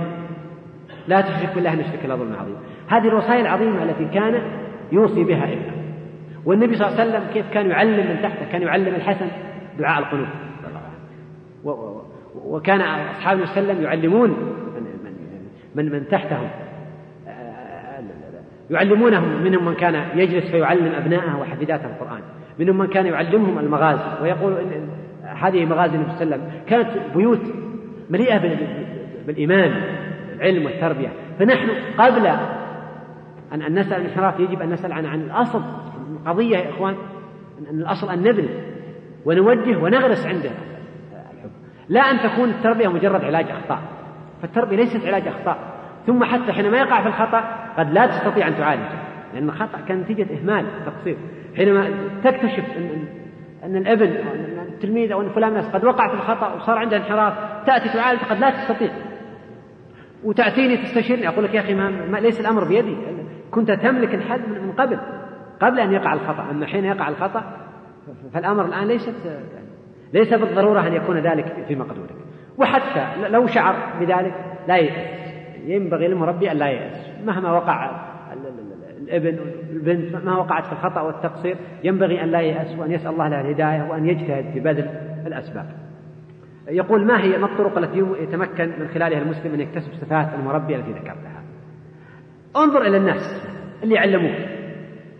[1.08, 2.56] لا تشرك بالله ان الشرك ظلم عظيم
[2.88, 4.42] هذه الوصايا العظيمة التي كان
[4.92, 5.72] يوصي بها إبنه.
[6.46, 9.28] والنبي صلى الله عليه وسلم كيف كان يعلم من تحته؟ كان يعلم الحسن
[9.80, 10.28] دعاء القنوت
[12.36, 14.30] وكان أصحاب النبي صلى الله وسلم يعلمون
[15.76, 16.50] من من, من تحتهم.
[18.70, 22.22] يعلمونهم منهم من كان يجلس فيعلم أبنائه وحفيداته القرآن.
[22.60, 24.90] منهم من كان يعلمهم المغازي ويقول إن
[25.42, 26.62] هذه مغازي النبي صلى الله عليه وسلم.
[26.68, 27.42] كانت بيوت
[28.10, 28.58] مليئة
[29.28, 29.72] بالإيمان
[30.36, 31.10] العلم والتربية.
[31.40, 32.28] فنحن قبل
[33.54, 35.62] أن أن نسأل الانحراف يجب أن نسأل عن عن الأصل.
[36.12, 36.96] القضية يا إخوان
[37.72, 38.50] أن الأصل أن نبني
[39.26, 40.50] ونوجه ونغرس عنده
[41.34, 41.50] الحب
[41.90, 43.80] لا أن تكون التربية مجرد علاج أخطاء.
[44.42, 45.58] فالتربية ليست علاج أخطاء.
[46.08, 47.44] ثم حتى حينما يقع في الخطأ
[47.78, 48.90] قد لا تستطيع أن تعالجه
[49.34, 51.18] لأن الخطأ كان نتيجة إهمال تقصير.
[51.58, 51.90] حينما
[52.24, 53.06] تكتشف أن
[53.64, 54.14] أن الابن
[54.78, 57.34] التلميذ أو أن فلان الناس قد وقع في الخطأ وصار عنده انحراف
[57.66, 58.90] تأتي تعالج قد لا تستطيع.
[60.24, 62.98] وتأتيني تستشيرني أقول لك يا أخي ما, ليس الأمر بيدي.
[63.52, 65.00] كنت تملك الحد من قبل
[65.60, 66.52] قبل أن يقع الخطأ.
[66.52, 67.44] أما حين يقع الخطأ
[68.34, 69.40] فالأمر الآن ليست
[70.14, 72.16] ليس بالضرورة أن يكون ذلك في مقدورك.
[72.58, 74.34] وحتى لو شعر بذلك
[74.68, 75.34] لا ييأس
[75.66, 77.92] ينبغي للمربي أن لا ييأس مهما وقع
[79.02, 79.40] الابن
[79.78, 83.90] البنت مهما وقعت في الخطأ والتقصير ينبغي أن لا ييأس وأن يسأل الله له الهداية
[83.90, 84.90] وأن يجتهد في بذل
[85.28, 85.66] الأسباب.
[86.68, 90.92] يقول ما هي ما الطرق التي يتمكن من خلالها المسلم أن يكتسب صفات المربي التي
[90.92, 91.44] ذكرتها؟
[92.56, 93.48] انظر إلى الناس
[93.84, 94.36] اللي علموك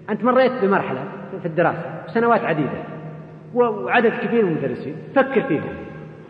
[0.10, 1.04] أنت مريت بمرحلة
[1.42, 2.84] في الدراسة سنوات عديدة
[3.54, 5.74] وعدد كبير من المدرسين فكر فيهم.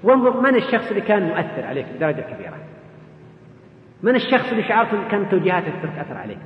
[0.04, 2.58] وانظر من الشخص اللي كان مؤثر عليك بدرجة كبيرة؟
[4.04, 6.38] من الشخص اللي شعرت أن كانت توجيهاته تترك أثر عليك؟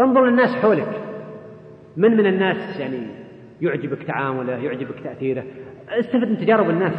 [0.00, 1.00] انظر للناس حولك.
[1.96, 3.06] من من الناس يعني
[3.60, 5.44] يعجبك تعامله يعجبك تأثيره؟
[5.88, 6.94] استفد من تجارب الناس.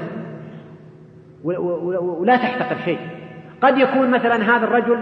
[1.44, 3.00] ولا تحتقر شيء.
[3.62, 5.00] قد يكون مثلا هذا الرجل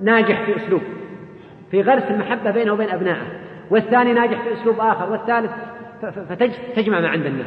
[0.00, 0.82] ناجح في أسلوب
[1.70, 3.26] في غرس المحبة بينه وبين أبنائه
[3.70, 5.50] والثاني ناجح في أسلوب آخر والثالث
[6.02, 7.46] فتجمع ما عند الناس.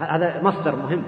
[0.00, 1.02] هذا مصدر مهم.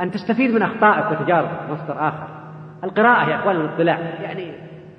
[0.00, 2.28] أن تستفيد من أخطائك وتجاربك مصدر آخر.
[2.84, 3.98] القراءة يا أخوان الاطلاع.
[4.22, 4.52] يعني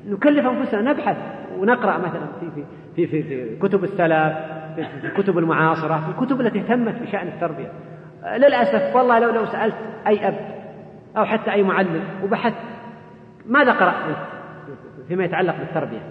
[0.10, 1.18] نكلف أنفسنا نبحث
[1.60, 2.66] ونقرأ مثلا في
[2.96, 4.34] في في في, كتب السلف
[4.76, 7.72] في, في كتب المعاصرة في الكتب التي اهتمت بشأن التربية.
[8.38, 9.76] للأسف والله لو لو سألت
[10.08, 10.36] أي أب
[11.18, 12.56] أو حتى أي معلم وبحثت
[13.46, 14.16] ماذا قرأت؟
[15.08, 16.02] فيما يتعلق بالتربية.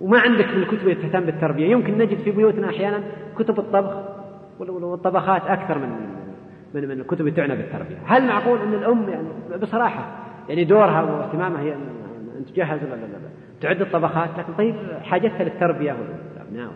[0.00, 1.70] وما عندك من الكتب التي تهتم بالتربية.
[1.70, 3.00] يمكن نجد في بيوتنا أحيانا
[3.38, 3.94] كتب الطبخ
[4.58, 5.88] والطبخات أكثر من
[6.74, 7.96] من من الكتب التي تعنى بالتربية.
[8.06, 9.28] هل معقول أن الأم يعني
[9.62, 12.80] بصراحة يعني دورها واهتمامها هي أن تجهز
[13.60, 14.30] تعد الطبخات.
[14.38, 16.70] لكن طيب حاجتها للتربية والأبناء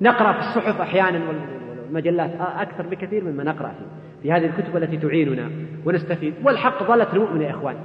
[0.00, 3.86] نقرأ في الصحف أحيانا والمجلات أكثر بكثير مما نقرأ فيه
[4.22, 5.50] في هذه الكتب التي تعيننا
[5.86, 6.34] ونستفيد.
[6.44, 7.76] والحق ظلت المؤمن يا إخوان.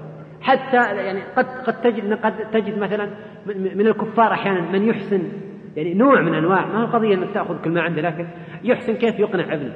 [0.42, 3.10] حتى يعني قد قد تجد قد تجد مثلا
[3.76, 5.22] من الكفار أحيانا من يحسن
[5.76, 8.28] يعني نوع من أنواع ما هو قضية إنك تأخذ كل ما عنده لكن
[8.64, 9.74] يحسن كيف يقنع ابنه.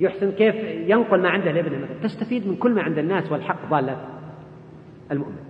[0.00, 0.54] يحسن كيف
[0.90, 2.02] ينقل ما عنده لابنه مثلا.
[2.02, 3.96] تستفيد من كل ما عند الناس والحق ضالة
[5.12, 5.48] المؤمن.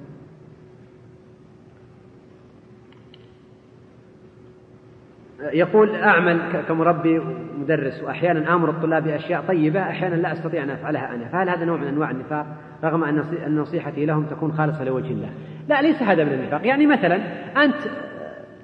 [5.53, 11.29] يقول أعمل كمربي ومدرس وأحيانا آمر الطلاب بأشياء طيبة أحيانا لا أستطيع أن أفعلها أنا.
[11.29, 12.47] فهل هذا نوع من أنواع النفاق؟
[12.85, 15.31] رغم أن نصيحتي لهم تكون خالصة لوجه الله.
[15.69, 16.67] لا ليس هذا من النفاق.
[16.67, 17.17] يعني مثلا
[17.65, 17.75] أنت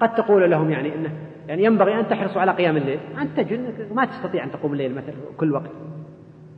[0.00, 1.10] قد تقول لهم يعني أنه
[1.48, 2.98] يعني ينبغي أن تحرصوا على قيام الليل.
[3.20, 5.70] أنت تجد ما تستطيع أن تقوم الليل مثلا كل وقت.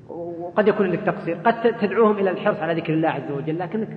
[0.09, 1.37] وقد يكون لك تقصير.
[1.45, 3.89] قد تدعوهم إلى الحرص على ذكر الله عز وجل لكنك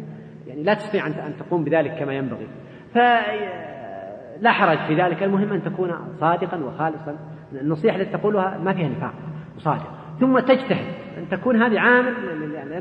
[0.50, 2.48] يعني لا تستطيع أن تقوم بذلك كما ينبغي.
[2.94, 5.24] فلا حرج في ذلك.
[5.24, 7.18] المهم أن تكون صادقا وخالصا.
[7.62, 9.14] النصيحة التي تقولها ما فيها نفاق
[9.58, 9.92] وصادق.
[10.20, 10.94] ثم تجتهد.
[11.18, 12.78] أن تكون هذه عامل يعني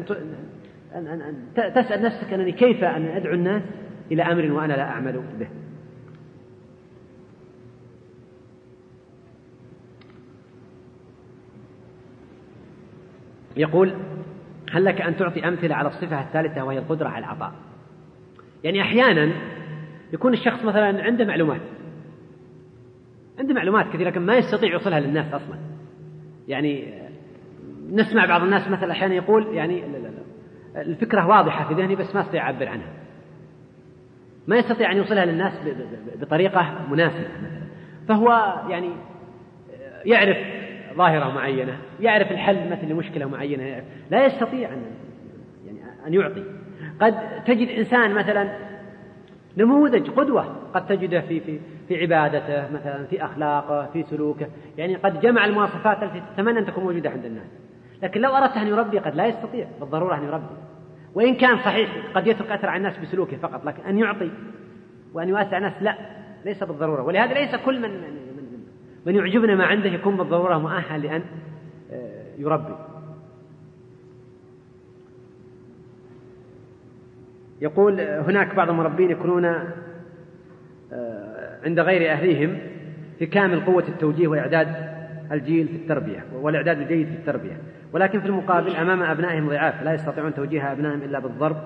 [0.94, 1.34] أن
[1.74, 3.62] تسأل نفسك أنني كيف أن أدعو الناس
[4.12, 5.48] إلى أمر وأنا لا أعمل به.
[13.56, 13.94] يقول
[14.72, 17.52] هل لك أن تعطي أمثلة على الصفة الثالثة وهي القدرة على العطاء؟
[18.64, 19.32] يعني أحيانا
[20.12, 21.60] يكون الشخص مثلا عنده معلومات.
[23.38, 25.58] عنده معلومات كثيرة لكن ما يستطيع يوصلها للناس أصلا.
[26.48, 26.94] يعني
[27.90, 29.84] نسمع بعض الناس مثلا أحيانا يقول يعني
[30.76, 32.92] الفكرة واضحة في ذهني بس ما أستطيع أعبر عنها.
[34.46, 35.52] ما يستطيع أن يوصلها للناس
[36.20, 37.68] بطريقة مناسبة مثلا.
[38.08, 38.90] فهو يعني
[40.04, 40.36] يعرف
[40.94, 44.82] ظاهرة معينة يعرف الحل مثل لمشكلة معينة لا يستطيع أن
[45.66, 46.44] يعني أن يعطي.
[47.01, 48.48] قد تجد إنسان مثلا
[49.56, 54.47] نموذج قدوة قد تجده في في في عبادته مثلا في أخلاقه في سلوكه.
[54.78, 57.47] يعني قد جمع المواصفات التي تتمنى أن تكون موجودة عند الناس.
[58.02, 60.56] لكن لو أردت أن يربي قد لا يستطيع بالضرورة أن يربي.
[61.15, 64.31] وإن كان صحيح قد يترك أثر على الناس بسلوكه فقط لكن أن يعطي
[65.15, 65.94] وأن يواسع الناس لا
[66.44, 67.02] ليس بالضرورة.
[67.02, 67.90] ولهذا ليس كل من
[69.06, 71.22] من يعجبنا ما عنده يكون بالضرورة مؤهل لأن
[71.92, 72.74] آه، يربي.
[77.60, 79.44] يقول هناك بعض المربين يكونون
[80.92, 82.58] آه، عند غير أهليهم
[83.18, 84.68] في كامل قوة التوجيه وإعداد
[85.32, 87.56] الجيل في التربية والإعداد الجيد في التربية.
[87.92, 91.56] ولكن في المقابل أمام أبنائهم ضعاف لا يستطيعون توجيه أبنائهم إلا بالضرب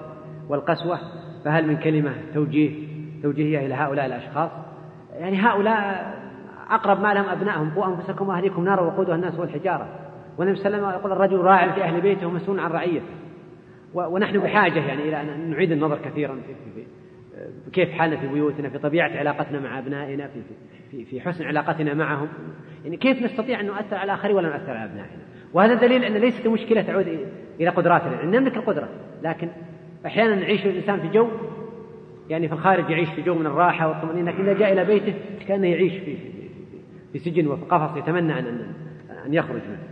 [0.49, 0.99] والقسوة
[1.45, 2.89] فهل من كلمة توجيه
[3.23, 4.51] توجيهية إلى هؤلاء الأشخاص؟
[5.19, 6.15] يعني هؤلاء
[6.75, 9.89] أقرب ما لهم أبنائهم قوا أنفسكم وأهليكم نارا وقودها الناس والحجارة.
[10.39, 13.07] والنبي صلى الله عليه وسلم يقول الرجل راع في أهل بيته ومسؤول عن رعيته.
[13.95, 16.85] ونحن بحاجة يعني إلى أن نعيد النظر كثيرا في, في,
[17.65, 20.43] في كيف حالنا في بيوتنا في طبيعة علاقتنا مع أبنائنا في,
[20.91, 22.29] في, في حسن علاقتنا معهم.
[22.85, 25.23] يعني كيف نستطيع أن نؤثر على الآخرين ولا نؤثر على أبنائنا؟
[25.55, 27.27] وهذا دليل أن ليست المشكلة تعود
[27.61, 28.23] إلى قدراتنا.
[28.23, 28.89] أن نملك القدرة
[29.23, 29.49] لكن
[30.07, 31.29] أحيانا نعيش الإنسان في جو
[32.31, 35.15] يعني في الخارج يعيش في جو من الراحة والطمأنينة لكن إذا جاء إلى بيته
[35.49, 36.17] كأنه يعيش في,
[37.13, 38.75] في سجن وفي قفص يتمنى أن
[39.27, 39.89] أن يخرج منه.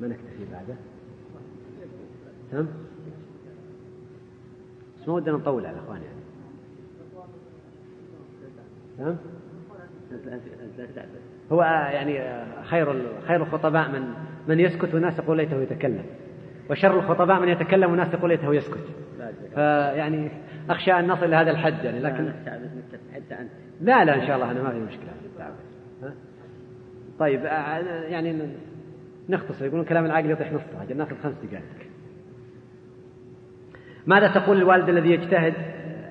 [0.00, 0.74] ما نكتفي بعده؟
[2.52, 2.66] تم؟
[5.00, 6.20] بس ما ودنا نطول على الاخوان يعني.
[8.98, 9.16] تمام
[11.52, 11.62] هو
[11.92, 14.14] يعني خير خير الخطباء من
[14.48, 16.04] من يسكت والناس يقول ليته يتكلم.
[16.70, 18.86] وشر الخطباء من يتكلم والناس يقول ليته يسكت.
[19.54, 20.30] فيعني
[20.70, 22.32] أخشى أن نصل إلى هذا الحد يعني لكن
[23.80, 25.10] لا لا إن شاء الله أنا ما في مشكلة.
[27.18, 27.44] طيب
[28.08, 28.48] يعني
[29.28, 31.64] نختصر يقولون كلام العقل يطيح نصه أجل ناخذ خمس دقائق.
[34.06, 35.54] ماذا تقول الوالد الذي يجتهد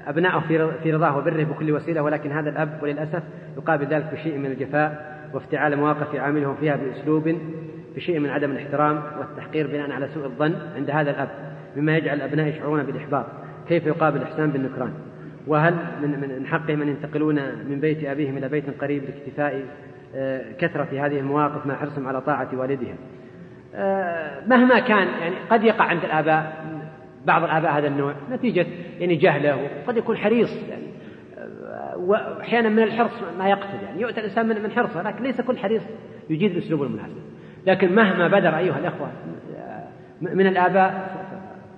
[0.08, 0.40] أبنائه
[0.84, 3.24] في رضاه وبره بكل وسيلة ولكن هذا الأب وللأسف
[3.58, 7.38] يقابل ذلك بشيء من الجفاء وافتعال مواقف يعاملهم فيها بأسلوب
[8.00, 11.30] بشيء من عدم الاحترام والتحقير بناء على سوء الظن عند هذا الأب
[11.76, 13.26] مما يجعل الأبناء يشعرون بالإحباط.
[13.68, 14.94] كيف يقابل الإحسان بالنكران؟
[15.48, 17.36] وهل من من حقهم أن ينتقلون
[17.70, 19.66] من بيت أبيهم إلى بيت قريب لاكتفاء
[20.16, 22.96] آه، كثرة هذه المواقف مع حرصهم على طاعة والدهم؟
[23.76, 26.66] آه، مهما كان يعني قد يقع عند الآباء
[27.26, 28.66] بعض الآباء هذا النوع نتيجة
[29.00, 30.88] يعني جهله وقد يكون حريص يعني
[31.38, 35.84] آه، وأحيانا من الحرص ما يقتل يعني يؤتى الإنسان من حرصه لكن ليس كل حريص
[36.30, 37.30] يجيد الأسلوب المناسب.
[37.70, 39.12] لكن مهما بدر أيها الأخوة
[40.22, 41.10] من الآباء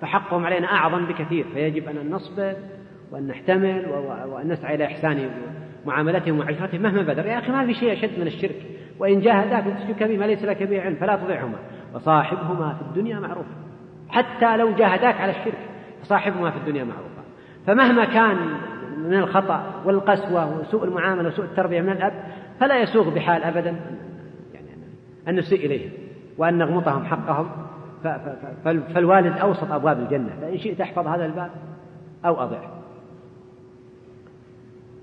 [0.01, 2.53] فحقهم علينا أعظم بكثير فيجب أن نصبر
[3.11, 3.85] وأن نحتمل
[4.25, 5.29] وأن نسعى إلى إحسان
[5.85, 7.25] معاملتهم وعشرتهم مهما بدر.
[7.25, 8.55] يا أخي ما في شيء أشد من الشرك.
[8.99, 11.57] وإن جاهداك لتشرك به ما ليس لك به علم فلا تطعهما
[11.93, 13.55] وصاحبهما في الدنيا معروفا
[14.09, 15.57] حتى لو جاهداك على الشرك
[16.01, 17.21] فصاحبهما في الدنيا معروفا
[17.67, 18.37] فمهما كان
[18.97, 22.13] من الخطأ والقسوة وسوء المعاملة وسوء التربية من الأب
[22.59, 23.75] فلا يسوغ بحال أبدا.
[25.27, 25.91] أن نسيء إليهم
[26.37, 27.49] وأن نغمطهم حقهم.
[28.63, 30.29] فالوالد أوسط أبواب الجنة.
[30.41, 31.51] فإن شئت احفظ هذا الباب
[32.25, 32.81] أو أضع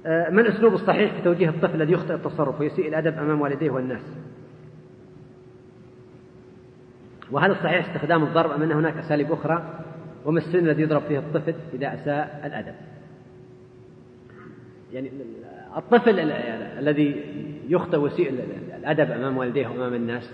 [0.07, 4.03] آه، ما الأسلوب الصحيح في توجيه الطفل الذي يخطئ التصرف ويسيء الأدب أمام والديه والناس؟
[7.31, 9.81] وهل الصحيح استخدام الضرب أم أن هناك أساليب أخرى؟
[10.25, 12.75] وما السن الذي يضرب فيه الطفل إذا أساء الأدب؟
[14.93, 15.11] يعني
[15.77, 16.21] الطفل
[16.79, 17.25] الذي
[17.69, 18.33] يخطئ ويسيء
[18.79, 20.33] الأدب أمام والديه وأمام الناس.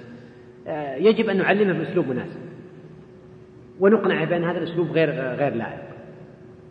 [0.67, 2.41] آه، يجب أن نعلمه بأسلوب مناسب.
[3.81, 5.81] ونقنع بأن هذا الأسلوب غير غير لائق.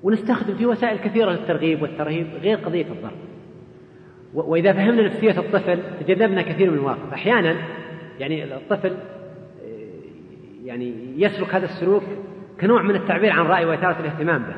[0.03, 3.17] ونستخدم في وسائل كثيرة للترغيب والترهيب غير قضية الضرب.
[4.33, 7.55] وإذا فهمنا نفسية الطفل تجنبنا كثير من المواقف أحيانا
[8.19, 8.95] يعني الطفل آه،
[10.65, 12.03] يعني يسلك هذا السلوك
[12.61, 14.55] كنوع من التعبير عن رأي وإثارة الاهتمام به.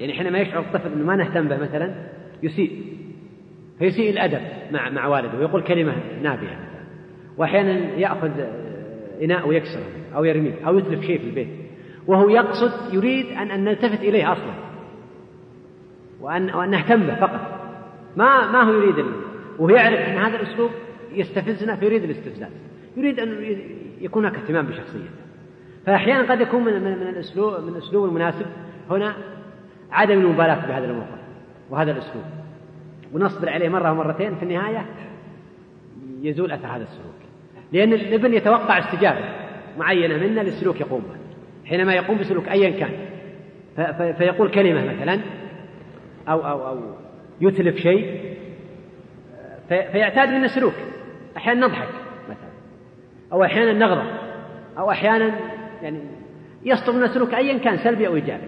[0.00, 1.94] يعني حينما يشعر الطفل أنه ما نهتم به مثلا
[2.42, 2.99] يسيء.
[3.80, 4.40] فيسيء الأدب
[4.72, 6.58] مع مع والده ويقول كلمة نابية
[7.36, 8.30] وأحيانا يأخذ
[9.22, 9.84] إناء ويكسره
[10.14, 11.48] أو يرميه أو يتلف شيء في البيت.
[12.06, 14.54] وهو يقصد يريد أن أن نلتفت إليه أصلا.
[16.20, 17.40] وأن وأن نهتم به فقط.
[18.16, 19.04] ما ما هو يريد
[19.58, 20.70] وهو يعرف أن هذا الأسلوب
[21.12, 22.52] يستفزنا فيريد الاستفزاز.
[22.96, 23.56] يريد أن
[24.00, 25.10] يكون هناك اهتمام بشخصيته.
[25.86, 28.46] فأحيانا قد يكون من من, من الأسلوب من الأسلوب المناسب
[28.90, 29.14] هنا
[29.90, 31.20] عدم المبالاة بهذا الموقف
[31.70, 32.24] وهذا الأسلوب.
[33.12, 34.86] ونصبر عليه مرة ومرتين في النهاية
[36.22, 37.14] يزول أثر هذا السلوك.
[37.72, 39.24] لأن الابن يتوقع استجابة
[39.78, 41.20] معينة منا للسلوك يقوم به.
[41.68, 42.92] حينما يقوم بسلوك أيا كان.
[44.12, 45.20] فيقول كلمة مثلا
[46.28, 46.80] أو أو أو
[47.40, 48.34] يتلف شيء
[49.68, 50.74] فيعتاد منا سلوك.
[51.36, 51.88] أحيانا نضحك
[52.24, 52.50] مثلا.
[53.32, 54.10] أو أحيانا نغضب.
[54.78, 55.34] أو أحيانا
[55.82, 56.00] يعني
[56.64, 58.46] يصدر منا سلوك أيا كان سلبي أو إيجابي.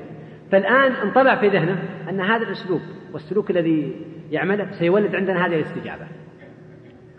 [0.51, 2.81] فالآن انطبع في ذهنه أن هذا الأسلوب
[3.13, 3.93] والسلوك الذي
[4.33, 6.07] يعمله سيولد عندنا هذه الاستجابة.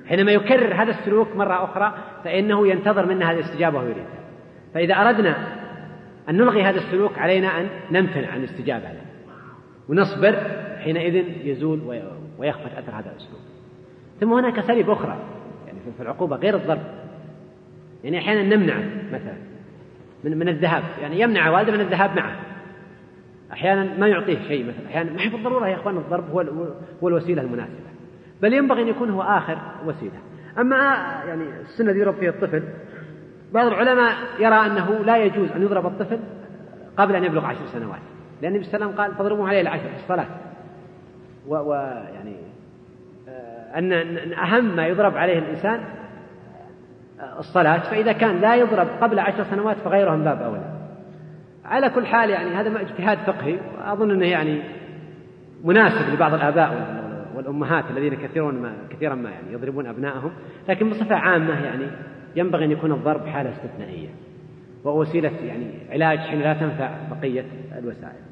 [0.07, 4.23] حينما يكرر هذا السلوك مرة أخرى فإنه ينتظر منا هذه الاستجابة ويريدها
[4.73, 5.35] فإذا أردنا
[6.29, 9.01] أن نلغي هذا السلوك علينا أن نمتنع عن الاستجابة له.
[9.89, 10.35] ونصبر
[10.83, 11.15] حينئذ
[11.47, 12.03] يزول
[12.37, 13.41] ويخفت أثر هذا الأسلوب
[14.19, 15.17] ثم هناك أساليب أخرى
[15.67, 16.83] يعني في العقوبة غير الضرب.
[18.03, 18.75] يعني أحيانا نمنع
[19.11, 19.37] مثلا
[20.23, 20.83] من من الذهاب.
[21.01, 22.35] يعني يمنع والده من الذهاب معه.
[23.53, 24.87] أحيانا ما يعطيه شيء مثلا.
[24.87, 26.45] أحيانا ما هي بالضرورة يا إخوان الضرب هو
[27.03, 27.75] هو الوسيلة المناسبة.
[28.41, 30.17] بل ينبغي أن يكون هو آخر وسيلة.
[30.59, 30.75] أما
[31.27, 32.63] يعني السن الذي يضرب فيه الطفل
[33.53, 36.19] بعض العلماء يرى أنه لا يجوز أن يضرب الطفل
[36.97, 37.99] قبل أن يبلغ عشر سنوات.
[38.41, 40.27] لأن النبي صلى الله عليه وسلم قال فاضربوه عليه العشر في الصلاة.
[41.47, 42.35] ويعني
[43.29, 43.93] آه، أن
[44.33, 45.79] أهم ما يضرب عليه الإنسان
[47.19, 47.79] آه، الصلاة.
[47.79, 50.72] فإذا كان لا يضرب قبل عشر سنوات فغيره من باب أولى.
[51.65, 54.61] على كل حال يعني هذا اجتهاد فقهي وأظن أنه يعني
[55.63, 57.03] مناسب لبعض الآباء
[57.35, 60.31] والأمهات الذين كثيرون ما كثيرا ما يعني يضربون أبنائهم
[60.69, 61.85] لكن بصفة عامة يعني
[62.35, 64.09] ينبغي أن يكون الضرب حالة استثنائية.
[64.83, 67.45] ووسيلة يعني علاج حين لا تنفع بقية
[67.77, 68.23] الوسائل.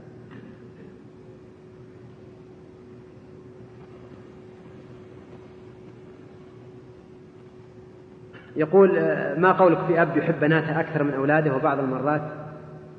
[8.56, 8.90] يقول
[9.38, 12.41] ما قولك في أب يحب بناته أكثر من أولاده؟ وبعض المرات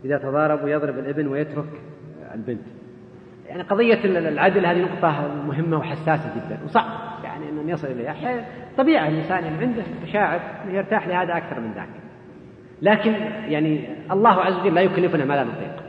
[0.05, 1.81] إذا تضاربوا يضرب الابن ويترك
[2.35, 2.67] البنت.
[3.49, 6.59] يعني قضية العدل هذه نقطة مهمة وحساسة جدا.
[6.65, 6.85] وصعب
[7.25, 8.45] يعني أن يصل إليها.
[8.79, 11.89] طبيعة الإنسان يعني عنده مشاعر يرتاح لهذا أكثر من ذاك.
[12.83, 13.13] لكن
[13.49, 15.83] يعني الله عز وجل لا يكلفنا ما لا نطيق.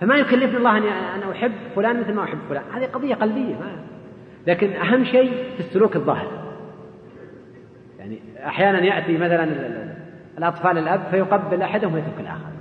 [0.00, 2.62] فما يكلفني الله أن أنا أحب فلان مثل ما أحب فلان.
[2.74, 3.76] هذه قضية قلبية ما
[4.46, 6.44] لكن أهم شيء في السلوك الظاهر.
[7.98, 9.48] يعني أحيانا يأتي مثلا
[10.38, 12.53] الأطفال الأب فيقبل أحدهم ويترك الآخر.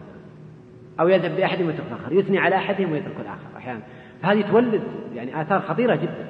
[1.00, 3.82] أو يذهب بأحدهم ويترك الآخر يثني على أحدهم ويترك الآخر أحيانا.
[4.24, 4.82] فهذه تولد
[5.16, 6.26] يعني آثار خطيرة جدا.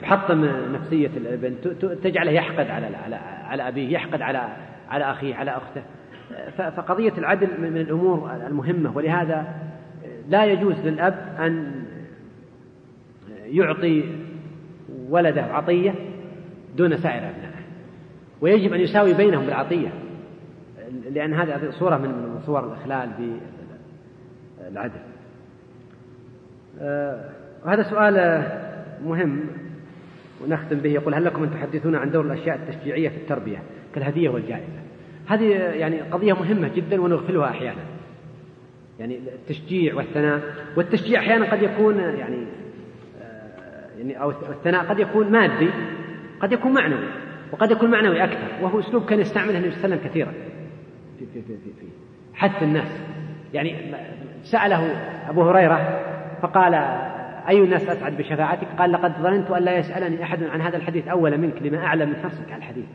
[0.00, 1.54] تحطم نفسية الابن
[2.02, 4.48] تجعله يحقد على على على أبيه يحقد على
[4.88, 5.82] على أخيه على أخته.
[6.56, 9.54] فقضية العدل من الأمور المهمة ولهذا
[10.28, 11.84] لا يجوز للأب أن
[13.44, 14.04] يعطي
[15.08, 15.94] ولده عطية
[16.76, 17.64] دون سائر أبنائه.
[18.40, 19.88] ويجب أن يساوي بينهم بالعطية
[21.10, 23.10] لأن هذه صورة من صور الإخلال
[24.74, 25.00] بالعدل
[27.64, 28.44] وهذا سؤال
[29.04, 29.40] مهم
[30.44, 30.90] ونختم به.
[30.90, 33.62] يقول هل لكم أن تحدثون عن دور الأشياء التشجيعية في التربية
[33.94, 34.82] كالهدية والجائزة؟
[35.26, 37.80] هذه يعني قضية مهمة جدا ونغفلها أحيانا.
[39.00, 40.42] يعني التشجيع والثناء
[40.76, 42.46] والتشجيع أحيانا قد يكون يعني
[43.98, 45.68] يعني أو الثناء قد يكون مادي
[46.40, 47.08] قد يكون معنوي
[47.52, 50.32] وقد يكون معنوي أكثر وهو أسلوب كان يستعمله النبي صلى الله عليه وسلم كثيرا
[51.18, 51.86] في, في, في, في
[52.34, 53.00] حث الناس.
[53.54, 53.76] يعني
[54.44, 54.96] سأله
[55.30, 56.00] أبو هريرة
[56.42, 56.74] فقال
[57.48, 61.38] أي الناس أسعد بشفاعتك؟ قال لقد ظننت أن لا يسألني أحد عن هذا الحديث أول
[61.38, 62.86] منك لما أعلم من حرصك على الحديث.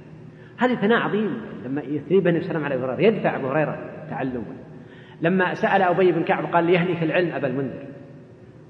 [0.58, 3.78] هذه ثناء عظيم لما يثني النبي صلى الله عليه وسلم على هريرة يدفع أبو هريرة
[4.10, 4.44] تعلما.
[5.22, 7.90] لما سأل أبي بن كعب قال ليهني في العلم أبا المنذر.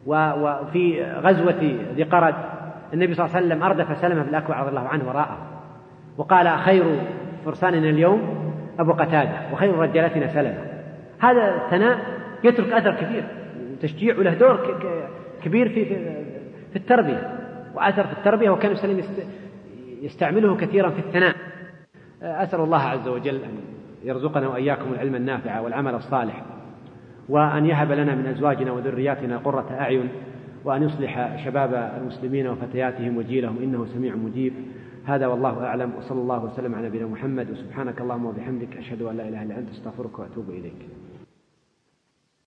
[0.06, 2.36] وفي غزوة ذي قرد
[2.94, 5.38] النبي صلى الله عليه وسلم أردف سلمة بن الأكوع رضي الله عنه وراءه
[6.18, 7.02] وقال خير
[7.46, 10.66] فرساننا اليوم أبو قتادة وخير رجالتنا سلمة.
[11.20, 13.24] هذا الثناء يترك أثر كبير
[13.82, 14.60] تشجيع له دور
[15.44, 15.86] كبير في
[16.72, 17.40] في التربية.
[17.76, 19.04] وأثر في التربية وكان وسلم
[20.02, 21.36] يستعمله كثيرا في الثناء.
[22.22, 23.52] أسأل الله عز وجل أن
[24.04, 26.46] يرزقنا وإياكم العلم النافع والعمل الصالح
[27.30, 30.10] وأن يهب لنا من أزواجنا وذرياتنا قرة أعين
[30.66, 34.54] وأن يصلح شباب المسلمين وفتياتهم وجيلهم إنه سميع مجيب.
[35.06, 37.52] هذا والله أعلم وصلى الله وسلم على نبينا محمد.
[37.52, 40.99] وسبحانك اللهم وبحمدك أشهد أن لا إله إلا أنت أستغفرك وأتوب إليك.